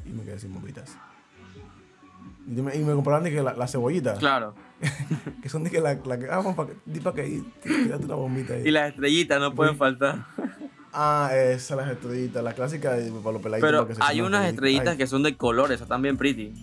y 0.05 0.09
me 0.09 0.23
quedé 0.23 0.37
sin 0.39 0.53
bombitas. 0.53 0.95
Y 2.47 2.61
me, 2.61 2.75
y 2.75 2.79
me 2.83 2.93
compraron 2.93 3.23
dije, 3.23 3.41
la- 3.41 3.53
las 3.53 3.71
cebollitas, 3.71 4.19
Claro. 4.19 4.53
que 5.41 5.49
son 5.49 5.63
dije, 5.63 5.81
la, 5.81 5.95
la 6.05 6.19
que, 6.19 6.27
ah, 6.29 6.41
para 6.55 6.69
que, 6.69 6.75
di 6.85 6.99
pa' 6.99 7.13
que 7.13 7.21
ahí, 7.21 7.43
tírate 7.63 8.05
una 8.05 8.15
bombita 8.15 8.53
ahí. 8.53 8.63
Y 8.67 8.71
las 8.71 8.89
estrellitas 8.89 9.39
no 9.39 9.53
pueden 9.55 9.77
faltar. 9.77 10.25
Ah, 10.93 11.31
esas 11.33 11.75
las 11.77 11.89
estrellitas, 11.89 12.43
la 12.43 12.53
clásica 12.53 12.93
de, 12.93 13.11
para 13.11 13.33
los 13.33 13.41
peladitos. 13.41 13.67
Pero 13.69 13.87
que 13.87 13.95
se 13.95 14.01
hay 14.03 14.21
unas 14.21 14.45
estrellitas 14.47 14.89
Ay, 14.89 14.97
que 14.97 15.07
son 15.07 15.23
de 15.23 15.35
colores, 15.35 15.81
están 15.81 16.01
bien 16.01 16.17
pretty. 16.17 16.53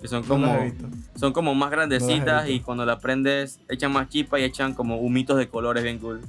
Que 0.00 0.08
son 0.08 0.22
no 0.22 0.28
como, 0.28 0.46
las 0.46 0.56
he 0.60 0.64
visto. 0.64 0.86
son 1.16 1.32
como 1.34 1.54
más 1.54 1.70
grandecitas 1.70 2.48
y 2.48 2.60
cuando 2.60 2.86
la 2.86 2.98
prendes 2.98 3.60
echan 3.68 3.92
más 3.92 4.08
chispa 4.08 4.40
y 4.40 4.44
echan 4.44 4.72
como 4.74 4.96
humitos 4.98 5.36
de 5.36 5.48
colores 5.48 5.82
bien 5.84 5.98
cool. 5.98 6.20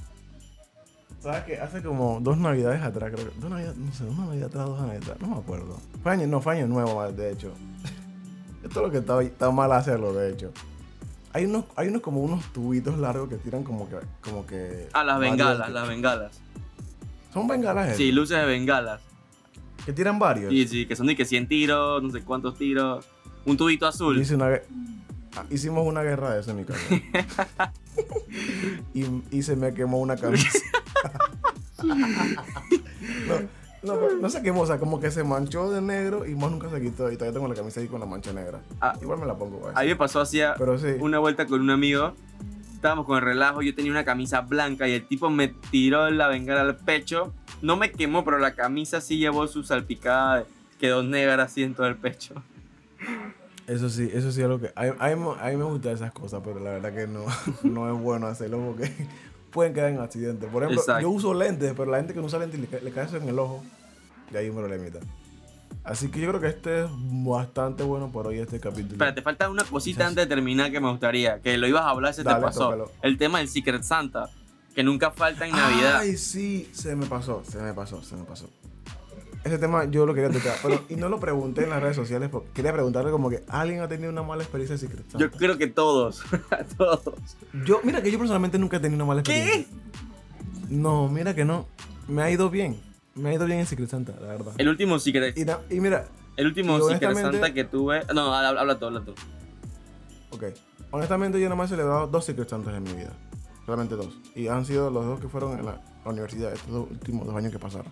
¿Sabes 1.22 1.44
qué? 1.44 1.60
Hace 1.60 1.82
como 1.82 2.20
dos 2.22 2.38
navidades 2.38 2.82
atrás, 2.82 3.12
creo 3.14 3.30
que. 3.32 3.40
Dos 3.40 3.50
navidades, 3.50 3.78
no 3.78 3.94
sé, 3.94 4.04
una 4.04 4.26
navidad 4.26 4.48
atrás, 4.48 4.66
dos 4.66 4.80
navidades 4.82 5.04
atrás, 5.10 5.22
no 5.22 5.36
me 5.36 5.42
acuerdo. 5.42 5.80
Fue 6.04 6.12
año, 6.12 6.28
no, 6.28 6.42
fue 6.42 6.58
año 6.58 6.68
nuevo, 6.68 7.10
de 7.12 7.32
hecho. 7.32 7.54
Esto 8.64 8.80
es 8.80 8.86
lo 8.86 8.92
que 8.92 8.98
está, 9.00 9.22
está 9.22 9.52
mal 9.52 9.72
hacerlo, 9.72 10.14
de 10.14 10.32
hecho. 10.32 10.52
Hay 11.34 11.46
unos, 11.46 11.66
hay 11.76 11.88
unos 11.88 12.02
como 12.02 12.20
unos 12.22 12.46
tubitos 12.54 12.98
largos 13.00 13.30
que 13.30 13.38
tiran 13.38 13.64
como 13.64 13.90
que. 13.90 13.96
Como 14.22 14.46
que 14.46 14.88
Ah, 14.94 15.04
las 15.04 15.20
bengalas, 15.20 15.68
que- 15.68 15.74
las 15.74 15.88
bengalas. 15.88 16.42
Son 17.34 17.48
bengalas, 17.48 17.86
esas? 17.88 17.98
Sí, 17.98 18.12
luces 18.12 18.38
de 18.38 18.46
bengalas. 18.46 19.02
Que 19.86 19.94
tiran 19.94 20.20
varios. 20.20 20.52
Sí, 20.52 20.68
sí, 20.68 20.86
que 20.86 20.96
son 20.96 21.08
de 21.08 21.16
que 21.16 21.26
100 21.26 21.48
tiros, 21.48 22.04
no 22.04 22.12
sé 22.12 22.22
cuántos 22.22 22.58
tiros. 22.58 23.06
Un 23.46 23.58
tubito 23.58 23.88
azul. 23.88 24.20
hice 24.22 24.36
una 24.36 24.60
ah, 25.36 25.44
hicimos 25.50 25.88
una 25.88 26.04
guerra 26.04 26.34
de 26.36 26.42
eso 26.42 26.52
en 26.52 26.58
mi 26.58 26.66
casa. 26.66 26.84
y, 28.94 29.06
y 29.32 29.42
se 29.42 29.56
me 29.56 29.74
quemó 29.74 30.00
una 30.00 30.18
camisa. 30.18 30.60
no, 31.82 33.36
no, 33.84 33.96
no 34.16 34.30
se 34.30 34.42
quemó, 34.42 34.62
o 34.62 34.66
sea, 34.66 34.78
como 34.78 35.00
que 35.00 35.10
se 35.10 35.24
manchó 35.24 35.72
de 35.72 35.82
negro 35.82 36.26
y 36.26 36.36
más 36.36 36.52
nunca 36.52 36.70
se 36.70 36.80
quitó. 36.82 37.12
Y 37.12 37.16
todavía 37.16 37.34
tengo 37.34 37.48
la 37.48 37.56
camisa 37.56 37.80
ahí 37.80 37.88
con 37.88 38.00
la 38.00 38.06
mancha 38.06 38.32
negra. 38.32 38.60
Ah. 38.80 38.94
Igual 39.02 39.20
me 39.20 39.26
la 39.26 39.36
pongo, 39.36 39.58
güey. 39.58 39.74
A 39.76 39.82
mí 39.82 39.88
me 39.88 39.96
pasó 39.96 40.22
hacía 40.22 40.56
sí. 40.56 40.88
una 41.00 41.20
vuelta 41.20 41.48
con 41.48 41.62
un 41.62 41.70
amigo. 41.72 42.14
Estábamos 42.76 43.06
con 43.06 43.18
el 43.18 43.24
relajo, 43.24 43.62
yo 43.62 43.76
tenía 43.76 43.92
una 43.92 44.06
camisa 44.06 44.42
blanca 44.42 44.88
y 44.88 44.94
el 44.94 45.08
tipo 45.08 45.30
me 45.30 45.48
tiró 45.50 46.10
la 46.10 46.28
bengala 46.28 46.62
al 46.62 46.78
pecho. 46.78 47.34
No 47.62 47.76
me 47.76 47.92
quemó, 47.92 48.24
pero 48.24 48.40
la 48.40 48.56
camisa 48.56 49.02
sí 49.02 49.18
llevó 49.18 49.48
su 49.48 49.64
salpicada. 49.64 50.46
Quedó 50.80 51.04
negra 51.04 51.44
así 51.44 51.64
en 51.64 51.76
todo 51.76 51.88
el 51.88 51.96
pecho. 51.96 52.36
Eso 53.68 53.90
sí, 53.90 54.10
eso 54.12 54.32
sí 54.32 54.42
es 54.42 54.48
lo 54.48 54.60
que. 54.60 54.72
A, 54.76 54.94
a 55.00 55.16
mí 55.16 55.58
me 55.58 55.64
gustan 55.64 55.94
esas 55.94 56.12
cosas, 56.12 56.42
pero 56.44 56.60
la 56.60 56.72
verdad 56.72 56.94
que 56.94 57.08
no, 57.08 57.26
no 57.64 57.94
es 57.94 58.02
bueno 58.02 58.28
hacerlo 58.28 58.60
porque 58.60 58.92
pueden 59.52 59.74
quedar 59.74 59.90
en 59.92 60.00
accidentes. 60.00 60.50
Por 60.50 60.64
ejemplo, 60.64 60.82
Exacto. 60.82 61.02
yo 61.02 61.10
uso 61.10 61.34
lentes, 61.34 61.74
pero 61.78 61.92
la 61.92 61.98
gente 61.98 62.14
que 62.14 62.20
no 62.20 62.26
usa 62.26 62.40
lentes 62.40 62.60
le, 62.60 62.82
le 62.82 62.92
cae 62.92 63.06
eso 63.06 63.18
en 63.18 63.28
el 63.30 63.38
ojo. 63.38 63.64
Y 64.34 64.38
hay 64.38 64.50
un 64.50 64.56
problemita. 64.56 65.00
Así 65.84 66.10
que 66.10 66.20
yo 66.20 66.30
creo 66.30 66.40
que 66.42 66.48
este 66.48 66.84
es 66.84 66.90
bastante 66.92 67.84
bueno 67.84 68.12
por 68.12 68.28
hoy, 68.28 68.40
este 68.40 68.60
capítulo. 68.60 68.94
Espera, 68.94 69.16
te 69.16 69.22
falta 69.22 69.50
una 69.50 69.64
cosita 69.64 70.06
antes 70.08 70.28
de 70.28 70.36
terminar 70.36 70.72
que 70.72 70.80
me 70.80 70.90
gustaría. 70.90 71.40
Que 71.42 71.58
lo 71.58 71.68
ibas 71.68 71.84
a 71.84 71.90
hablar, 71.90 72.14
se 72.14 72.24
te 72.24 72.30
Dale, 72.30 72.42
pasó. 72.44 72.60
tócalo. 72.66 72.92
El 73.02 73.18
tema 73.18 73.40
del 73.40 73.48
Secret 73.48 73.84
Santa. 73.84 74.30
Que 74.76 74.84
nunca 74.84 75.12
falta 75.12 75.46
en 75.46 75.52
Navidad. 75.52 75.98
Ay, 76.00 76.16
sí, 76.16 76.70
se 76.72 76.96
me 76.96 77.06
pasó, 77.06 77.44
se 77.46 77.58
me 77.62 77.74
pasó, 77.74 78.02
se 78.04 78.16
me 78.16 78.24
pasó. 78.24 78.50
Ese 79.44 79.58
tema 79.58 79.86
yo 79.86 80.06
lo 80.06 80.14
quería 80.14 80.30
tocar, 80.30 80.56
pero 80.62 80.84
y 80.88 80.96
no 80.96 81.10
lo 81.10 81.20
pregunté 81.20 81.64
en 81.64 81.72
las 81.72 81.82
redes 81.82 81.96
sociales 81.96 82.30
porque 82.30 82.50
quería 82.52 82.72
preguntarle 82.74 83.10
como 83.10 83.28
que 83.30 83.44
alguien 83.48 83.82
ha 83.82 83.88
tenido 83.88 84.12
una 84.12 84.22
mala 84.22 84.44
experiencia 84.44 84.76
de 84.76 84.80
Secret 84.80 85.10
Santa. 85.10 85.18
Yo 85.18 85.32
creo 85.32 85.58
que 85.58 85.66
todos. 85.68 86.22
todos. 86.78 87.04
Yo, 87.66 87.80
mira 87.84 88.04
que 88.04 88.12
yo 88.12 88.20
personalmente 88.20 88.60
nunca 88.60 88.78
he 88.78 88.80
tenido 88.80 88.98
una 88.98 89.06
mala 89.06 89.22
experiencia. 89.22 89.66
¿Qué? 89.66 90.74
No, 90.76 91.08
mira 91.10 91.34
que 91.34 91.44
no. 91.44 91.66
Me 92.08 92.22
ha 92.22 92.30
ido 92.30 92.50
bien. 92.52 92.80
Me 93.16 93.32
ha 93.32 93.34
ido 93.34 93.46
bien 93.48 93.60
en 93.60 93.66
Secret 93.66 93.90
Santa, 93.90 94.14
la 94.22 94.28
verdad. 94.28 94.54
El 94.60 94.70
último 94.70 95.00
Secret, 95.00 95.36
Y, 95.38 95.44
na- 95.44 95.60
y 95.72 95.80
mira, 95.80 96.06
el 96.38 96.46
último 96.48 96.80
Secret 96.88 97.16
Santa 97.18 97.52
que 97.54 97.64
tuve. 97.64 98.02
No, 98.14 98.34
habla, 98.36 98.62
habla 98.62 98.78
tú, 98.80 98.86
habla 98.86 99.02
tú. 99.04 99.14
ok. 100.32 100.44
Honestamente 100.92 101.40
yo 101.40 101.46
nada 101.46 101.56
más 101.56 101.72
he 101.72 101.76
celebrado 101.76 102.06
dos 102.08 102.26
Secret 102.26 102.48
Santas 102.50 102.76
en 102.76 102.84
mi 102.84 102.94
vida. 102.94 103.12
Solamente 103.66 103.96
dos. 103.96 104.18
Y 104.36 104.48
han 104.48 104.66
sido 104.66 104.92
los 104.92 105.06
dos 105.06 105.20
que 105.20 105.28
fueron 105.30 105.58
en 105.58 105.66
la, 105.66 105.82
la 106.06 106.12
universidad, 106.12 106.54
estos 106.54 106.90
últimos 106.92 107.26
dos 107.26 107.36
años 107.36 107.52
que 107.52 107.60
pasaron. 107.60 107.92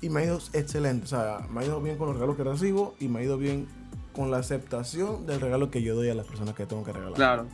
Y 0.00 0.10
me 0.10 0.20
ha 0.20 0.24
ido 0.24 0.38
excelente. 0.52 1.04
O 1.04 1.08
sea, 1.08 1.40
me 1.50 1.60
ha 1.60 1.64
ido 1.64 1.80
bien 1.80 1.96
con 1.98 2.06
los 2.06 2.16
regalos 2.16 2.36
que 2.36 2.44
recibo 2.44 2.94
y 3.00 3.08
me 3.08 3.20
ha 3.20 3.22
ido 3.24 3.36
bien 3.38 3.66
con 4.12 4.30
la 4.30 4.38
aceptación 4.38 5.26
del 5.26 5.40
regalo 5.40 5.70
que 5.70 5.82
yo 5.82 5.94
doy 5.94 6.08
a 6.08 6.14
las 6.14 6.26
personas 6.26 6.54
que 6.54 6.66
tengo 6.66 6.84
que 6.84 6.92
regalar. 6.92 7.14
Claro. 7.14 7.46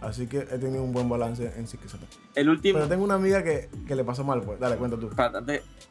Así 0.00 0.26
que 0.26 0.38
he 0.38 0.58
tenido 0.58 0.82
un 0.82 0.92
buen 0.92 1.08
balance 1.08 1.52
en 1.56 1.66
Secret 1.66 1.90
Santa. 1.90 2.06
El 2.34 2.48
último. 2.50 2.74
Pero 2.78 2.88
tengo 2.88 3.04
una 3.04 3.14
amiga 3.14 3.42
que, 3.42 3.70
que 3.86 3.94
le 3.94 4.04
pasó 4.04 4.22
mal, 4.22 4.42
pues. 4.42 4.60
Dale, 4.60 4.76
cuenta 4.76 4.98
tú. 4.98 5.08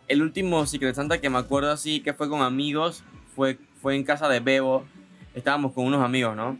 El 0.08 0.22
último 0.22 0.66
Secret 0.68 0.96
Santa 0.96 1.20
que 1.20 1.30
me 1.30 1.40
acuerdo 1.40 1.72
así 1.72 2.02
que 2.02 2.14
fue 2.14 2.30
con 2.30 2.42
amigos 2.42 3.04
fue, 3.36 3.58
fue 3.82 3.96
en 3.96 4.04
casa 4.04 4.28
de 4.30 4.40
Bebo. 4.40 4.84
Estábamos 5.34 5.72
con 5.74 5.86
unos 5.86 6.04
amigos, 6.04 6.36
¿no? 6.36 6.60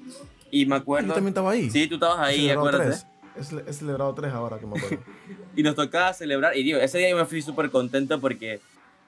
Y 0.50 0.66
me 0.66 0.76
Ah, 0.76 0.80
acuerdo. 0.80 1.10
Yo 1.10 1.14
también 1.14 1.30
estaba 1.30 1.52
ahí. 1.52 1.70
Sí, 1.70 1.88
tú 1.88 1.96
estabas 1.96 2.20
ahí, 2.20 2.50
acuérdate. 2.50 2.86
tres. 2.86 3.08
He 3.36 3.42
cele- 3.44 3.64
He 3.68 3.74
celebrado 3.74 4.14
tres 4.16 4.32
ahora 4.34 4.58
que 4.58 4.66
me 4.66 4.78
acuerdo. 4.78 4.98
Y 5.56 5.62
nos 5.62 5.76
tocaba 5.76 6.12
celebrar. 6.14 6.58
Y 6.58 6.64
digo, 6.64 6.80
ese 6.80 6.98
día 6.98 7.12
yo 7.12 7.18
me 7.18 7.26
fui 7.26 7.42
súper 7.44 7.70
contento 7.70 8.20
porque 8.20 8.60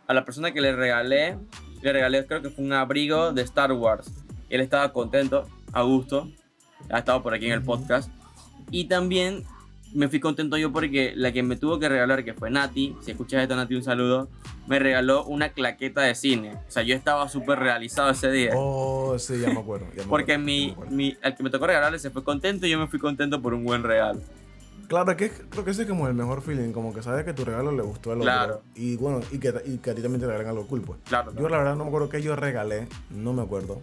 a 0.08 0.14
la 0.14 0.26
persona 0.26 0.52
que 0.52 0.62
le 0.62 0.76
regalé, 0.76 1.38
le 1.82 1.94
regalé 1.94 2.26
creo 2.26 2.42
que 2.42 2.50
fue 2.50 2.64
un 2.64 2.74
abrigo 2.74 3.32
de 3.32 3.42
Star 3.44 3.72
Wars. 3.72 4.12
Él 4.50 4.62
estaba 4.62 4.94
contento, 4.94 5.48
a 5.74 5.82
gusto. 5.82 6.30
Ha 6.90 7.00
estado 7.00 7.24
por 7.24 7.34
aquí 7.34 7.48
en 7.48 7.54
el 7.54 7.64
podcast. 7.64 8.12
Y 8.72 8.86
también 8.86 9.44
me 9.94 10.10
fui 10.10 10.20
contento 10.20 10.58
yo 10.58 10.72
porque 10.72 11.14
la 11.16 11.32
que 11.32 11.42
me 11.42 11.56
tuvo 11.56 11.80
que 11.80 11.88
regalar, 11.88 12.24
que 12.24 12.34
fue 12.34 12.52
Nati, 12.52 12.96
si 13.02 13.12
escuchas 13.12 13.42
esto 13.42 13.56
Nati, 13.56 13.76
un 13.76 13.84
saludo, 13.84 14.30
me 14.68 14.78
regaló 14.78 15.24
una 15.26 15.50
claqueta 15.50 16.02
de 16.02 16.16
cine. 16.16 16.54
O 16.68 16.72
sea, 16.72 16.84
yo 16.84 16.96
estaba 16.96 17.28
súper 17.30 17.60
realizado 17.60 18.10
ese 18.10 18.30
día. 18.30 18.52
Oh, 18.56 19.18
sí, 19.18 19.40
ya 19.40 19.50
me 19.50 19.60
acuerdo. 19.60 19.88
ya 19.96 20.04
me 20.04 20.10
porque 20.10 20.34
acuerdo, 20.34 20.38
ya 20.38 20.38
me 20.38 20.44
mi, 20.46 20.72
acuerdo. 20.72 20.96
mi, 20.96 21.18
el 21.22 21.36
que 21.36 21.44
me 21.44 21.50
tocó 21.50 21.68
regalarle 21.68 22.00
se 22.00 22.10
fue 22.10 22.24
contento 22.24 22.68
y 22.68 22.72
yo 22.72 22.80
me 22.80 22.88
fui 22.88 23.00
contento 23.00 23.42
por 23.42 23.54
un 23.54 23.64
buen 23.64 23.84
regalo. 23.84 24.22
Claro, 24.88 25.16
que 25.18 25.30
creo 25.32 25.66
que 25.66 25.72
ese 25.72 25.84
es 25.84 25.88
como 25.88 26.08
el 26.08 26.14
mejor 26.14 26.42
feeling, 26.42 26.72
como 26.72 26.94
que 26.94 27.02
sabes 27.02 27.26
que 27.26 27.34
tu 27.34 27.44
regalo 27.46 27.72
le 27.72 27.82
gustó 27.84 28.12
al 28.12 28.20
Claro. 28.20 28.56
otro. 28.56 28.66
Y 28.76 28.98
bueno, 28.98 29.22
y 29.32 29.40
que, 29.40 29.54
y 29.66 29.78
que 29.80 29.92
a 29.92 29.96
ti 29.96 30.02
también 30.02 30.22
te 30.22 30.28
regalen 30.28 30.48
algo 30.48 30.68
cool, 30.68 30.82
pues. 30.82 31.00
Claro. 31.06 31.32
Yo 31.32 31.38
claro. 31.38 31.50
la 31.50 31.58
verdad 31.60 31.76
no 31.76 31.84
me 31.86 31.90
acuerdo 31.90 32.10
qué 32.10 32.22
yo 32.22 32.36
regalé, 32.36 32.88
no 33.10 33.34
me 33.34 33.42
acuerdo. 33.42 33.80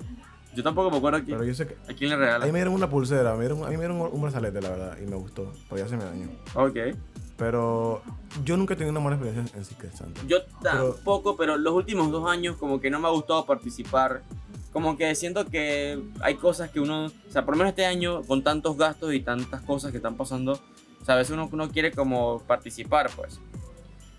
Yo 0.55 0.63
tampoco 0.63 0.91
me 0.91 0.99
acuerdo 0.99 1.19
a 1.19 1.23
quién, 1.23 1.39
Pero 1.39 1.49
yo 1.49 1.55
sé 1.55 1.67
que... 1.67 1.75
a 1.91 1.95
quién 1.97 2.11
le 2.11 2.17
A 2.17 2.19
regala. 2.19 2.45
mí 2.47 2.53
me 2.53 2.59
dieron 2.59 2.75
una 2.75 2.89
pulsera, 2.91 3.35
me 3.35 3.41
dieron- 3.47 3.65
a 3.65 3.69
mí 3.69 3.77
me 3.77 3.87
dieron 3.87 3.97
un, 4.01 4.21
brazalete, 4.23 4.61
la 4.61 4.69
verdad, 4.69 4.99
y 5.03 5.07
me 5.07 5.17
gustó, 5.17 5.51
pero 5.71 5.83
ya 5.83 5.89
se 5.89 5.97
me 5.97 6.05
dañó. 6.05 6.29
Ok. 6.55 6.77
Pero 7.39 8.03
yo 8.45 8.57
nunca 8.57 8.75
he 8.75 8.77
tenido 8.77 8.93
una 8.93 9.01
mala 9.01 9.17
experiencia 9.17 9.59
en 9.59 9.65
Secret 9.65 9.95
Santa. 9.95 10.21
Yo 10.29 10.39
Pero- 10.63 10.93
tampoco, 10.95 11.37
pero 11.37 11.57
los 11.57 11.73
últimos 11.73 12.11
dos 12.11 12.31
años 12.31 12.57
como 12.57 12.81
que 12.81 12.91
no 12.91 13.01
me 13.01 13.09
ha 13.09 13.11
gustado 13.11 13.45
participar. 13.47 14.23
Como 14.73 14.97
que 14.97 15.15
siento 15.15 15.45
que 15.47 16.03
hay 16.21 16.35
cosas 16.37 16.71
que 16.71 16.81
uno, 16.81 17.07
o 17.07 17.11
sea, 17.31 17.45
por 17.45 17.55
lo 17.55 17.59
menos 17.59 17.71
este 17.71 17.85
año, 17.85 18.23
con 18.23 18.43
tantos 18.43 18.77
gastos 18.77 19.13
y 19.15 19.21
tantas 19.21 19.61
cosas 19.63 19.91
que 19.91 19.99
están 19.99 20.17
pasando, 20.17 20.59
veces 21.07 21.33
uno, 21.33 21.49
uno 21.53 21.69
quiere 21.71 21.91
como 21.93 22.41
participar, 22.47 23.11
pues. 23.15 23.41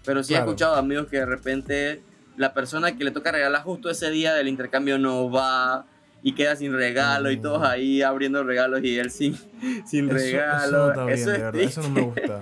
Pero 0.05 0.23
sí 0.23 0.33
he 0.33 0.37
Claro. 0.37 0.51
escuchado 0.51 0.75
amigos 0.75 1.07
que 1.07 1.17
de 1.17 1.25
repente 1.25 2.01
la 2.35 2.53
persona 2.53 2.97
que 2.97 3.03
le 3.03 3.11
toca 3.11 3.31
regalar 3.31 3.63
justo 3.63 3.89
ese 3.89 4.09
día 4.11 4.33
del 4.33 4.47
intercambio 4.47 4.97
no 4.97 5.29
va 5.31 5.85
y 6.23 6.33
queda 6.35 6.55
sin 6.55 6.73
regalo 6.73 7.29
y 7.31 7.37
Mm. 7.37 7.41
todos 7.41 7.63
ahí 7.63 8.01
abriendo 8.01 8.43
regalos 8.43 8.81
y 8.83 8.97
él 8.97 9.11
sin, 9.11 9.35
sin 9.85 10.05
Eso, 10.09 10.13
regalo. 10.15 10.91
eso 10.91 10.95
no 10.99 11.05
bien, 11.05 11.17
Eso 11.19 11.29
de 11.29 11.35
es 11.37 11.41
verdad, 11.43 11.61
eso 11.61 11.81
no 11.83 11.89
me 11.89 12.01
gusta. 12.01 12.39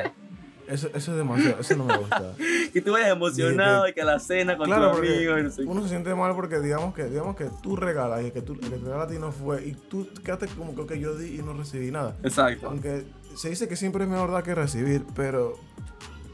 Eso, 0.67 0.87
eso 0.93 1.11
es 1.11 1.17
demasiado, 1.17 1.59
eso 1.59 1.75
no 1.75 1.83
me 1.83 1.97
gusta. 1.97 2.33
Que 2.71 2.81
tú 2.81 2.93
vayas 2.93 3.09
emocionado 3.09 3.89
y 3.89 3.93
que 3.93 4.01
a 4.01 4.05
la 4.05 4.19
cena 4.19 4.55
con 4.55 4.67
Claro, 4.67 4.91
tu 4.91 4.97
porque 4.97 5.15
amigo 5.17 5.37
y 5.37 5.43
no 5.43 5.49
sé. 5.51 5.63
Uno 5.63 5.81
se 5.83 5.89
siente 5.89 6.15
mal 6.15 6.33
porque 6.33 6.59
digamos 6.61 6.93
que 6.95 7.03
digamos 7.05 7.35
que 7.35 7.49
tú 7.61 7.75
regalas 7.75 8.21
y 8.21 8.27
el 8.27 8.31
que 8.31 8.41
tú 8.41 8.53
el 8.53 8.59
que 8.61 8.69
te 8.69 8.77
regala 8.77 9.03
a 9.03 9.07
ti 9.07 9.17
no 9.19 9.33
fue 9.33 9.65
y 9.67 9.73
tú 9.73 10.07
quedaste 10.23 10.47
como 10.47 10.73
que 10.73 10.81
ok, 10.81 10.93
yo 10.93 11.15
di 11.17 11.39
y 11.39 11.43
no 11.43 11.51
recibí 11.53 11.91
nada. 11.91 12.15
Exacto. 12.23 12.69
Aunque 12.69 13.03
se 13.35 13.49
dice 13.49 13.67
que 13.67 13.75
siempre 13.75 14.03
es 14.03 14.09
mejor 14.09 14.31
dar 14.31 14.43
que 14.43 14.55
recibir, 14.55 15.03
pero 15.15 15.57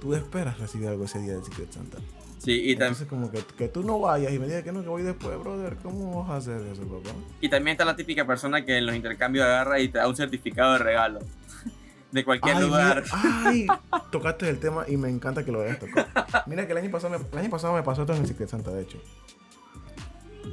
tú 0.02 0.14
esperas 0.16 0.60
recibir 0.60 0.88
algo 0.90 1.06
ese 1.06 1.20
día 1.20 1.34
del 1.34 1.44
Secret 1.44 1.72
Santa. 1.72 1.98
Sí, 2.40 2.52
y, 2.52 2.76
tam- 2.76 2.84
Entonces 2.84 3.08
como 3.08 3.32
que, 3.32 3.40
que 3.58 3.68
tú 3.68 3.84
no 3.84 4.00
vayas 4.00 4.32
y 4.32 4.40
me 4.40 4.46
digas 4.46 4.64
que 4.64 4.72
no, 4.72 4.82
que 4.82 4.88
voy 4.90 5.02
después, 5.04 5.38
brother, 5.40 5.76
¿cómo 5.84 6.22
vas 6.24 6.30
a 6.30 6.36
hacer 6.38 6.62
eso, 6.72 6.84
papá? 6.84 7.10
y 7.42 7.50
también 7.50 7.74
está 7.74 7.84
la 7.84 7.96
típica 7.96 8.26
persona 8.26 8.64
que 8.64 8.78
en 8.78 8.86
los 8.86 8.96
intercambios 8.96 9.44
agarra 9.46 9.80
y 9.80 9.90
te 9.90 9.98
da 9.98 10.08
un 10.08 10.16
certificado 10.16 10.74
de 10.74 10.80
regalo. 10.80 11.20
De 12.12 12.24
cualquier 12.24 12.56
Ay, 12.56 12.64
lugar. 12.64 13.04
mira, 13.04 13.42
ay, 13.46 13.68
tocaste 14.12 14.48
el 14.50 14.60
tema 14.60 14.86
y 14.88 14.96
me 14.96 15.10
encanta 15.10 15.44
que 15.44 15.52
lo 15.52 15.62
hayas 15.62 15.78
tocado. 15.80 16.08
Mira 16.46 16.66
que 16.66 16.72
el 16.72 16.78
año 16.78 16.90
pasado 16.90 17.20
me, 17.20 17.26
el 17.34 17.38
año 17.38 17.50
pasado 17.50 17.74
me 17.74 17.84
pasó 17.84 18.04
esto 18.04 18.14
en 18.14 18.22
el 18.22 18.28
Secret 18.28 18.48
Santa, 18.48 18.72
de 18.72 18.84
hecho. 18.84 18.98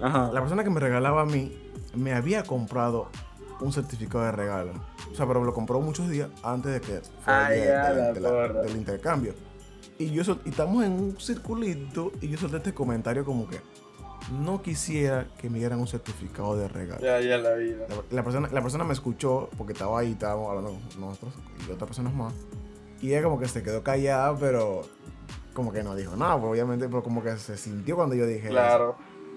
Ajá. 0.03 0.31
La 0.33 0.41
persona 0.41 0.65
que 0.65 0.71
me 0.71 0.81
regalaba 0.81 1.23
a 1.23 1.27
mí 1.27 1.57
me 1.95 2.13
había 2.13 2.43
comprado 2.43 3.09
un 3.61 3.73
certificado 3.73 4.25
de 4.25 4.33
regalo. 4.33 4.73
O 5.11 5.15
sea, 5.15 5.27
pero 5.27 5.43
lo 5.45 5.53
compró 5.55 5.81
muchos 5.81 6.09
días 6.09 6.29
antes 6.43 6.73
de 6.73 6.81
que 6.81 7.01
fuera 7.25 7.47
Ay, 7.47 7.59
el 7.59 7.63
día 7.65 7.93
de- 7.93 8.13
de 8.21 8.63
del 8.63 8.77
intercambio. 8.77 9.35
Y 9.99 10.11
yo 10.11 10.25
sol- 10.25 10.41
y 10.45 10.51
estamos 10.51 10.85
en 10.85 10.93
un 10.93 11.21
circulito 11.21 12.11
y 12.21 12.29
yo 12.29 12.37
solté 12.39 12.57
este 12.59 12.75
comentario 12.75 13.25
como 13.25 13.49
que 13.49 13.61
no 14.43 14.63
quisiera 14.63 15.29
que 15.39 15.51
me 15.51 15.59
dieran 15.59 15.79
un 15.81 15.87
certificado 15.87 16.57
de 16.57 16.67
regalo. 16.67 17.01
Ya, 17.03 17.21
ya 17.21 17.37
la 17.39 17.55
vida. 17.55 17.87
La, 17.89 17.97
la 18.17 18.25
persona, 18.25 18.49
la 18.51 18.63
persona 18.63 18.83
me 18.85 18.93
escuchó 18.95 19.51
porque 19.57 19.73
estaba 19.75 20.01
ahí, 20.01 20.13
estábamos 20.13 20.49
hablando 20.49 20.77
nosotros 20.99 21.35
y 21.69 21.71
otras 21.71 21.87
personas 21.89 22.15
más. 22.15 22.33
Y 23.03 23.11
ella 23.11 23.23
como 23.23 23.39
que 23.39 23.47
se 23.49 23.63
quedó 23.63 23.83
callada, 23.83 24.35
pero 24.39 24.83
como 25.53 25.73
que 25.73 25.83
no 25.85 25.95
dijo 25.95 26.17
nada, 26.17 26.39
pues, 26.41 26.51
obviamente, 26.53 26.89
pero 26.89 27.03
como 27.03 27.23
que 27.23 27.37
se 27.37 27.57
sintió 27.57 27.97
cuando 27.97 28.15
yo 28.15 28.27
dije 28.27 28.47
eso. 28.47 28.55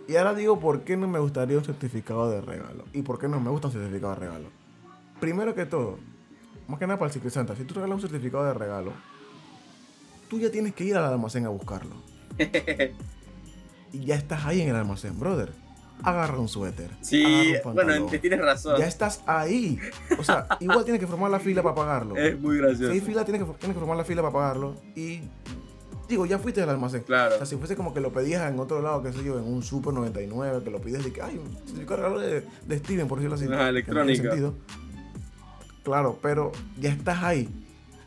Y 0.08 0.16
ahora 0.16 0.34
digo, 0.34 0.60
¿por 0.60 0.82
qué 0.82 0.96
no 0.96 1.08
me 1.08 1.20
gustaría 1.20 1.58
un 1.58 1.66
certificado 1.66 2.30
de 2.30 2.42
regalo? 2.42 2.86
¿Y 2.94 3.02
por 3.02 3.20
qué 3.20 3.28
no 3.28 3.40
me 3.40 3.50
gusta 3.50 3.68
un 3.68 3.74
certificado 3.74 4.14
de 4.14 4.20
regalo? 4.22 4.50
Primero 5.20 5.54
que 5.54 5.66
todo, 5.66 5.98
más 6.68 6.80
que 6.80 6.88
nada 6.88 6.98
para 6.98 7.08
el 7.08 7.14
Secret 7.14 7.34
Santa, 7.34 7.56
si 7.56 7.64
tú 7.66 7.74
regalas 7.76 7.96
un 7.96 8.02
certificado 8.02 8.46
de 8.46 8.54
regalo, 8.54 8.94
tú 10.30 10.40
ya 10.40 10.50
tienes 10.52 10.74
que 10.74 10.86
ir 10.86 10.96
al 10.96 11.06
almacén 11.06 11.46
a 11.46 11.50
buscarlo. 11.50 11.96
Y 13.94 14.04
ya 14.06 14.16
estás 14.16 14.46
ahí 14.46 14.60
en 14.62 14.68
el 14.70 14.76
almacén, 14.76 15.18
brother. 15.18 15.54
Agarra 16.04 16.38
un 16.38 16.50
suéter. 16.50 16.92
sí, 17.02 17.24
bueno, 17.64 17.64
pantalón. 17.64 18.10
te 18.10 18.20
tienes 18.20 18.40
razón. 18.42 18.78
Ya 18.78 18.86
estás 18.86 19.24
ahí. 19.26 19.80
O 20.20 20.24
sea, 20.26 20.46
igual 20.60 20.84
tienes 20.84 21.00
que 21.00 21.08
formar 21.08 21.32
la 21.32 21.40
fila 21.40 21.64
para 21.64 21.74
pagarlo. 21.74 22.16
Es 22.18 22.38
muy 22.38 22.58
Si 22.58 22.62
gracioso. 22.62 22.92
hay 22.94 23.00
fila, 23.00 23.24
tienes 23.24 23.44
que, 23.44 23.54
tienes 23.54 23.76
que 23.76 23.80
formar 23.80 23.96
la 23.98 24.04
fila 24.04 24.22
para 24.22 24.34
pagarlo. 24.34 24.76
Y 24.94 25.22
digo, 26.08 26.26
ya 26.26 26.40
fuiste 26.40 26.62
al 26.62 26.70
almacén. 26.70 27.02
Claro. 27.04 27.36
O 27.36 27.38
sea, 27.38 27.46
si 27.46 27.56
fuese 27.58 27.76
como 27.76 27.94
que 27.94 28.00
lo 28.02 28.12
pedías 28.14 28.50
en 28.52 28.60
otro 28.60 28.82
lado, 28.82 29.02
qué 29.04 29.12
sé 29.14 29.24
yo, 29.24 29.38
en 29.38 29.46
un 29.46 29.64
Super 29.64 29.94
99, 29.94 30.64
que 30.64 30.70
lo 30.72 30.80
pides 30.82 31.06
y 31.06 31.12
que, 31.12 31.22
ay, 31.22 31.38
un 31.38 31.54
certificado 31.68 32.20
de 32.20 32.44
de, 32.66 32.78
Steven, 32.80 33.08
por 33.08 33.20
decirlo 33.20 33.36
así. 33.36 33.48
Tiene 33.48 33.70
electrónica. 33.70 34.24
sentido. 34.24 34.54
Claro, 35.84 36.20
pero 36.22 36.52
ya 36.80 36.90
estás 36.92 37.24
ahí. 37.24 37.50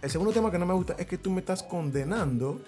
El 0.03 0.11
segundo 0.11 0.32
tema 0.32 0.51
que 0.51 0.59
no 0.59 0.66
me 0.66 0.74
gusta 0.74 0.94
es 0.98 1.07
que 1.07 1.18
tú 1.18 1.30
me 1.30 1.40
estás 1.40 1.62
condenando 1.62 2.61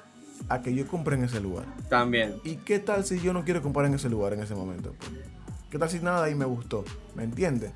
a 0.48 0.60
que 0.62 0.74
yo 0.74 0.86
compre 0.86 1.16
en 1.16 1.24
ese 1.24 1.40
lugar. 1.40 1.64
También. 1.88 2.34
¿Y 2.44 2.56
qué 2.56 2.78
tal 2.78 3.04
si 3.04 3.20
yo 3.20 3.32
no 3.32 3.44
quiero 3.44 3.62
comprar 3.62 3.86
en 3.86 3.94
ese 3.94 4.08
lugar 4.08 4.32
en 4.32 4.40
ese 4.40 4.54
momento? 4.54 4.94
¿Qué 5.70 5.78
tal 5.78 5.88
si 5.88 5.98
nada 6.00 6.24
ahí 6.24 6.34
me 6.34 6.44
gustó? 6.44 6.84
¿Me 7.14 7.24
entiendes? 7.24 7.72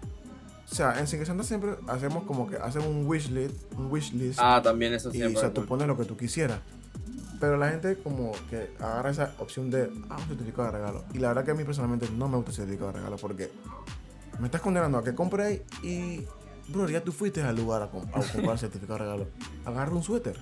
O 0.71 0.75
sea, 0.75 0.99
en 0.99 1.07
Secret 1.07 1.29
Santa 1.29 1.45
siempre 1.45 1.77
hacemos 1.87 2.25
como 2.25 2.49
que 2.49 2.57
hacemos 2.57 2.89
un 2.89 3.07
wish 3.07 3.31
list, 3.31 3.55
un 3.79 3.91
wish 3.91 4.13
list 4.13 4.41
Ah, 4.43 4.61
también 4.63 4.93
eso 4.95 5.11
y 5.11 5.13
siempre. 5.19 5.39
o 5.39 5.41
sea, 5.41 5.55
tú 5.55 5.65
pones 5.65 5.87
lo 5.87 5.97
que 5.97 6.05
tú 6.05 6.17
quisieras. 6.17 6.59
Pero 7.41 7.57
la 7.57 7.69
gente 7.71 7.97
como 7.99 8.33
que 8.49 8.71
agarra 8.81 9.11
esa 9.11 9.35
opción 9.39 9.71
de, 9.71 9.91
ah, 10.09 10.17
un 10.19 10.29
certificado 10.29 10.65
de 10.73 10.79
regalo. 10.79 11.05
Y 11.13 11.19
la 11.19 11.29
verdad 11.29 11.45
que 11.45 11.51
a 11.51 11.55
mí 11.55 11.65
personalmente 11.65 12.09
no 12.17 12.29
me 12.29 12.37
gusta 12.37 12.51
el 12.53 12.57
certificado 12.57 12.93
de 12.93 12.99
regalo 12.99 13.17
porque 13.17 13.51
me 14.39 14.47
estás 14.47 14.61
condenando 14.61 14.99
a 14.99 15.05
que 15.05 15.15
compre 15.15 15.43
ahí 15.45 15.63
y, 15.83 16.25
bro, 16.69 16.89
ya 16.89 17.03
tú 17.03 17.13
fuiste 17.13 17.43
al 17.43 17.57
lugar 17.57 17.83
a, 17.83 17.87
com- 17.91 18.07
a 18.09 18.21
comprar 18.33 18.53
el 18.53 18.59
certificado 18.59 18.99
de 18.99 19.05
regalo. 19.05 19.27
Agarra 19.65 19.93
un 19.93 20.03
suéter. 20.03 20.37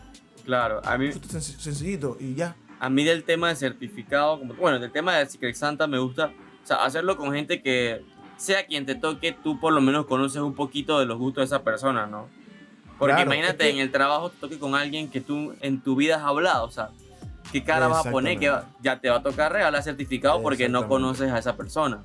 Claro, 0.44 0.80
a 0.84 0.98
mí, 0.98 1.06
Un 1.06 1.12
suéter 1.12 1.40
sencillito 1.42 2.16
y 2.20 2.34
ya. 2.34 2.54
a 2.78 2.90
mí 2.90 3.02
del 3.04 3.24
tema 3.24 3.48
de 3.48 3.56
certificado, 3.56 4.38
como- 4.38 4.54
bueno, 4.54 4.78
del 4.78 4.92
tema 4.92 5.14
de 5.16 5.26
Secret 5.26 5.54
Santa 5.56 5.86
me 5.86 5.98
gusta, 5.98 6.32
o 6.62 6.66
sea, 6.66 6.84
hacerlo 6.84 7.16
con 7.16 7.32
gente 7.32 7.62
que 7.62 8.04
sea 8.36 8.66
quien 8.66 8.84
te 8.86 8.94
toque, 8.94 9.32
tú 9.32 9.58
por 9.60 9.72
lo 9.72 9.80
menos 9.80 10.06
conoces 10.06 10.42
un 10.42 10.54
poquito 10.54 10.98
de 11.00 11.06
los 11.06 11.18
gustos 11.18 11.42
de 11.42 11.56
esa 11.56 11.64
persona, 11.64 12.06
¿no? 12.06 12.28
Porque 12.98 13.14
Claro, 13.14 13.26
imagínate 13.26 13.64
es 13.64 13.70
que- 13.70 13.70
en 13.70 13.78
el 13.78 13.90
trabajo 13.90 14.30
te 14.30 14.36
toque 14.38 14.58
con 14.58 14.74
alguien 14.74 15.08
que 15.10 15.20
tú 15.20 15.54
en 15.60 15.80
tu 15.80 15.96
vida 15.96 16.16
has 16.16 16.22
hablado, 16.22 16.64
o 16.66 16.70
sea, 16.70 16.90
¿qué 17.52 17.62
cara 17.64 17.88
vas 17.88 18.06
a 18.06 18.10
poner? 18.10 18.38
Que 18.38 18.52
ya 18.82 19.00
te 19.00 19.10
va 19.10 19.16
a 19.16 19.22
tocar 19.22 19.52
regalar 19.52 19.82
certificado 19.82 20.40
porque 20.42 20.68
no 20.68 20.86
conoces 20.88 21.30
a 21.32 21.38
esa 21.38 21.56
persona. 21.56 22.02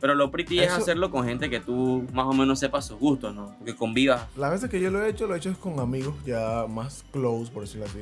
Pero 0.00 0.16
lo 0.16 0.32
pretty 0.32 0.58
es 0.58 0.66
Eso- 0.72 0.78
hacerlo 0.78 1.12
con 1.12 1.24
gente 1.26 1.48
que 1.48 1.60
tú 1.60 2.04
más 2.12 2.26
o 2.26 2.32
menos 2.32 2.58
sepas 2.58 2.86
sus 2.86 2.98
gustos, 2.98 3.32
¿no? 3.32 3.54
Que 3.64 3.76
convivas. 3.76 4.22
Las 4.36 4.50
veces 4.50 4.68
que 4.68 4.80
yo 4.80 4.90
lo 4.90 5.00
he 5.04 5.08
hecho, 5.08 5.28
lo 5.28 5.34
he 5.34 5.38
hecho 5.38 5.54
con 5.60 5.78
amigos 5.78 6.16
ya 6.26 6.66
más 6.68 7.04
close, 7.12 7.52
por 7.52 7.62
decirlo 7.62 7.86
así. 7.86 8.00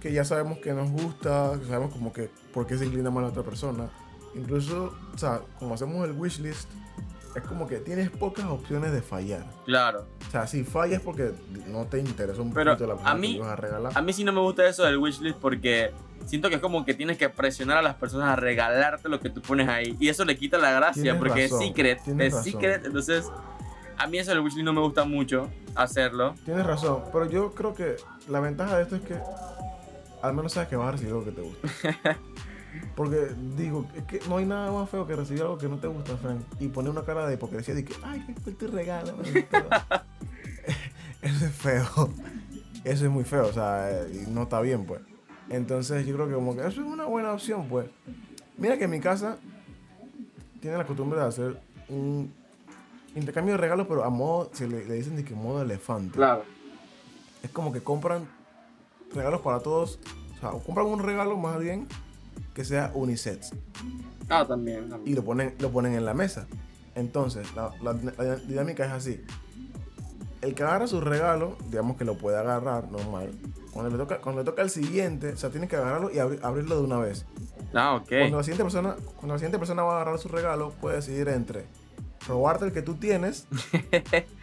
Que 0.00 0.12
ya 0.12 0.24
sabemos 0.24 0.58
que 0.58 0.72
nos 0.72 0.90
gusta, 0.90 1.52
que 1.60 1.66
sabemos 1.66 1.92
como 1.92 2.12
que 2.12 2.30
por 2.52 2.66
qué 2.66 2.76
se 2.76 2.86
inclina 2.86 3.10
más 3.10 3.22
la 3.22 3.28
otra 3.28 3.44
persona. 3.44 3.88
Incluso, 4.34 4.92
o 5.14 5.18
sea, 5.18 5.40
como 5.60 5.74
hacemos 5.74 6.04
el 6.04 6.12
wish 6.12 6.40
list, 6.40 6.68
es 7.34 7.42
como 7.44 7.66
que 7.68 7.76
tienes 7.78 8.10
pocas 8.10 8.44
opciones 8.46 8.92
de 8.92 9.02
fallar. 9.02 9.44
Claro. 9.64 10.06
O 10.26 10.30
sea, 10.30 10.46
si 10.46 10.64
fallas 10.64 11.00
porque 11.02 11.32
no 11.68 11.86
te 11.86 11.98
interesa 11.98 12.42
un 12.42 12.52
Pero 12.52 12.72
poquito 12.72 12.86
la 12.88 12.94
persona 12.94 13.10
a 13.10 13.14
mí- 13.14 13.28
que 13.32 13.36
ibas 13.36 13.48
a 13.50 13.56
regalar. 13.56 13.92
A 13.96 14.02
mí 14.02 14.12
sí 14.12 14.24
no 14.24 14.32
me 14.32 14.40
gusta 14.40 14.66
eso 14.68 14.84
del 14.84 14.98
wishlist 14.98 15.36
porque 15.38 15.92
siento 16.26 16.48
que 16.48 16.56
es 16.56 16.60
como 16.60 16.84
que 16.84 16.94
tienes 16.94 17.18
que 17.18 17.28
presionar 17.28 17.76
a 17.78 17.82
las 17.82 17.94
personas 17.94 18.28
a 18.30 18.36
regalarte 18.36 19.08
lo 19.08 19.20
que 19.20 19.30
tú 19.30 19.40
pones 19.42 19.68
ahí. 19.68 19.96
Y 20.00 20.08
eso 20.08 20.24
le 20.24 20.36
quita 20.36 20.58
la 20.58 20.72
gracia 20.72 21.02
Tienes 21.02 21.20
porque 21.20 21.42
razón, 21.44 21.62
es 21.62 21.66
secret. 21.68 21.98
Es 22.06 22.32
razón. 22.34 22.44
secret. 22.44 22.84
Entonces, 22.86 23.30
a 23.96 24.06
mí 24.06 24.18
eso 24.18 24.30
del 24.32 24.40
wishlist 24.40 24.64
no 24.64 24.72
me 24.72 24.80
gusta 24.80 25.04
mucho 25.04 25.48
hacerlo. 25.76 26.34
Tienes 26.44 26.66
razón, 26.66 27.02
pero 27.12 27.30
yo 27.30 27.52
creo 27.54 27.74
que 27.74 27.96
la 28.28 28.40
ventaja 28.40 28.76
de 28.76 28.82
esto 28.82 28.96
es 28.96 29.02
que 29.02 29.16
al 30.22 30.34
menos 30.34 30.52
sabes 30.52 30.68
que 30.68 30.76
vas 30.76 30.88
a 30.88 30.92
recibir 30.92 31.12
algo 31.12 31.24
que 31.24 31.32
te 31.32 31.40
gusta. 31.42 31.68
Porque 32.96 33.28
digo, 33.56 33.86
es 33.96 34.04
que 34.04 34.20
no 34.28 34.36
hay 34.38 34.44
nada 34.46 34.70
más 34.72 34.88
feo 34.90 35.06
que 35.06 35.16
recibir 35.16 35.42
algo 35.42 35.58
que 35.58 35.68
no 35.68 35.78
te 35.78 35.86
gusta, 35.86 36.16
Frank. 36.16 36.40
Y 36.58 36.68
poner 36.68 36.90
una 36.90 37.02
cara 37.04 37.26
de 37.26 37.34
hipocresía 37.34 37.74
de 37.74 37.84
que, 37.84 37.94
ay, 38.02 38.24
qué 38.44 38.52
te 38.52 38.66
regalo. 38.66 39.16
man", 39.16 39.26
pero- 39.50 39.68
Eso 41.22 41.44
es 41.46 41.52
feo. 41.52 42.10
Eso 42.84 43.04
es 43.04 43.10
muy 43.10 43.24
feo, 43.24 43.46
o 43.46 43.52
sea, 43.52 44.06
y 44.12 44.30
no 44.30 44.42
está 44.44 44.60
bien, 44.60 44.84
pues. 44.86 45.00
Entonces 45.50 46.06
yo 46.06 46.14
creo 46.14 46.28
que 46.28 46.34
como 46.34 46.54
que 46.54 46.60
eso 46.62 46.80
es 46.80 46.86
una 46.86 47.04
buena 47.04 47.32
opción, 47.32 47.66
pues. 47.68 47.86
Mira 48.56 48.78
que 48.78 48.84
en 48.84 48.90
mi 48.90 49.00
casa 49.00 49.36
tiene 50.60 50.76
la 50.78 50.86
costumbre 50.86 51.18
de 51.20 51.26
hacer 51.26 51.60
un 51.88 52.32
intercambio 53.14 53.54
de 53.54 53.58
regalos, 53.58 53.86
pero 53.88 54.04
a 54.04 54.10
modo, 54.10 54.50
se 54.52 54.66
le, 54.68 54.84
le 54.84 54.94
dicen 54.94 55.16
de 55.16 55.24
que 55.24 55.34
modo 55.34 55.62
elefante. 55.62 56.16
Claro. 56.16 56.44
Es 57.42 57.50
como 57.50 57.72
que 57.72 57.80
compran 57.82 58.26
regalos 59.14 59.40
para 59.40 59.60
todos. 59.60 59.98
O 60.36 60.40
sea, 60.40 60.50
o 60.50 60.62
compran 60.62 60.86
un 60.86 61.02
regalo 61.02 61.36
más 61.36 61.58
bien 61.58 61.86
que 62.54 62.64
sea 62.64 62.90
unisex. 62.94 63.50
Ah, 64.28 64.46
también. 64.46 64.88
Y 65.04 65.14
lo 65.14 65.24
ponen, 65.24 65.54
lo 65.58 65.70
ponen 65.70 65.94
en 65.94 66.04
la 66.04 66.14
mesa. 66.14 66.46
Entonces, 66.94 67.46
la, 67.54 67.72
la- 67.82 67.92
la 68.18 68.36
dinámica 68.36 68.84
es 68.86 68.92
así. 68.92 69.20
El 70.42 70.54
que 70.54 70.62
agarra 70.62 70.86
su 70.86 71.00
regalo, 71.00 71.56
digamos 71.68 71.96
que 71.96 72.04
lo 72.04 72.16
puede 72.16 72.38
agarrar 72.38 72.90
normal. 72.90 73.30
Cuando 73.72 73.90
le 73.90 73.98
toca, 73.98 74.20
cuando 74.20 74.40
le 74.40 74.44
toca 74.44 74.62
el 74.62 74.70
siguiente, 74.70 75.30
o 75.32 75.36
sea, 75.36 75.50
tiene 75.50 75.68
que 75.68 75.76
agarrarlo 75.76 76.10
y 76.10 76.14
abri- 76.16 76.40
abrirlo 76.42 76.76
de 76.76 76.82
una 76.82 76.98
vez. 76.98 77.26
Ah, 77.74 77.94
ok. 77.96 78.08
Cuando 78.08 78.36
la 78.38 78.42
siguiente 78.42 78.64
persona, 78.64 78.96
cuando 79.16 79.34
la 79.34 79.38
siguiente 79.38 79.58
persona 79.58 79.82
va 79.82 79.92
a 79.92 79.96
agarrar 79.96 80.18
su 80.18 80.28
regalo, 80.28 80.70
puede 80.80 80.96
decidir 80.96 81.28
entre 81.28 81.66
robarte 82.26 82.64
el 82.64 82.72
que 82.72 82.82
tú 82.82 82.94
tienes 82.94 83.46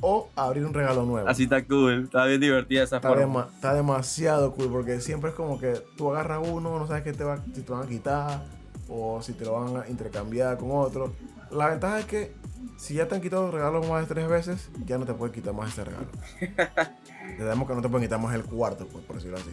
o 0.00 0.28
abrir 0.36 0.64
un 0.64 0.72
regalo 0.74 1.04
nuevo. 1.04 1.28
Así 1.28 1.44
está 1.44 1.64
cool, 1.66 2.04
está 2.04 2.24
bien 2.26 2.40
divertida 2.40 2.82
esa 2.84 2.96
Está, 2.96 3.08
forma. 3.08 3.22
dema- 3.46 3.54
está 3.54 3.74
demasiado 3.74 4.52
cool 4.52 4.68
porque 4.70 5.00
siempre 5.00 5.30
es 5.30 5.36
como 5.36 5.58
que 5.58 5.74
tú 5.96 6.10
agarras 6.10 6.40
uno, 6.46 6.78
no 6.78 6.86
sabes 6.86 7.02
qué 7.02 7.12
te 7.12 7.24
va, 7.24 7.38
si 7.54 7.62
te 7.62 7.72
van 7.72 7.82
a 7.82 7.86
quitar 7.86 8.42
o 8.88 9.20
si 9.22 9.32
te 9.34 9.44
lo 9.44 9.52
van 9.52 9.82
a 9.82 9.88
intercambiar 9.88 10.56
con 10.58 10.70
otro. 10.72 11.12
La 11.50 11.68
ventaja 11.68 11.98
es 12.00 12.04
que 12.06 12.32
si 12.76 12.94
ya 12.94 13.06
te 13.08 13.14
han 13.14 13.20
quitado 13.20 13.46
el 13.46 13.52
regalo 13.52 13.82
más 13.84 14.08
de 14.08 14.14
tres 14.14 14.28
veces, 14.28 14.70
ya 14.86 14.96
no 14.98 15.04
te 15.06 15.12
pueden 15.14 15.34
quitar 15.34 15.52
más 15.54 15.70
ese 15.72 15.84
regalo. 15.84 16.06
Damos 17.38 17.68
que 17.68 17.74
no 17.74 17.82
te 17.82 17.88
pueden 17.88 18.06
quitar 18.06 18.20
más 18.20 18.34
el 18.34 18.44
cuarto, 18.44 18.86
pues, 18.88 19.04
por 19.04 19.16
decirlo 19.16 19.36
así. 19.38 19.50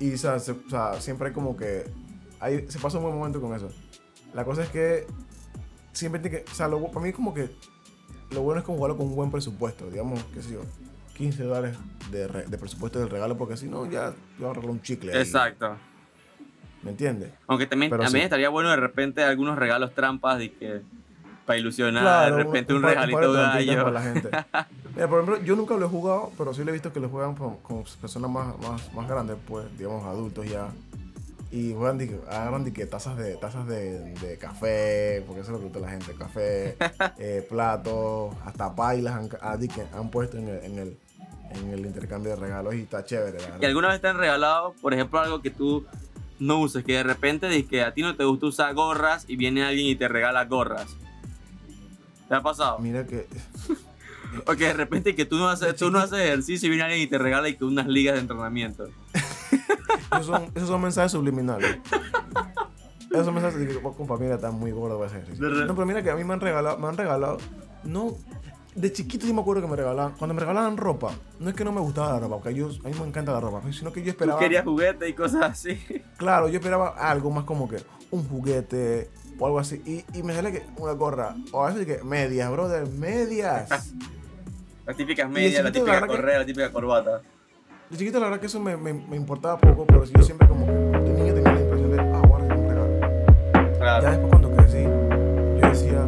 Y 0.00 0.14
o 0.14 0.18
sea, 0.18 0.38
se- 0.38 0.52
o 0.52 0.68
sea, 0.70 1.00
siempre 1.00 1.28
hay 1.28 1.34
como 1.34 1.56
que 1.56 1.84
hay, 2.40 2.66
se 2.68 2.78
pasa 2.78 2.98
un 2.98 3.04
buen 3.04 3.16
momento 3.16 3.40
con 3.40 3.54
eso. 3.54 3.68
La 4.34 4.44
cosa 4.44 4.62
es 4.64 4.68
que 4.70 5.06
siempre 5.92 6.20
tiene 6.20 6.38
que, 6.44 6.50
o 6.50 6.54
sea, 6.54 6.68
lo, 6.68 6.84
para 6.90 7.00
mí 7.06 7.12
como 7.12 7.32
que 7.34 7.50
lo 8.32 8.42
bueno 8.42 8.60
es 8.60 8.64
como 8.64 8.78
jugarlo 8.78 8.96
con 8.96 9.06
un 9.06 9.14
buen 9.16 9.30
presupuesto, 9.30 9.90
digamos, 9.90 10.22
qué 10.34 10.42
sé 10.42 10.52
yo, 10.54 10.60
15 11.16 11.44
dólares 11.44 11.76
de, 12.10 12.26
re- 12.28 12.46
de 12.46 12.58
presupuesto 12.58 12.98
del 12.98 13.10
regalo, 13.10 13.36
porque 13.36 13.56
si 13.56 13.66
no, 13.68 13.88
ya 13.90 14.12
te 14.36 14.42
va 14.42 14.48
a 14.48 14.50
arreglar 14.52 14.70
un 14.70 14.82
chicle. 14.82 15.12
ahí, 15.12 15.18
Exacto. 15.20 15.76
¿Me 16.82 16.90
entiendes? 16.90 17.30
Aunque 17.46 17.66
también, 17.66 17.90
Pero 17.90 18.02
también 18.02 18.22
sí. 18.22 18.24
estaría 18.24 18.48
bueno 18.48 18.70
de 18.70 18.76
repente 18.76 19.22
algunos 19.22 19.56
regalos 19.56 19.94
trampas 19.94 20.38
de 20.38 20.52
que 20.52 20.80
para 21.46 21.58
ilusionar, 21.58 22.30
de 22.32 22.36
repente 22.36 22.72
un, 22.74 22.82
par- 22.82 22.90
regalito 22.90 23.32
gallo. 23.32 23.76
para 23.84 23.90
la 23.90 24.02
gente. 24.02 24.30
Mira, 24.94 25.08
por 25.08 25.22
ejemplo, 25.22 25.44
yo 25.44 25.56
nunca 25.56 25.76
lo 25.76 25.86
he 25.86 25.88
jugado, 25.88 26.32
pero 26.36 26.52
sí 26.54 26.64
lo 26.64 26.70
he 26.70 26.72
visto 26.72 26.92
que 26.92 27.00
lo 27.00 27.08
juegan 27.08 27.34
con, 27.34 27.56
con 27.58 27.84
personas 28.00 28.30
más, 28.30 28.58
más, 28.60 28.92
más 28.94 29.08
grandes, 29.08 29.36
pues, 29.46 29.66
digamos, 29.78 30.04
adultos 30.04 30.46
ya. 30.48 30.68
Y 31.52 31.74
juegan, 31.74 31.98
di 31.98 32.08
que- 32.08 32.20
agarran 32.30 32.64
di 32.64 32.72
que 32.72 32.86
tazas 32.86 33.16
de 33.18 33.36
tazas 33.36 33.66
de, 33.68 34.14
de 34.14 34.38
café, 34.38 35.22
porque 35.26 35.42
eso 35.42 35.50
es 35.50 35.52
lo 35.52 35.58
que 35.58 35.64
gusta 35.64 35.80
la 35.80 35.90
gente, 35.90 36.14
café, 36.14 36.76
eh, 37.18 37.46
platos, 37.48 38.34
hasta 38.44 38.74
pailas 38.74 39.14
han, 39.14 39.28
ah, 39.42 39.58
han 39.92 40.10
puesto 40.10 40.38
en 40.38 40.48
el, 40.48 40.64
en, 40.64 40.78
el, 40.78 40.96
en 41.50 41.70
el 41.72 41.80
intercambio 41.86 42.30
de 42.30 42.36
regalos 42.36 42.74
y 42.74 42.80
está 42.80 43.04
chévere, 43.04 43.38
la 43.38 43.44
¿Y 43.44 43.50
verdad. 43.50 43.64
alguna 43.66 43.88
vez 43.88 44.00
te 44.00 44.08
han 44.08 44.16
regalado, 44.16 44.72
por 44.80 44.94
ejemplo, 44.94 45.20
algo 45.20 45.42
que 45.42 45.50
tú 45.50 45.84
no 46.38 46.58
uses? 46.58 46.82
Que 46.84 46.94
de 46.94 47.02
repente 47.02 47.46
dices 47.48 47.68
que 47.68 47.82
a 47.82 47.92
ti 47.92 48.00
no 48.00 48.16
te 48.16 48.24
gusta 48.24 48.46
usar 48.46 48.74
gorras 48.74 49.26
y 49.28 49.36
viene 49.36 49.62
alguien 49.62 49.86
y 49.88 49.94
te 49.94 50.08
regala 50.08 50.46
gorras. 50.46 50.96
¿Te 52.28 52.34
ha 52.34 52.40
pasado? 52.42 52.78
Mira 52.78 53.06
que 53.06 53.26
O 54.46 54.52
que 54.56 54.64
de 54.68 54.72
repente 54.72 55.14
que 55.14 55.26
tú 55.26 55.36
no 55.36 55.50
haces, 55.50 55.76
tú 55.76 55.90
no 55.90 55.98
haces 55.98 56.18
ejercicio 56.20 56.66
y 56.66 56.70
viene 56.70 56.84
alguien 56.84 57.02
y 57.02 57.06
te 57.06 57.18
regala 57.18 57.50
y 57.50 57.56
que 57.56 57.64
unas 57.66 57.86
ligas 57.86 58.14
de 58.14 58.20
entrenamiento. 58.22 58.88
Esos 60.12 60.26
son, 60.26 60.50
esos 60.54 60.68
son 60.68 60.80
mensajes 60.80 61.12
subliminales. 61.12 61.78
Esos 63.10 63.32
mensajes 63.32 63.58
de 63.60 63.66
que, 63.68 63.80
"Oh, 63.82 63.92
compa, 63.92 64.16
mira, 64.16 64.36
está 64.36 64.50
muy 64.50 64.70
gordo 64.70 64.96
para 64.96 65.08
hacer 65.08 65.20
ejercicio". 65.22 65.48
De 65.48 65.60
re- 65.60 65.66
No, 65.66 65.74
pero 65.74 65.86
mira 65.86 66.02
que 66.02 66.10
a 66.10 66.16
mí 66.16 66.24
me 66.24 66.32
han 66.34 66.40
regalado, 66.40 66.78
me 66.78 66.86
han 66.88 66.96
regalado, 66.96 67.36
no, 67.84 68.16
de 68.74 68.90
chiquito 68.90 69.26
sí 69.26 69.34
me 69.34 69.42
acuerdo 69.42 69.60
que 69.62 69.68
me 69.68 69.76
regalaban, 69.76 70.14
cuando 70.14 70.32
me 70.32 70.40
regalaban 70.40 70.78
ropa, 70.78 71.12
no 71.38 71.50
es 71.50 71.54
que 71.54 71.62
no 71.64 71.72
me 71.72 71.80
gustaba 71.82 72.14
la 72.14 72.20
ropa, 72.20 72.36
porque 72.38 72.54
yo, 72.54 72.68
a 72.68 72.88
mí 72.88 72.94
me 72.98 73.06
encanta 73.06 73.32
la 73.32 73.40
ropa, 73.40 73.60
sino 73.70 73.92
que 73.92 74.00
yo 74.00 74.06
Tú 74.06 74.10
esperaba, 74.10 74.38
querías 74.40 74.64
juguetes 74.64 75.08
y 75.10 75.12
cosas 75.12 75.42
así. 75.42 75.78
claro, 76.16 76.48
yo 76.48 76.54
esperaba 76.58 76.88
algo 76.88 77.30
más 77.30 77.44
como 77.44 77.68
que 77.68 77.76
un 78.10 78.26
juguete 78.26 79.10
o 79.38 79.44
algo 79.46 79.58
así, 79.58 79.82
y, 79.84 80.18
y 80.18 80.22
me 80.22 80.34
sale 80.34 80.52
que 80.52 80.62
una 80.78 80.92
gorra, 80.92 81.34
o 81.52 81.64
a 81.64 81.70
veces 81.70 81.84
que 81.86 82.02
medias, 82.04 82.50
brother, 82.50 82.86
medias. 82.88 83.68
Las 84.86 84.96
típicas 84.96 85.28
medias, 85.30 85.62
la 85.62 85.70
típica 85.70 85.92
verdad 85.92 86.08
que- 86.08 86.16
correa, 86.16 86.38
la 86.38 86.46
típica 86.46 86.72
corbata. 86.72 87.20
De 87.92 87.98
chiquito 87.98 88.18
la 88.18 88.24
verdad 88.26 88.40
que 88.40 88.46
eso 88.46 88.58
me, 88.58 88.76
me, 88.76 88.92
me 88.94 89.16
importaba 89.16 89.58
poco, 89.58 89.84
pero 89.86 90.04
yo 90.04 90.22
siempre 90.22 90.48
como 90.48 90.64
que 90.66 90.72
de 90.72 91.12
niño 91.12 91.34
tenía 91.34 91.52
la 91.52 91.60
impresión 91.60 91.90
de, 91.90 92.00
ah, 92.00 92.22
bueno, 92.26 92.46
es 92.54 92.58
un 92.60 92.68
regalo. 92.68 93.00
Ya 93.52 93.78
Claro. 93.78 94.10
después 94.10 94.28
cuando 94.30 94.52
crecí, 94.56 94.82
yo 94.82 95.68
decía, 95.68 96.00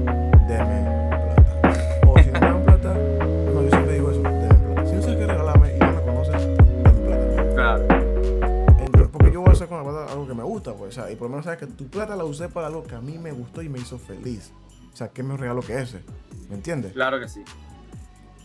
deme 0.49 1.09
plata. 1.11 2.01
O 2.07 2.19
si 2.19 2.27
no 2.31 2.33
me 2.33 2.47
dan 2.47 2.63
plata, 2.65 2.95
no, 2.95 3.63
yo 3.63 3.69
siempre 3.71 3.93
digo 3.95 4.11
eso, 4.11 4.23
deme 4.23 4.55
plata. 4.55 4.87
Si 4.87 4.95
no 4.95 5.03
sabes 5.03 5.17
qué 5.19 5.27
regalarme 5.27 5.77
y 5.77 5.79
no 5.79 5.93
me 5.93 6.01
conoces, 6.01 6.57
dame 6.83 7.01
plata. 7.01 7.55
Claro. 7.55 7.83
Entonces, 8.79 9.09
porque 9.13 9.31
yo 9.33 9.41
voy 9.43 9.51
a 9.51 9.53
hacer 9.53 9.69
con 9.69 9.77
la 9.77 9.85
plata 9.85 10.13
algo 10.13 10.27
que 10.27 10.35
me 10.35 10.43
gusta, 10.43 10.73
pues, 10.75 10.89
o 10.97 11.03
sea, 11.03 11.11
y 11.13 11.17
por 11.17 11.27
lo 11.27 11.31
menos 11.33 11.45
sabes 11.45 11.59
que 11.61 11.67
tu 11.67 11.87
plata 11.89 12.17
la 12.17 12.25
usé 12.25 12.49
para 12.49 12.69
algo 12.69 12.83
que 12.85 12.95
a 12.95 13.01
mí 13.03 13.19
me 13.19 13.31
gustó 13.33 13.61
y 13.61 13.69
me 13.69 13.79
hizo 13.79 13.99
feliz. 13.99 14.53
O 14.91 14.97
sea, 14.97 15.09
¿qué 15.09 15.23
mejor 15.23 15.41
regalo 15.41 15.61
que 15.61 15.79
ese? 15.79 16.03
¿Me 16.49 16.55
entiendes? 16.55 16.93
Claro 16.95 17.21
que 17.21 17.29
sí. 17.29 17.43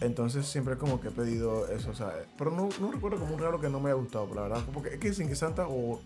Entonces 0.02 0.45
siempre 0.45 0.78
como 0.78 1.02
que 1.02 1.10
he 1.10 1.12
pedido 1.12 1.68
eso, 1.68 1.89
o 1.91 1.93
sea, 1.93 2.14
pero 2.38 2.52
no, 2.52 2.70
no 2.80 2.91
recuerdo 2.91 3.20
como 3.20 3.34
un 3.34 3.39
regalo 3.39 3.60
que 3.60 3.70
no 3.70 3.80
me 3.82 3.89
haya 3.89 4.00
gustado, 4.00 4.28
la 4.34 4.41
verdad, 4.43 4.64
porque 4.74 4.93
es 4.93 5.00
que 5.00 5.14
sin 5.14 5.28
que 5.28 5.36
Santa 5.36 5.68
o 5.68 6.00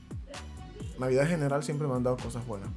Navidad 0.99 1.25
en 1.25 1.29
general 1.29 1.63
siempre 1.63 1.87
me 1.87 1.93
han 1.93 2.03
dado 2.03 2.17
cosas 2.17 2.45
buenas. 2.47 2.69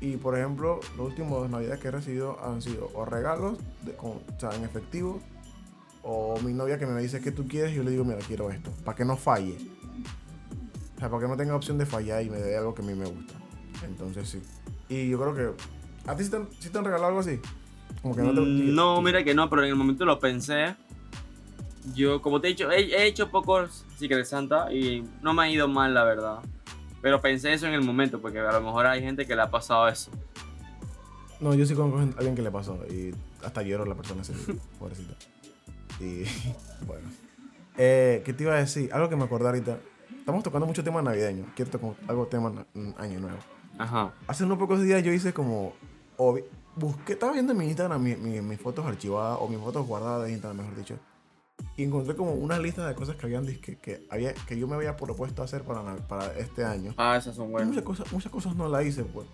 Y 0.00 0.16
por 0.16 0.36
ejemplo, 0.36 0.80
los 0.96 1.08
últimos 1.08 1.48
Navidades 1.50 1.78
que 1.80 1.88
he 1.88 1.90
recibido 1.90 2.42
han 2.44 2.62
sido 2.62 2.90
o 2.94 3.04
regalos 3.04 3.58
de- 3.84 3.92
con, 3.94 4.12
o 4.12 4.40
sea, 4.40 4.50
en 4.54 4.64
efectivo, 4.64 5.20
o 6.02 6.40
mi 6.40 6.52
novia 6.54 6.78
que 6.78 6.86
me 6.86 7.00
dice 7.00 7.20
que 7.20 7.32
tú 7.32 7.46
quieres 7.46 7.72
y 7.72 7.76
yo 7.76 7.82
le 7.82 7.90
digo, 7.90 8.04
mira, 8.04 8.18
quiero 8.26 8.50
esto, 8.50 8.70
para 8.84 8.96
que 8.96 9.04
no 9.04 9.16
falle. 9.16 9.56
O 10.96 10.98
sea, 10.98 11.10
para 11.10 11.22
que 11.22 11.28
no 11.28 11.36
tenga 11.36 11.54
opción 11.54 11.78
de 11.78 11.86
fallar 11.86 12.22
y 12.22 12.30
me 12.30 12.38
dé 12.38 12.56
algo 12.56 12.74
que 12.74 12.82
a 12.82 12.84
mí 12.84 12.94
me 12.94 13.04
gusta. 13.06 13.34
Entonces 13.84 14.28
sí. 14.28 14.42
Y 14.88 15.08
yo 15.10 15.20
creo 15.20 15.34
que... 15.34 16.10
¿A 16.10 16.16
ti 16.16 16.24
sí 16.24 16.30
te 16.30 16.38
sí 16.60 16.70
te 16.70 16.78
han 16.78 16.84
regalado 16.84 17.08
algo 17.08 17.20
así? 17.20 17.40
Como 18.00 18.16
que 18.16 18.22
no 18.22 18.32
te... 18.32 18.40
Mm, 18.40 18.74
No, 18.74 19.02
mira 19.02 19.22
que 19.22 19.34
no, 19.34 19.48
pero 19.50 19.62
en 19.62 19.68
el 19.70 19.76
momento 19.76 20.04
lo 20.04 20.18
pensé. 20.18 20.74
Yo, 21.94 22.22
como 22.22 22.40
te 22.40 22.46
he 22.48 22.50
dicho, 22.50 22.70
he, 22.70 22.80
he 22.94 23.06
hecho 23.06 23.30
pocos 23.30 23.84
Secret 23.96 24.24
Santa 24.24 24.72
y 24.72 25.04
no 25.20 25.34
me 25.34 25.42
ha 25.42 25.50
ido 25.50 25.68
mal, 25.68 25.92
la 25.94 26.04
verdad. 26.04 26.38
Pero 27.00 27.20
pensé 27.20 27.52
eso 27.52 27.66
en 27.66 27.74
el 27.74 27.82
momento, 27.82 28.20
porque 28.20 28.38
a 28.38 28.52
lo 28.52 28.60
mejor 28.60 28.86
hay 28.86 29.02
gente 29.02 29.26
que 29.26 29.34
le 29.34 29.42
ha 29.42 29.50
pasado 29.50 29.88
eso. 29.88 30.10
No, 31.40 31.54
yo 31.54 31.66
sí 31.66 31.74
conozco 31.74 31.98
a 31.98 32.02
alguien 32.18 32.36
que 32.36 32.42
le 32.42 32.52
pasó 32.52 32.78
y 32.88 33.12
hasta 33.44 33.62
lloró 33.62 33.84
la 33.84 33.96
persona 33.96 34.22
día, 34.22 34.36
pobrecita. 34.78 35.14
Y 35.98 36.22
bueno. 36.86 37.08
Eh, 37.76 38.22
¿Qué 38.24 38.32
te 38.32 38.44
iba 38.44 38.54
a 38.54 38.58
decir? 38.58 38.92
Algo 38.92 39.08
que 39.08 39.16
me 39.16 39.24
acordé 39.24 39.46
ahorita. 39.46 39.78
Estamos 40.16 40.44
tocando 40.44 40.66
mucho 40.66 40.84
tema 40.84 41.02
navideño. 41.02 41.46
Quiero 41.56 41.70
tocar 41.72 41.94
algo 42.06 42.26
tema 42.26 42.64
año 42.98 43.18
nuevo. 43.18 43.38
Ajá. 43.76 44.12
Hace 44.28 44.44
unos 44.44 44.58
pocos 44.58 44.80
días 44.82 45.02
yo 45.02 45.12
hice 45.12 45.32
como... 45.32 45.72
busqué, 46.76 47.12
estaba 47.14 47.32
viendo 47.32 47.52
en 47.52 47.58
mi 47.58 47.66
Instagram 47.66 48.02
mi- 48.02 48.16
mi- 48.16 48.40
mis 48.40 48.60
fotos 48.60 48.84
archivadas 48.86 49.38
o 49.40 49.48
mis 49.48 49.58
fotos 49.58 49.86
guardadas 49.86 50.24
de 50.26 50.32
Instagram, 50.32 50.58
mejor 50.58 50.76
dicho. 50.76 50.98
Y 51.76 51.84
encontré 51.84 52.16
como 52.16 52.32
una 52.32 52.58
lista 52.58 52.86
de 52.86 52.94
cosas 52.94 53.16
que 53.16 53.26
habían 53.26 53.46
que, 53.46 53.78
que 53.78 54.06
había 54.10 54.34
que 54.34 54.58
yo 54.58 54.66
me 54.66 54.74
había 54.76 54.96
propuesto 54.96 55.42
hacer 55.42 55.62
para, 55.62 55.96
para 56.08 56.36
este 56.38 56.64
año. 56.64 56.92
Ah, 56.96 57.16
esas 57.16 57.36
son 57.36 57.50
buenas. 57.52 57.68
Muchas 57.68 57.84
cosas, 57.84 58.12
muchas 58.12 58.32
cosas 58.32 58.56
no 58.56 58.68
las 58.68 58.84
hice, 58.84 59.04
pues. 59.04 59.26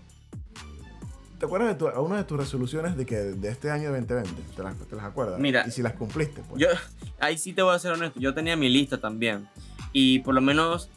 ¿Te 1.38 1.46
acuerdas 1.46 1.68
de 1.68 1.74
tu, 1.76 1.86
una 2.00 2.16
de 2.16 2.24
tus 2.24 2.36
resoluciones 2.36 2.96
de 2.96 3.06
que 3.06 3.16
de 3.16 3.48
este 3.48 3.70
año 3.70 3.90
2020? 3.92 4.42
¿Te 4.56 4.62
las, 4.62 4.76
te 4.76 4.96
las 4.96 5.04
acuerdas? 5.04 5.38
Mira. 5.38 5.64
Y 5.66 5.70
si 5.70 5.82
las 5.82 5.92
cumpliste, 5.92 6.42
pues. 6.48 6.60
Yo, 6.60 6.66
ahí 7.20 7.38
sí 7.38 7.52
te 7.52 7.62
voy 7.62 7.74
a 7.74 7.78
ser 7.78 7.92
honesto, 7.92 8.18
yo 8.18 8.34
tenía 8.34 8.56
mi 8.56 8.68
lista 8.68 9.00
también. 9.00 9.48
Y 9.92 10.18
por 10.20 10.34
lo 10.34 10.40
menos 10.40 10.90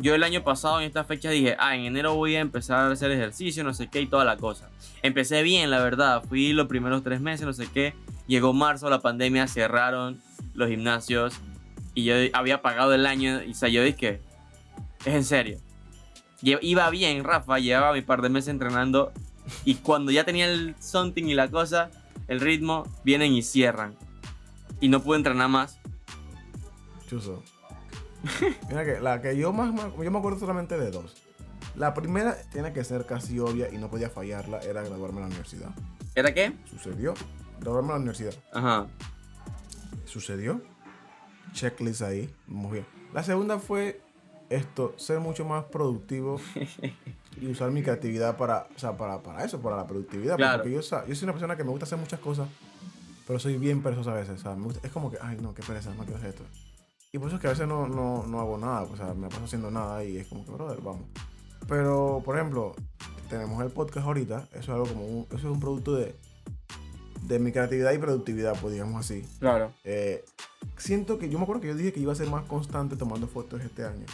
yo 0.00 0.14
el 0.14 0.22
año 0.22 0.44
pasado 0.44 0.80
en 0.80 0.86
esta 0.86 1.04
fecha 1.04 1.30
dije, 1.30 1.56
ah, 1.58 1.74
en 1.74 1.84
enero 1.84 2.14
voy 2.14 2.36
a 2.36 2.40
empezar 2.40 2.78
a 2.78 2.92
hacer 2.92 3.10
ejercicio, 3.10 3.64
no 3.64 3.74
sé 3.74 3.88
qué 3.88 4.00
y 4.00 4.06
toda 4.06 4.24
la 4.24 4.36
cosa. 4.36 4.70
Empecé 5.02 5.42
bien, 5.42 5.70
la 5.70 5.80
verdad, 5.82 6.22
fui 6.22 6.52
los 6.52 6.68
primeros 6.68 7.02
tres 7.02 7.20
meses, 7.20 7.44
no 7.44 7.52
sé 7.52 7.68
qué. 7.72 7.94
Llegó 8.28 8.52
marzo, 8.52 8.88
la 8.90 9.00
pandemia, 9.00 9.48
cerraron 9.48 10.20
los 10.54 10.68
gimnasios 10.68 11.34
y 11.94 12.04
yo 12.04 12.14
había 12.32 12.62
pagado 12.62 12.94
el 12.94 13.06
año 13.06 13.42
y 13.42 13.50
o 13.50 13.54
sea, 13.54 13.68
yo 13.68 13.82
dije, 13.82 14.20
es 15.04 15.14
en 15.14 15.24
serio. 15.24 15.58
Iba 16.42 16.88
bien, 16.90 17.24
Rafa, 17.24 17.58
llevaba 17.58 17.92
mi 17.92 18.02
par 18.02 18.22
de 18.22 18.28
meses 18.28 18.48
entrenando 18.48 19.12
y 19.64 19.74
cuando 19.76 20.12
ya 20.12 20.24
tenía 20.24 20.46
el 20.46 20.76
something 20.78 21.24
y 21.24 21.34
la 21.34 21.48
cosa, 21.48 21.90
el 22.28 22.40
ritmo, 22.40 22.84
vienen 23.04 23.32
y 23.32 23.42
cierran. 23.42 23.96
Y 24.80 24.88
no 24.88 25.02
pude 25.02 25.16
entrenar 25.16 25.48
más. 25.48 25.80
Chuzo. 27.08 27.42
Mira 28.68 28.84
que 28.84 29.00
la 29.00 29.20
que 29.22 29.36
yo 29.36 29.52
más, 29.52 29.74
yo 29.96 30.10
me 30.10 30.18
acuerdo 30.18 30.38
solamente 30.38 30.76
de 30.78 30.90
dos. 30.90 31.22
La 31.74 31.94
primera 31.94 32.36
tiene 32.52 32.72
que 32.72 32.82
ser 32.84 33.06
casi 33.06 33.38
obvia 33.38 33.68
y 33.72 33.78
no 33.78 33.88
podía 33.90 34.10
fallarla, 34.10 34.58
era 34.60 34.82
graduarme 34.82 35.18
en 35.18 35.22
la 35.22 35.26
universidad. 35.28 35.70
¿Era 36.14 36.32
qué? 36.34 36.52
Sucedió. 36.68 37.14
Graduarme 37.60 37.88
en 37.88 37.94
la 37.94 37.96
universidad. 38.00 38.34
Ajá. 38.52 38.86
Sucedió. 40.04 40.60
Checklist 41.52 42.02
ahí. 42.02 42.32
Muy 42.46 42.72
bien. 42.72 42.86
La 43.12 43.22
segunda 43.22 43.58
fue 43.58 44.00
esto, 44.50 44.94
ser 44.96 45.20
mucho 45.20 45.44
más 45.44 45.64
productivo 45.64 46.40
y 47.40 47.46
usar 47.50 47.70
mi 47.70 47.82
creatividad 47.82 48.36
para, 48.36 48.66
o 48.74 48.78
sea, 48.78 48.96
para, 48.96 49.22
para 49.22 49.44
eso, 49.44 49.60
para 49.60 49.76
la 49.76 49.86
productividad. 49.86 50.36
Claro. 50.36 50.58
Porque 50.58 50.72
yo, 50.72 50.80
o 50.80 50.82
sea, 50.82 51.06
yo 51.06 51.14
soy 51.14 51.24
una 51.24 51.32
persona 51.32 51.56
que 51.56 51.64
me 51.64 51.70
gusta 51.70 51.84
hacer 51.84 51.98
muchas 51.98 52.20
cosas, 52.20 52.48
pero 53.26 53.38
soy 53.38 53.56
bien 53.58 53.82
perezoso 53.82 54.10
a 54.10 54.14
veces. 54.14 54.40
o 54.40 54.42
sea, 54.42 54.54
me 54.54 54.64
gusta- 54.64 54.86
es 54.86 54.92
como 54.92 55.10
que, 55.10 55.18
ay, 55.20 55.38
no, 55.40 55.54
qué 55.54 55.62
pereza, 55.62 55.90
no 55.94 56.02
quiero 56.04 56.16
hacer 56.16 56.30
esto. 56.30 56.44
Y 57.12 57.18
por 57.18 57.28
eso 57.28 57.36
es 57.36 57.40
que 57.40 57.46
a 57.46 57.50
veces 57.50 57.66
no, 57.66 57.88
no, 57.88 58.26
no 58.26 58.40
hago 58.40 58.58
nada, 58.58 58.82
o 58.82 58.96
sea, 58.96 59.14
me 59.14 59.28
paso 59.28 59.44
haciendo 59.44 59.70
nada 59.70 60.04
y 60.04 60.18
es 60.18 60.26
como 60.26 60.44
que, 60.44 60.50
brother, 60.50 60.80
vamos. 60.82 61.06
Pero, 61.66 62.22
por 62.24 62.36
ejemplo, 62.36 62.74
tenemos 63.30 63.62
el 63.62 63.70
podcast 63.70 64.06
ahorita, 64.06 64.48
eso 64.52 64.58
es 64.58 64.68
algo 64.68 64.86
como 64.86 65.06
un, 65.06 65.26
eso 65.28 65.36
es 65.36 65.44
un 65.44 65.60
producto 65.60 65.94
de, 65.94 66.14
de 67.22 67.38
mi 67.38 67.50
creatividad 67.50 67.92
y 67.92 67.98
productividad, 67.98 68.58
pues 68.60 68.74
digamos 68.74 69.00
así. 69.00 69.24
Claro. 69.38 69.72
Eh, 69.84 70.24
siento 70.76 71.18
que 71.18 71.30
yo 71.30 71.38
me 71.38 71.44
acuerdo 71.44 71.62
que 71.62 71.68
yo 71.68 71.74
dije 71.74 71.92
que 71.92 72.00
iba 72.00 72.12
a 72.12 72.16
ser 72.16 72.28
más 72.28 72.44
constante 72.44 72.96
tomando 72.96 73.26
fotos 73.26 73.62
este 73.62 73.84
año. 73.84 74.04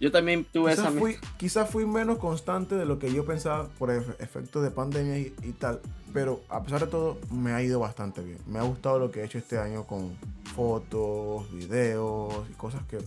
Yo 0.00 0.12
también 0.12 0.44
tuve 0.52 0.70
Quizás 0.70 0.90
esa 0.90 0.98
fui, 0.98 1.16
quizás 1.38 1.68
fui 1.68 1.84
menos 1.84 2.18
constante 2.18 2.76
de 2.76 2.84
lo 2.86 2.98
que 3.00 3.12
yo 3.12 3.24
pensaba 3.24 3.68
por 3.78 3.90
efe- 3.90 4.14
efecto 4.20 4.62
de 4.62 4.70
pandemia 4.70 5.18
y, 5.18 5.34
y 5.42 5.52
tal, 5.52 5.80
pero 6.12 6.40
a 6.48 6.62
pesar 6.62 6.80
de 6.82 6.86
todo 6.86 7.18
me 7.32 7.52
ha 7.52 7.62
ido 7.62 7.80
bastante 7.80 8.22
bien. 8.22 8.38
Me 8.46 8.60
ha 8.60 8.62
gustado 8.62 9.00
lo 9.00 9.10
que 9.10 9.20
he 9.20 9.24
hecho 9.24 9.38
este 9.38 9.58
año 9.58 9.84
con 9.84 10.12
fotos, 10.54 11.50
videos 11.52 12.34
y 12.50 12.52
cosas 12.54 12.82
que... 12.88 12.98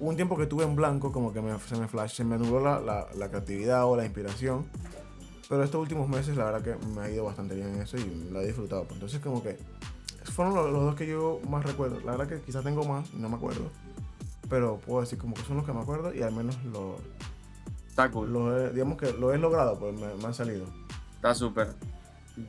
Un 0.00 0.16
tiempo 0.16 0.36
que 0.36 0.46
tuve 0.46 0.64
en 0.64 0.74
blanco, 0.74 1.12
como 1.12 1.32
que 1.32 1.40
me- 1.40 1.56
se 1.60 1.76
me 1.76 1.86
flash, 1.86 2.14
se 2.16 2.24
me 2.24 2.36
nubló 2.38 2.58
la, 2.60 2.80
la- 2.80 3.06
la 3.16 3.28
creatividad 3.28 3.84
o 3.86 3.96
la 3.96 4.04
inspiración. 4.04 4.64
Pero 5.48 5.62
estos 5.62 5.80
últimos 5.80 6.08
meses 6.08 6.36
la 6.36 6.46
verdad 6.46 6.62
que 6.62 6.86
me 6.88 7.02
ha 7.02 7.10
ido 7.10 7.24
bastante 7.24 7.54
bien 7.54 7.68
en 7.74 7.82
eso 7.82 7.96
y 7.98 8.28
lo 8.32 8.40
he 8.40 8.46
disfrutado. 8.46 8.86
Entonces 8.90 9.20
como 9.20 9.42
que 9.42 9.58
fueron 10.24 10.54
los, 10.54 10.72
los 10.72 10.82
dos 10.82 10.94
que 10.96 11.06
yo 11.06 11.40
más 11.48 11.64
recuerdo. 11.64 12.00
La 12.00 12.12
verdad 12.16 12.26
que 12.28 12.40
quizás 12.40 12.64
tengo 12.64 12.84
más, 12.84 13.12
no 13.14 13.28
me 13.28 13.36
acuerdo. 13.36 13.70
Pero 14.52 14.76
puedo 14.84 15.00
decir 15.00 15.18
como 15.18 15.32
que 15.34 15.40
son 15.44 15.56
los 15.56 15.64
que 15.64 15.72
me 15.72 15.80
acuerdo 15.80 16.12
y 16.14 16.20
al 16.20 16.30
menos 16.32 16.62
los, 16.64 17.00
Está 17.88 18.10
cool. 18.10 18.30
lo 18.30 18.54
he- 18.58 18.70
digamos 18.70 18.98
que 18.98 19.10
lo 19.14 19.32
he 19.32 19.38
logrado, 19.38 19.78
pues 19.78 19.98
me, 19.98 20.14
me 20.14 20.24
han 20.26 20.34
salido. 20.34 20.66
Está 21.14 21.34
súper. 21.34 21.68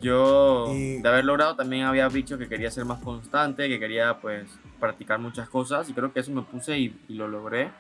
Yo, 0.02 0.68
Y- 0.74 1.02
de 1.02 1.08
haber 1.08 1.24
logrado, 1.24 1.56
también 1.56 1.84
había 1.86 2.10
dicho 2.10 2.38
que 2.38 2.50
quería 2.50 2.70
ser 2.72 2.84
más 2.84 3.00
constante, 3.00 3.70
que 3.70 3.80
quería, 3.80 4.20
pues, 4.20 4.50
practicar 4.82 5.18
muchas 5.20 5.48
cosas. 5.48 5.90
Y 5.90 5.94
creo 5.94 6.12
que 6.12 6.20
eso 6.20 6.32
me 6.32 6.42
puse 6.42 6.78
y, 6.78 7.00
y 7.08 7.14
lo 7.14 7.30
logré. 7.30 7.72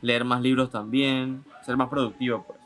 Leer 0.00 0.24
más 0.24 0.42
libros 0.42 0.70
también, 0.72 1.44
ser 1.64 1.76
más 1.76 1.88
productivo, 1.88 2.42
pues. 2.46 2.58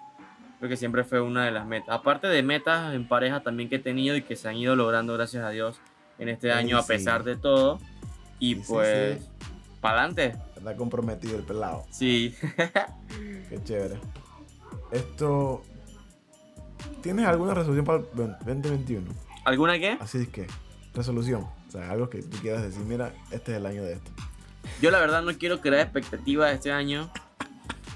Creo 0.58 0.70
que 0.70 0.76
siempre 0.78 1.04
fue 1.04 1.20
una 1.20 1.44
de 1.44 1.50
las 1.50 1.66
metas. 1.66 1.90
Aparte 1.94 2.28
de 2.28 2.42
metas 2.42 2.94
en 2.94 3.06
pareja 3.06 3.40
también 3.42 3.68
que 3.68 3.76
he 3.76 3.80
tenido 3.80 4.16
y 4.16 4.22
que 4.22 4.36
se 4.36 4.48
han 4.48 4.56
ido 4.56 4.74
logrando, 4.74 5.12
gracias 5.14 5.44
a 5.44 5.50
Dios, 5.50 5.80
en 6.18 6.30
este 6.30 6.50
año, 6.50 6.78
a 6.78 6.82
sí. 6.82 6.88
pesar 6.88 7.24
de 7.24 7.36
todo. 7.36 7.78
Y 8.38 8.54
pues, 8.56 9.18
sí. 9.20 9.28
Para 9.80 10.00
adelante. 10.00 10.36
Está 10.56 10.76
comprometido 10.76 11.36
el 11.36 11.44
pelado. 11.44 11.86
Sí. 11.90 12.34
Qué 13.48 13.62
chévere. 13.64 13.98
Esto. 14.92 15.62
¿Tienes 17.02 17.26
alguna 17.26 17.54
resolución 17.54 17.84
para 17.84 17.98
el 17.98 18.36
2021? 18.44 19.06
¿Alguna 19.44 19.78
qué? 19.78 19.96
Así 20.00 20.18
es 20.18 20.28
que, 20.28 20.46
resolución. 20.94 21.42
O 21.68 21.70
sea, 21.70 21.90
algo 21.90 22.08
que 22.08 22.22
tú 22.22 22.38
quieras 22.38 22.62
decir, 22.62 22.82
mira, 22.84 23.12
este 23.30 23.52
es 23.52 23.58
el 23.58 23.66
año 23.66 23.82
de 23.82 23.94
esto. 23.94 24.10
Yo 24.80 24.90
la 24.90 24.98
verdad 24.98 25.22
no 25.22 25.32
quiero 25.36 25.60
crear 25.60 25.82
expectativas 25.82 26.52
este 26.52 26.72
año. 26.72 27.10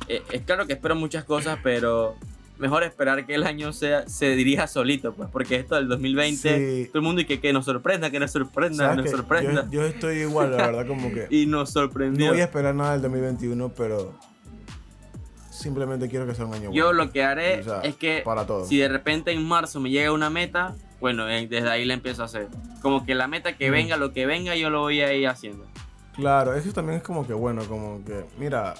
Eh, 0.08 0.22
es 0.30 0.42
claro 0.42 0.66
que 0.66 0.74
espero 0.74 0.94
muchas 0.94 1.24
cosas, 1.24 1.58
pero 1.62 2.16
mejor 2.62 2.82
esperar 2.84 3.26
que 3.26 3.34
el 3.34 3.42
año 3.44 3.72
sea, 3.74 4.08
se 4.08 4.30
dirija 4.36 4.66
solito, 4.66 5.12
pues, 5.12 5.28
porque 5.30 5.56
esto 5.56 5.74
del 5.74 5.88
2020, 5.88 6.84
Sí. 6.84 6.86
todo 6.88 6.98
el 7.00 7.04
mundo 7.04 7.20
y 7.20 7.24
que, 7.26 7.40
que 7.40 7.52
nos 7.52 7.66
sorprenda, 7.66 8.10
que 8.10 8.18
nos 8.20 8.30
sorprenda, 8.30 8.86
¿Sabes 8.88 9.04
nos 9.04 9.10
sorprenda. 9.10 9.64
Yo, 9.64 9.82
yo 9.82 9.84
estoy 9.86 10.18
igual, 10.20 10.52
la 10.52 10.68
verdad, 10.68 10.86
como 10.86 11.12
que. 11.12 11.26
y 11.30 11.44
nos 11.46 11.74
No 11.74 11.80
sorprendió. 11.82 12.30
voy 12.30 12.40
a 12.40 12.44
esperar 12.44 12.74
nada 12.74 12.92
del 12.92 13.02
2021, 13.02 13.68
pero. 13.76 14.14
Simplemente 15.50 16.08
quiero 16.08 16.26
que 16.26 16.34
sea 16.34 16.46
un 16.46 16.54
año 16.54 16.70
bueno. 16.70 16.74
Yo 16.76 16.92
lo 16.92 17.12
que 17.12 17.22
haré 17.22 17.60
O 17.60 17.64
sea, 17.64 17.80
es 17.82 17.94
que 17.96 18.22
Para 18.24 18.46
todos. 18.46 18.68
si 18.68 18.78
de 18.78 18.88
repente 18.88 19.32
en 19.32 19.44
marzo 19.46 19.80
me 19.80 19.90
llega 19.90 20.10
una 20.12 20.30
meta, 20.30 20.74
bueno, 20.98 21.28
eh, 21.28 21.46
desde 21.48 21.68
ahí 21.70 21.84
la 21.84 21.94
empiezo 21.94 22.22
a 22.22 22.24
hacer. 22.24 22.48
Como 22.80 23.04
que 23.04 23.14
la 23.14 23.28
meta 23.28 23.56
que 23.56 23.68
Mm. 23.68 23.72
venga, 23.72 23.96
lo 23.96 24.12
que 24.12 24.24
venga, 24.26 24.56
yo 24.56 24.70
lo 24.70 24.80
voy 24.80 25.00
a 25.02 25.12
ir 25.12 25.28
haciendo. 25.28 25.66
Claro, 26.16 26.54
eso 26.54 26.72
también 26.72 26.98
es 26.98 27.02
como 27.04 27.26
que 27.26 27.32
bueno, 27.34 27.64
como 27.66 28.02
que, 28.04 28.24
mira, 28.38 28.74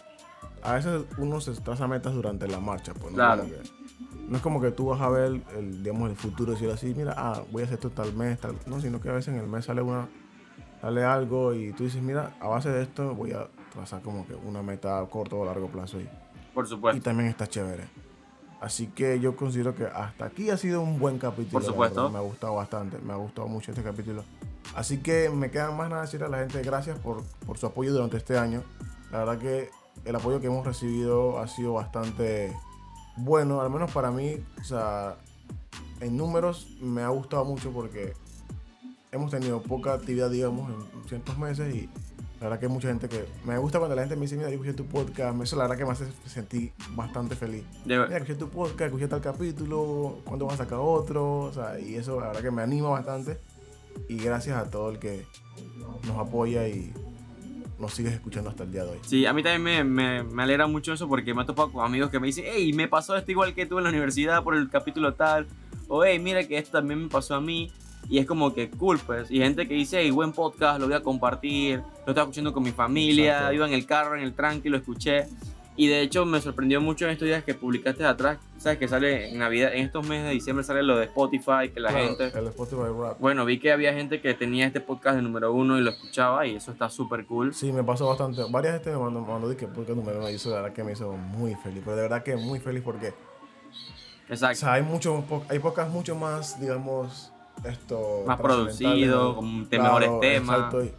a 0.62 0.74
veces 0.74 1.02
uno 1.18 1.40
se 1.40 1.52
traza 1.60 1.86
metas 1.88 2.14
durante 2.14 2.46
la 2.48 2.60
marcha, 2.60 2.92
pues 2.94 3.10
no, 3.12 3.16
Claro. 3.16 3.42
Como 3.42 3.54
que- 3.54 3.82
no 4.28 4.36
es 4.36 4.42
como 4.42 4.60
que 4.60 4.70
tú 4.70 4.86
vas 4.86 5.00
a 5.00 5.08
ver 5.10 5.42
el, 5.56 5.82
digamos, 5.82 6.08
el 6.10 6.16
futuro 6.16 6.52
y 6.52 6.54
decir 6.54 6.70
así, 6.70 6.94
mira, 6.94 7.14
ah, 7.16 7.42
voy 7.50 7.62
a 7.62 7.64
hacer 7.66 7.74
esto 7.74 7.90
tal 7.90 8.14
mes, 8.14 8.38
tal, 8.40 8.54
no, 8.66 8.80
sino 8.80 9.00
que 9.00 9.08
a 9.10 9.12
veces 9.12 9.34
en 9.34 9.40
el 9.40 9.46
mes 9.46 9.64
sale 9.66 9.82
una, 9.82 10.08
sale 10.80 11.04
algo 11.04 11.52
y 11.54 11.72
tú 11.72 11.84
dices, 11.84 12.00
mira, 12.02 12.34
a 12.40 12.48
base 12.48 12.70
de 12.70 12.82
esto 12.82 13.14
voy 13.14 13.32
a 13.32 13.46
trazar 13.72 14.00
como 14.02 14.26
que 14.26 14.34
una 14.34 14.62
meta 14.62 14.98
a 15.00 15.06
corto 15.06 15.40
o 15.40 15.44
largo 15.44 15.66
plazo 15.68 16.00
y, 16.00 16.08
Por 16.54 16.64
y 16.64 16.68
supuesto. 16.68 17.02
también 17.02 17.28
está 17.28 17.46
chévere. 17.46 17.84
Así 18.60 18.86
que 18.86 19.18
yo 19.18 19.34
considero 19.34 19.74
que 19.74 19.84
hasta 19.86 20.26
aquí 20.26 20.48
ha 20.50 20.56
sido 20.56 20.80
un 20.82 20.98
buen 21.00 21.18
capítulo. 21.18 21.52
Por 21.52 21.64
supuesto. 21.64 22.08
Me 22.10 22.18
ha 22.18 22.22
gustado 22.22 22.54
bastante, 22.54 22.98
me 22.98 23.12
ha 23.12 23.16
gustado 23.16 23.48
mucho 23.48 23.72
este 23.72 23.82
capítulo. 23.82 24.22
Así 24.76 24.98
que 24.98 25.28
me 25.30 25.50
queda 25.50 25.72
más 25.72 25.90
nada 25.90 26.02
decir 26.02 26.22
a 26.22 26.28
la 26.28 26.38
gente 26.38 26.62
gracias 26.62 26.96
por, 27.00 27.24
por 27.44 27.58
su 27.58 27.66
apoyo 27.66 27.92
durante 27.92 28.16
este 28.18 28.38
año. 28.38 28.62
La 29.10 29.18
verdad 29.18 29.38
que 29.38 29.68
el 30.04 30.16
apoyo 30.16 30.40
que 30.40 30.46
hemos 30.46 30.66
recibido 30.66 31.38
ha 31.38 31.48
sido 31.48 31.74
bastante 31.74 32.52
bueno, 33.16 33.60
al 33.60 33.70
menos 33.70 33.90
para 33.92 34.10
mí. 34.10 34.36
O 34.60 34.64
sea, 34.64 35.16
en 36.00 36.16
números 36.16 36.68
me 36.80 37.02
ha 37.02 37.08
gustado 37.08 37.44
mucho 37.44 37.70
porque 37.70 38.14
hemos 39.10 39.30
tenido 39.30 39.62
poca 39.62 39.94
actividad, 39.94 40.30
digamos, 40.30 40.70
en 40.70 41.08
ciertos 41.08 41.38
meses 41.38 41.74
y 41.74 41.88
la 42.40 42.48
verdad 42.48 42.58
que 42.58 42.66
hay 42.66 42.72
mucha 42.72 42.88
gente 42.88 43.08
que 43.08 43.24
me 43.44 43.56
gusta 43.58 43.78
cuando 43.78 43.94
la 43.94 44.02
gente 44.02 44.16
me 44.16 44.22
dice, 44.22 44.36
mira, 44.36 44.48
yo 44.48 44.54
escuché 44.54 44.72
tu 44.72 44.86
podcast, 44.86 45.40
eso 45.40 45.54
la 45.54 45.62
verdad 45.62 45.78
que 45.78 45.84
me 45.84 45.92
hace 45.92 46.06
sentir 46.26 46.72
bastante 46.90 47.36
feliz. 47.36 47.62
Mira, 47.84 48.16
escuché 48.16 48.34
tu 48.34 48.48
podcast, 48.48 48.86
escuché 48.86 49.06
tal 49.06 49.20
capítulo, 49.20 50.18
¿cuándo 50.24 50.46
vas 50.46 50.54
a 50.54 50.64
sacar 50.64 50.80
otro? 50.80 51.42
O 51.42 51.52
sea, 51.52 51.78
y 51.78 51.94
eso 51.94 52.18
la 52.18 52.28
verdad 52.28 52.42
que 52.42 52.50
me 52.50 52.62
anima 52.62 52.88
bastante. 52.88 53.38
Y 54.08 54.16
gracias 54.16 54.56
a 54.56 54.68
todo 54.70 54.90
el 54.90 54.98
que 54.98 55.24
nos 56.08 56.18
apoya 56.18 56.66
y 56.66 56.92
nos 57.82 57.92
sigues 57.92 58.14
escuchando 58.14 58.48
hasta 58.48 58.62
el 58.62 58.72
día 58.72 58.84
de 58.84 58.90
hoy. 58.92 58.98
Sí, 59.04 59.26
a 59.26 59.32
mí 59.32 59.42
también 59.42 59.62
me, 59.62 59.84
me, 59.84 60.22
me 60.22 60.42
alegra 60.44 60.66
mucho 60.68 60.92
eso 60.92 61.08
porque 61.08 61.34
me 61.34 61.42
he 61.42 61.44
topado 61.44 61.70
con 61.72 61.84
amigos 61.84 62.10
que 62.10 62.20
me 62.20 62.28
dicen, 62.28 62.44
hey, 62.46 62.72
me 62.72 62.88
pasó 62.88 63.16
esto 63.16 63.30
igual 63.32 63.52
que 63.54 63.66
tú 63.66 63.76
en 63.78 63.84
la 63.84 63.90
universidad 63.90 64.42
por 64.42 64.54
el 64.54 64.70
capítulo 64.70 65.14
tal, 65.14 65.46
o 65.88 66.04
hey, 66.04 66.18
mira 66.18 66.46
que 66.46 66.56
esto 66.56 66.78
también 66.78 67.02
me 67.02 67.08
pasó 67.08 67.34
a 67.34 67.40
mí. 67.40 67.70
Y 68.08 68.18
es 68.18 68.26
como 68.26 68.52
que 68.52 68.68
cool, 68.70 68.98
pues. 68.98 69.30
Y 69.30 69.38
gente 69.38 69.66
que 69.68 69.74
dice, 69.74 70.00
hey, 70.00 70.10
buen 70.10 70.32
podcast, 70.32 70.80
lo 70.80 70.86
voy 70.86 70.94
a 70.94 71.02
compartir, 71.02 71.78
lo 72.04 72.12
estaba 72.12 72.22
escuchando 72.22 72.52
con 72.52 72.62
mi 72.62 72.72
familia, 72.72 73.32
Exacto. 73.34 73.54
iba 73.54 73.66
en 73.66 73.72
el 73.74 73.86
carro, 73.86 74.16
en 74.16 74.22
el 74.22 74.32
tranqui, 74.32 74.68
lo 74.68 74.76
escuché. 74.76 75.26
Y 75.74 75.86
de 75.88 76.02
hecho 76.02 76.26
me 76.26 76.38
sorprendió 76.40 76.82
mucho 76.82 77.06
en 77.06 77.12
estos 77.12 77.26
días 77.26 77.44
que 77.44 77.54
publicaste 77.54 78.04
atrás, 78.04 78.38
sabes 78.58 78.78
que 78.78 78.88
sale 78.88 79.30
en 79.30 79.38
Navidad, 79.38 79.72
en 79.74 79.86
estos 79.86 80.06
meses 80.06 80.26
de 80.26 80.32
diciembre 80.32 80.64
sale 80.64 80.82
lo 80.82 80.98
de 80.98 81.06
Spotify, 81.06 81.70
que 81.72 81.80
la 81.80 81.88
Claro, 81.88 82.08
gente... 82.16 82.38
El 82.38 82.46
Spotify 82.48 82.82
Rap. 82.94 83.18
Bueno, 83.18 83.46
vi 83.46 83.58
que 83.58 83.72
había 83.72 83.94
gente 83.94 84.20
que 84.20 84.34
tenía 84.34 84.66
este 84.66 84.80
podcast 84.80 85.16
de 85.16 85.22
número 85.22 85.50
uno 85.52 85.78
y 85.78 85.80
lo 85.80 85.90
escuchaba 85.90 86.46
y 86.46 86.56
eso 86.56 86.72
está 86.72 86.90
súper 86.90 87.24
cool. 87.24 87.54
Sí, 87.54 87.72
me 87.72 87.82
pasó 87.82 88.06
bastante. 88.06 88.42
Varias 88.50 88.74
gente 88.74 88.90
me 88.90 88.98
mandó, 88.98 89.22
me 89.22 89.28
mandó 89.28 89.56
que 89.56 89.66
podcast 89.66 89.96
número 89.96 90.18
uno 90.18 90.30
y 90.30 90.34
eso 90.34 90.50
la 90.50 90.56
verdad 90.56 90.72
que 90.74 90.84
me 90.84 90.92
hizo 90.92 91.10
muy 91.12 91.54
feliz. 91.54 91.80
Pero 91.84 91.96
de 91.96 92.02
verdad 92.02 92.22
que 92.22 92.36
muy 92.36 92.60
feliz 92.60 92.82
porque 92.84 93.08
o 93.08 94.32
Exacto. 94.32 94.56
sea, 94.60 94.74
hay 94.74 94.82
mucho, 94.82 95.24
hay 95.48 95.58
podcasts 95.58 95.92
mucho 95.92 96.14
más, 96.14 96.60
digamos, 96.60 97.32
esto... 97.64 98.24
Más 98.26 98.40
producido, 98.40 99.36
con 99.36 99.68
mejores 99.68 100.10
temas. 100.20 100.56
exacto, 100.56 100.84
y- 100.84 100.92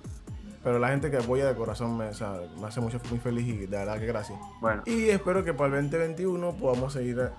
pero 0.63 0.79
la 0.79 0.87
gente 0.89 1.11
que 1.11 1.17
apoya 1.17 1.45
de 1.45 1.55
corazón 1.55 1.97
me, 1.97 2.05
o 2.07 2.13
sea, 2.13 2.39
me 2.59 2.65
hace 2.67 2.79
mucho 2.79 2.99
muy 3.09 3.19
feliz 3.19 3.45
y 3.47 3.57
de 3.57 3.67
verdad 3.67 3.99
que 3.99 4.05
gracias. 4.05 4.39
Bueno, 4.61 4.81
Y 4.85 5.09
espero 5.09 5.43
que 5.43 5.53
para 5.53 5.77
el 5.77 5.89
2021 5.89 6.55
podamos 6.55 6.93
seguir 6.93 7.19
eh, 7.19 7.29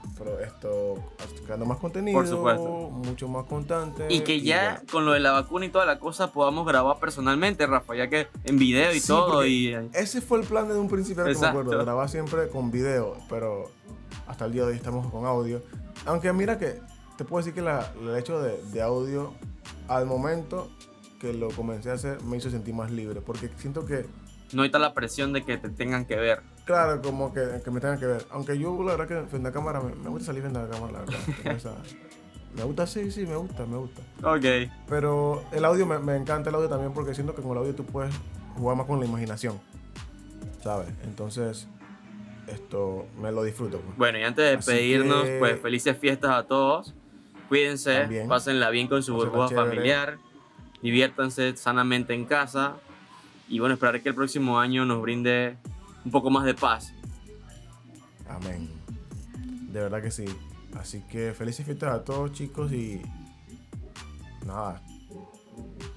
esto, 0.44 0.96
creando 1.44 1.64
más 1.66 1.78
contenido, 1.78 2.18
Por 2.18 2.28
supuesto. 2.28 2.62
mucho 2.90 3.26
más 3.28 3.46
constante. 3.46 4.06
y 4.10 4.20
que 4.20 4.40
ya 4.42 4.72
bueno, 4.82 4.92
con 4.92 5.04
lo 5.06 5.12
de 5.12 5.20
la 5.20 5.32
vacuna 5.32 5.64
y 5.66 5.70
toda 5.70 5.86
la 5.86 5.98
cosa 5.98 6.32
podamos 6.32 6.66
grabar 6.66 6.98
personalmente, 6.98 7.66
Rafa, 7.66 7.94
ya 7.96 8.08
que 8.08 8.28
en 8.44 8.58
video 8.58 8.92
y 8.92 9.00
Sí, 9.00 9.08
todo. 9.08 9.46
Y, 9.46 9.74
Ese 9.94 10.20
fue 10.20 10.40
el 10.40 10.46
plan 10.46 10.68
desde 10.68 10.80
un 10.80 10.88
principio, 10.88 11.24
que 11.24 11.34
me 11.34 11.46
acuerdo, 11.46 11.70
grabar 11.82 12.08
siempre 12.08 12.48
con 12.48 12.70
video, 12.70 13.16
pero 13.30 13.70
hasta 14.26 14.44
el 14.44 14.52
día 14.52 14.62
de 14.62 14.68
hoy 14.72 14.76
estamos 14.76 15.10
con 15.10 15.24
audio. 15.24 15.62
Aunque 16.06 16.32
mira 16.32 16.58
que 16.58 16.78
te 17.16 17.24
puedo 17.24 17.38
decir 17.42 17.54
que 17.54 17.62
la- 17.62 17.90
el 18.00 18.16
hecho 18.16 18.40
de, 18.42 18.60
de 18.72 18.82
audio 18.82 19.32
al 19.88 20.04
momento 20.06 20.68
que 21.24 21.32
lo 21.32 21.48
comencé 21.48 21.90
a 21.90 21.94
hacer 21.94 22.22
me 22.22 22.36
hizo 22.36 22.50
sentir 22.50 22.74
más 22.74 22.90
libre, 22.90 23.20
porque 23.22 23.48
siento 23.56 23.86
que, 23.86 24.04
no 24.52 24.62
hay 24.62 24.70
la 24.70 24.92
presión 24.92 25.32
de 25.32 25.42
que 25.42 25.56
te 25.56 25.70
tengan 25.70 26.04
que 26.04 26.16
ver. 26.16 26.42
claro, 26.66 27.00
como 27.00 27.32
que, 27.32 27.40
que 27.64 27.70
me 27.70 27.80
tengan 27.80 27.98
que 27.98 28.06
ver. 28.06 28.26
Aunque 28.30 28.58
yo 28.58 28.76
la 28.84 28.94
verdad 28.96 29.08
que 29.22 29.28
frente 29.28 29.48
a 29.48 29.52
cámara, 29.52 29.80
me, 29.80 29.94
me 29.94 30.10
gusta 30.10 30.26
salir 30.26 30.42
frente 30.42 30.58
a 30.60 30.64
la 30.64 30.68
cámara, 30.68 30.92
la 30.92 30.98
verdad. 31.00 31.18
Esa- 31.56 31.76
me 32.54 32.62
gusta, 32.62 32.86
sí, 32.86 33.10
sí, 33.10 33.26
me 33.26 33.34
gusta, 33.36 33.64
me 33.66 33.78
gusta. 33.78 34.02
Ok. 34.22 34.70
Pero 34.88 35.42
el 35.50 35.64
audio, 35.64 35.86
me, 35.86 35.98
me 35.98 36.14
encanta 36.14 36.50
el 36.50 36.54
audio 36.56 36.68
también 36.68 36.92
porque 36.92 37.14
siento 37.14 37.34
que 37.34 37.42
con 37.42 37.52
el 37.52 37.58
audio 37.58 37.74
tú 37.74 37.84
puedes 37.84 38.14
jugar 38.56 38.76
más 38.76 38.86
con 38.86 39.00
la 39.00 39.06
imaginación, 39.06 39.58
¿sabes? 40.62 40.88
Entonces, 41.04 41.66
esto 42.46 43.06
me 43.20 43.32
lo 43.32 43.42
disfruto. 43.42 43.80
pues. 43.80 43.96
Bueno, 43.96 44.18
y 44.18 44.22
antes 44.22 44.44
de 44.44 44.50
Así 44.56 44.70
despedirnos, 44.70 45.24
que- 45.24 45.38
pues 45.38 45.60
felices 45.60 45.96
fiestas 45.98 46.30
a 46.32 46.44
todos. 46.46 46.94
Cuídense, 47.48 48.00
También. 48.02 48.28
pásenla 48.28 48.70
bien 48.70 48.86
con 48.88 49.02
su 49.02 49.14
burbuja 49.14 49.48
familiar. 49.48 50.18
Diviértanse 50.84 51.56
sanamente 51.56 52.12
en 52.12 52.26
casa. 52.26 52.76
Y 53.48 53.58
bueno, 53.58 53.72
esperar 53.72 54.02
que 54.02 54.10
el 54.10 54.14
próximo 54.14 54.60
año 54.60 54.84
nos 54.84 55.00
brinde 55.00 55.56
un 56.04 56.10
poco 56.10 56.28
más 56.28 56.44
de 56.44 56.52
paz. 56.52 56.92
Amén. 58.28 58.68
De 59.72 59.80
verdad 59.80 60.02
que 60.02 60.10
sí. 60.10 60.26
Así 60.78 61.02
que 61.10 61.32
felices 61.32 61.64
fiestas 61.64 61.94
a 61.94 62.04
todos 62.04 62.32
chicos 62.32 62.70
y 62.70 63.00
nada. 64.44 64.82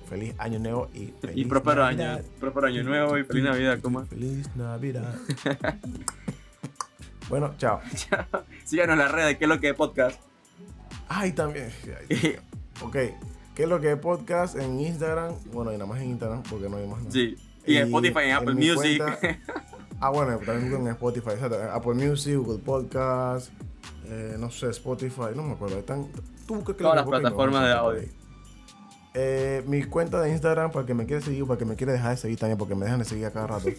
Feliz 0.08 0.34
año 0.38 0.58
nuevo 0.60 0.90
y 0.94 1.00
y 1.00 1.14
feliz 1.20 1.48
próspero 1.48 1.84
Navidad. 1.84 2.16
año. 2.20 2.24
Próspero 2.40 2.68
año 2.68 2.84
nuevo 2.84 3.18
y 3.18 3.24
feliz 3.26 3.44
Navidad, 3.44 3.80
¿cómo 3.84 4.02
es? 4.02 4.08
Feliz 4.08 4.56
Navidad. 4.56 5.16
bueno, 7.30 7.56
chao. 7.58 7.82
Síganos 8.64 8.94
en 8.94 9.00
las 9.00 9.12
redes, 9.12 9.38
que 9.38 9.44
es 9.44 9.50
lo 9.50 9.60
que 9.60 9.70
es 9.70 9.76
podcast. 9.76 10.22
Ay, 11.10 11.34
también. 11.34 11.74
ay, 12.10 12.38
ok. 12.82 12.96
¿Qué 13.58 13.64
es 13.64 13.70
lo 13.70 13.82
que 13.82 13.92
es 13.92 13.98
podcast 13.98 14.56
en 14.56 14.80
Instagram? 14.80 15.34
Bueno, 15.52 15.74
y 15.74 15.78
nada 15.78 15.88
más 15.88 16.00
en 16.00 16.10
Instagram 16.10 16.44
porque 16.44 16.70
no 16.70 16.78
hay 16.78 16.86
más 16.86 17.00
nada. 17.00 17.10
Sí. 17.12 17.36
Y 17.66 17.78
en 17.78 17.86
Spotify, 17.86 18.20
en 18.26 18.32
Apple 18.34 18.54
Music. 18.54 19.02
cuenta- 19.04 19.20
Ah, 20.00 20.12
bueno, 20.12 20.38
también 20.46 20.72
en 20.74 20.88
Spotify, 20.90 21.32
exacto. 21.32 21.58
Apple 21.74 21.96
Music, 21.96 22.36
Google 22.38 22.60
Podcast, 22.60 23.52
eh, 24.06 24.36
no 24.38 24.52
sé, 24.52 24.70
Spotify, 24.70 25.30
no 25.36 25.42
me 25.42 25.54
acuerdo. 25.54 25.80
Están, 25.80 26.08
tú 26.46 26.64
que 26.64 26.76
Todas 26.76 26.98
las 26.98 27.08
plataformas 27.08 27.64
de 27.64 27.72
audio. 27.74 28.02
Eh, 29.16 29.64
mi 29.66 29.82
cuenta 29.86 30.22
de 30.22 30.30
Instagram, 30.30 30.72
para 30.72 30.86
que 30.86 30.94
me 30.94 31.08
quiere 31.08 31.24
seguir, 31.24 31.48
para 31.48 31.58
que 31.58 31.66
me 31.66 31.76
quiere 31.76 31.94
dejar 31.94 32.12
de 32.12 32.18
seguir 32.18 32.38
también, 32.38 32.60
porque 32.60 32.76
me 32.76 32.86
dejan 32.86 33.00
de 33.00 33.06
seguir 33.06 33.26
a 33.26 33.32
cada 33.32 33.48
rato. 33.48 33.70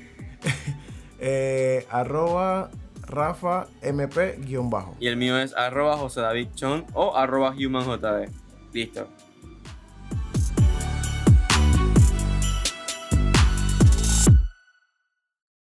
eh, 1.18 1.86
arroba 1.90 2.70
Rafa 3.06 3.68
MP 3.80 4.38
guion 4.44 4.68
bajo. 4.68 4.96
Y 5.00 5.06
el 5.06 5.16
mío 5.16 5.38
es 5.38 5.56
arroba 5.56 5.96
José 5.96 6.20
David 6.20 6.48
Chon 6.56 6.84
o 6.92 7.16
arroba 7.16 7.54
HumanJD. 7.56 8.47
Listo. 8.72 9.08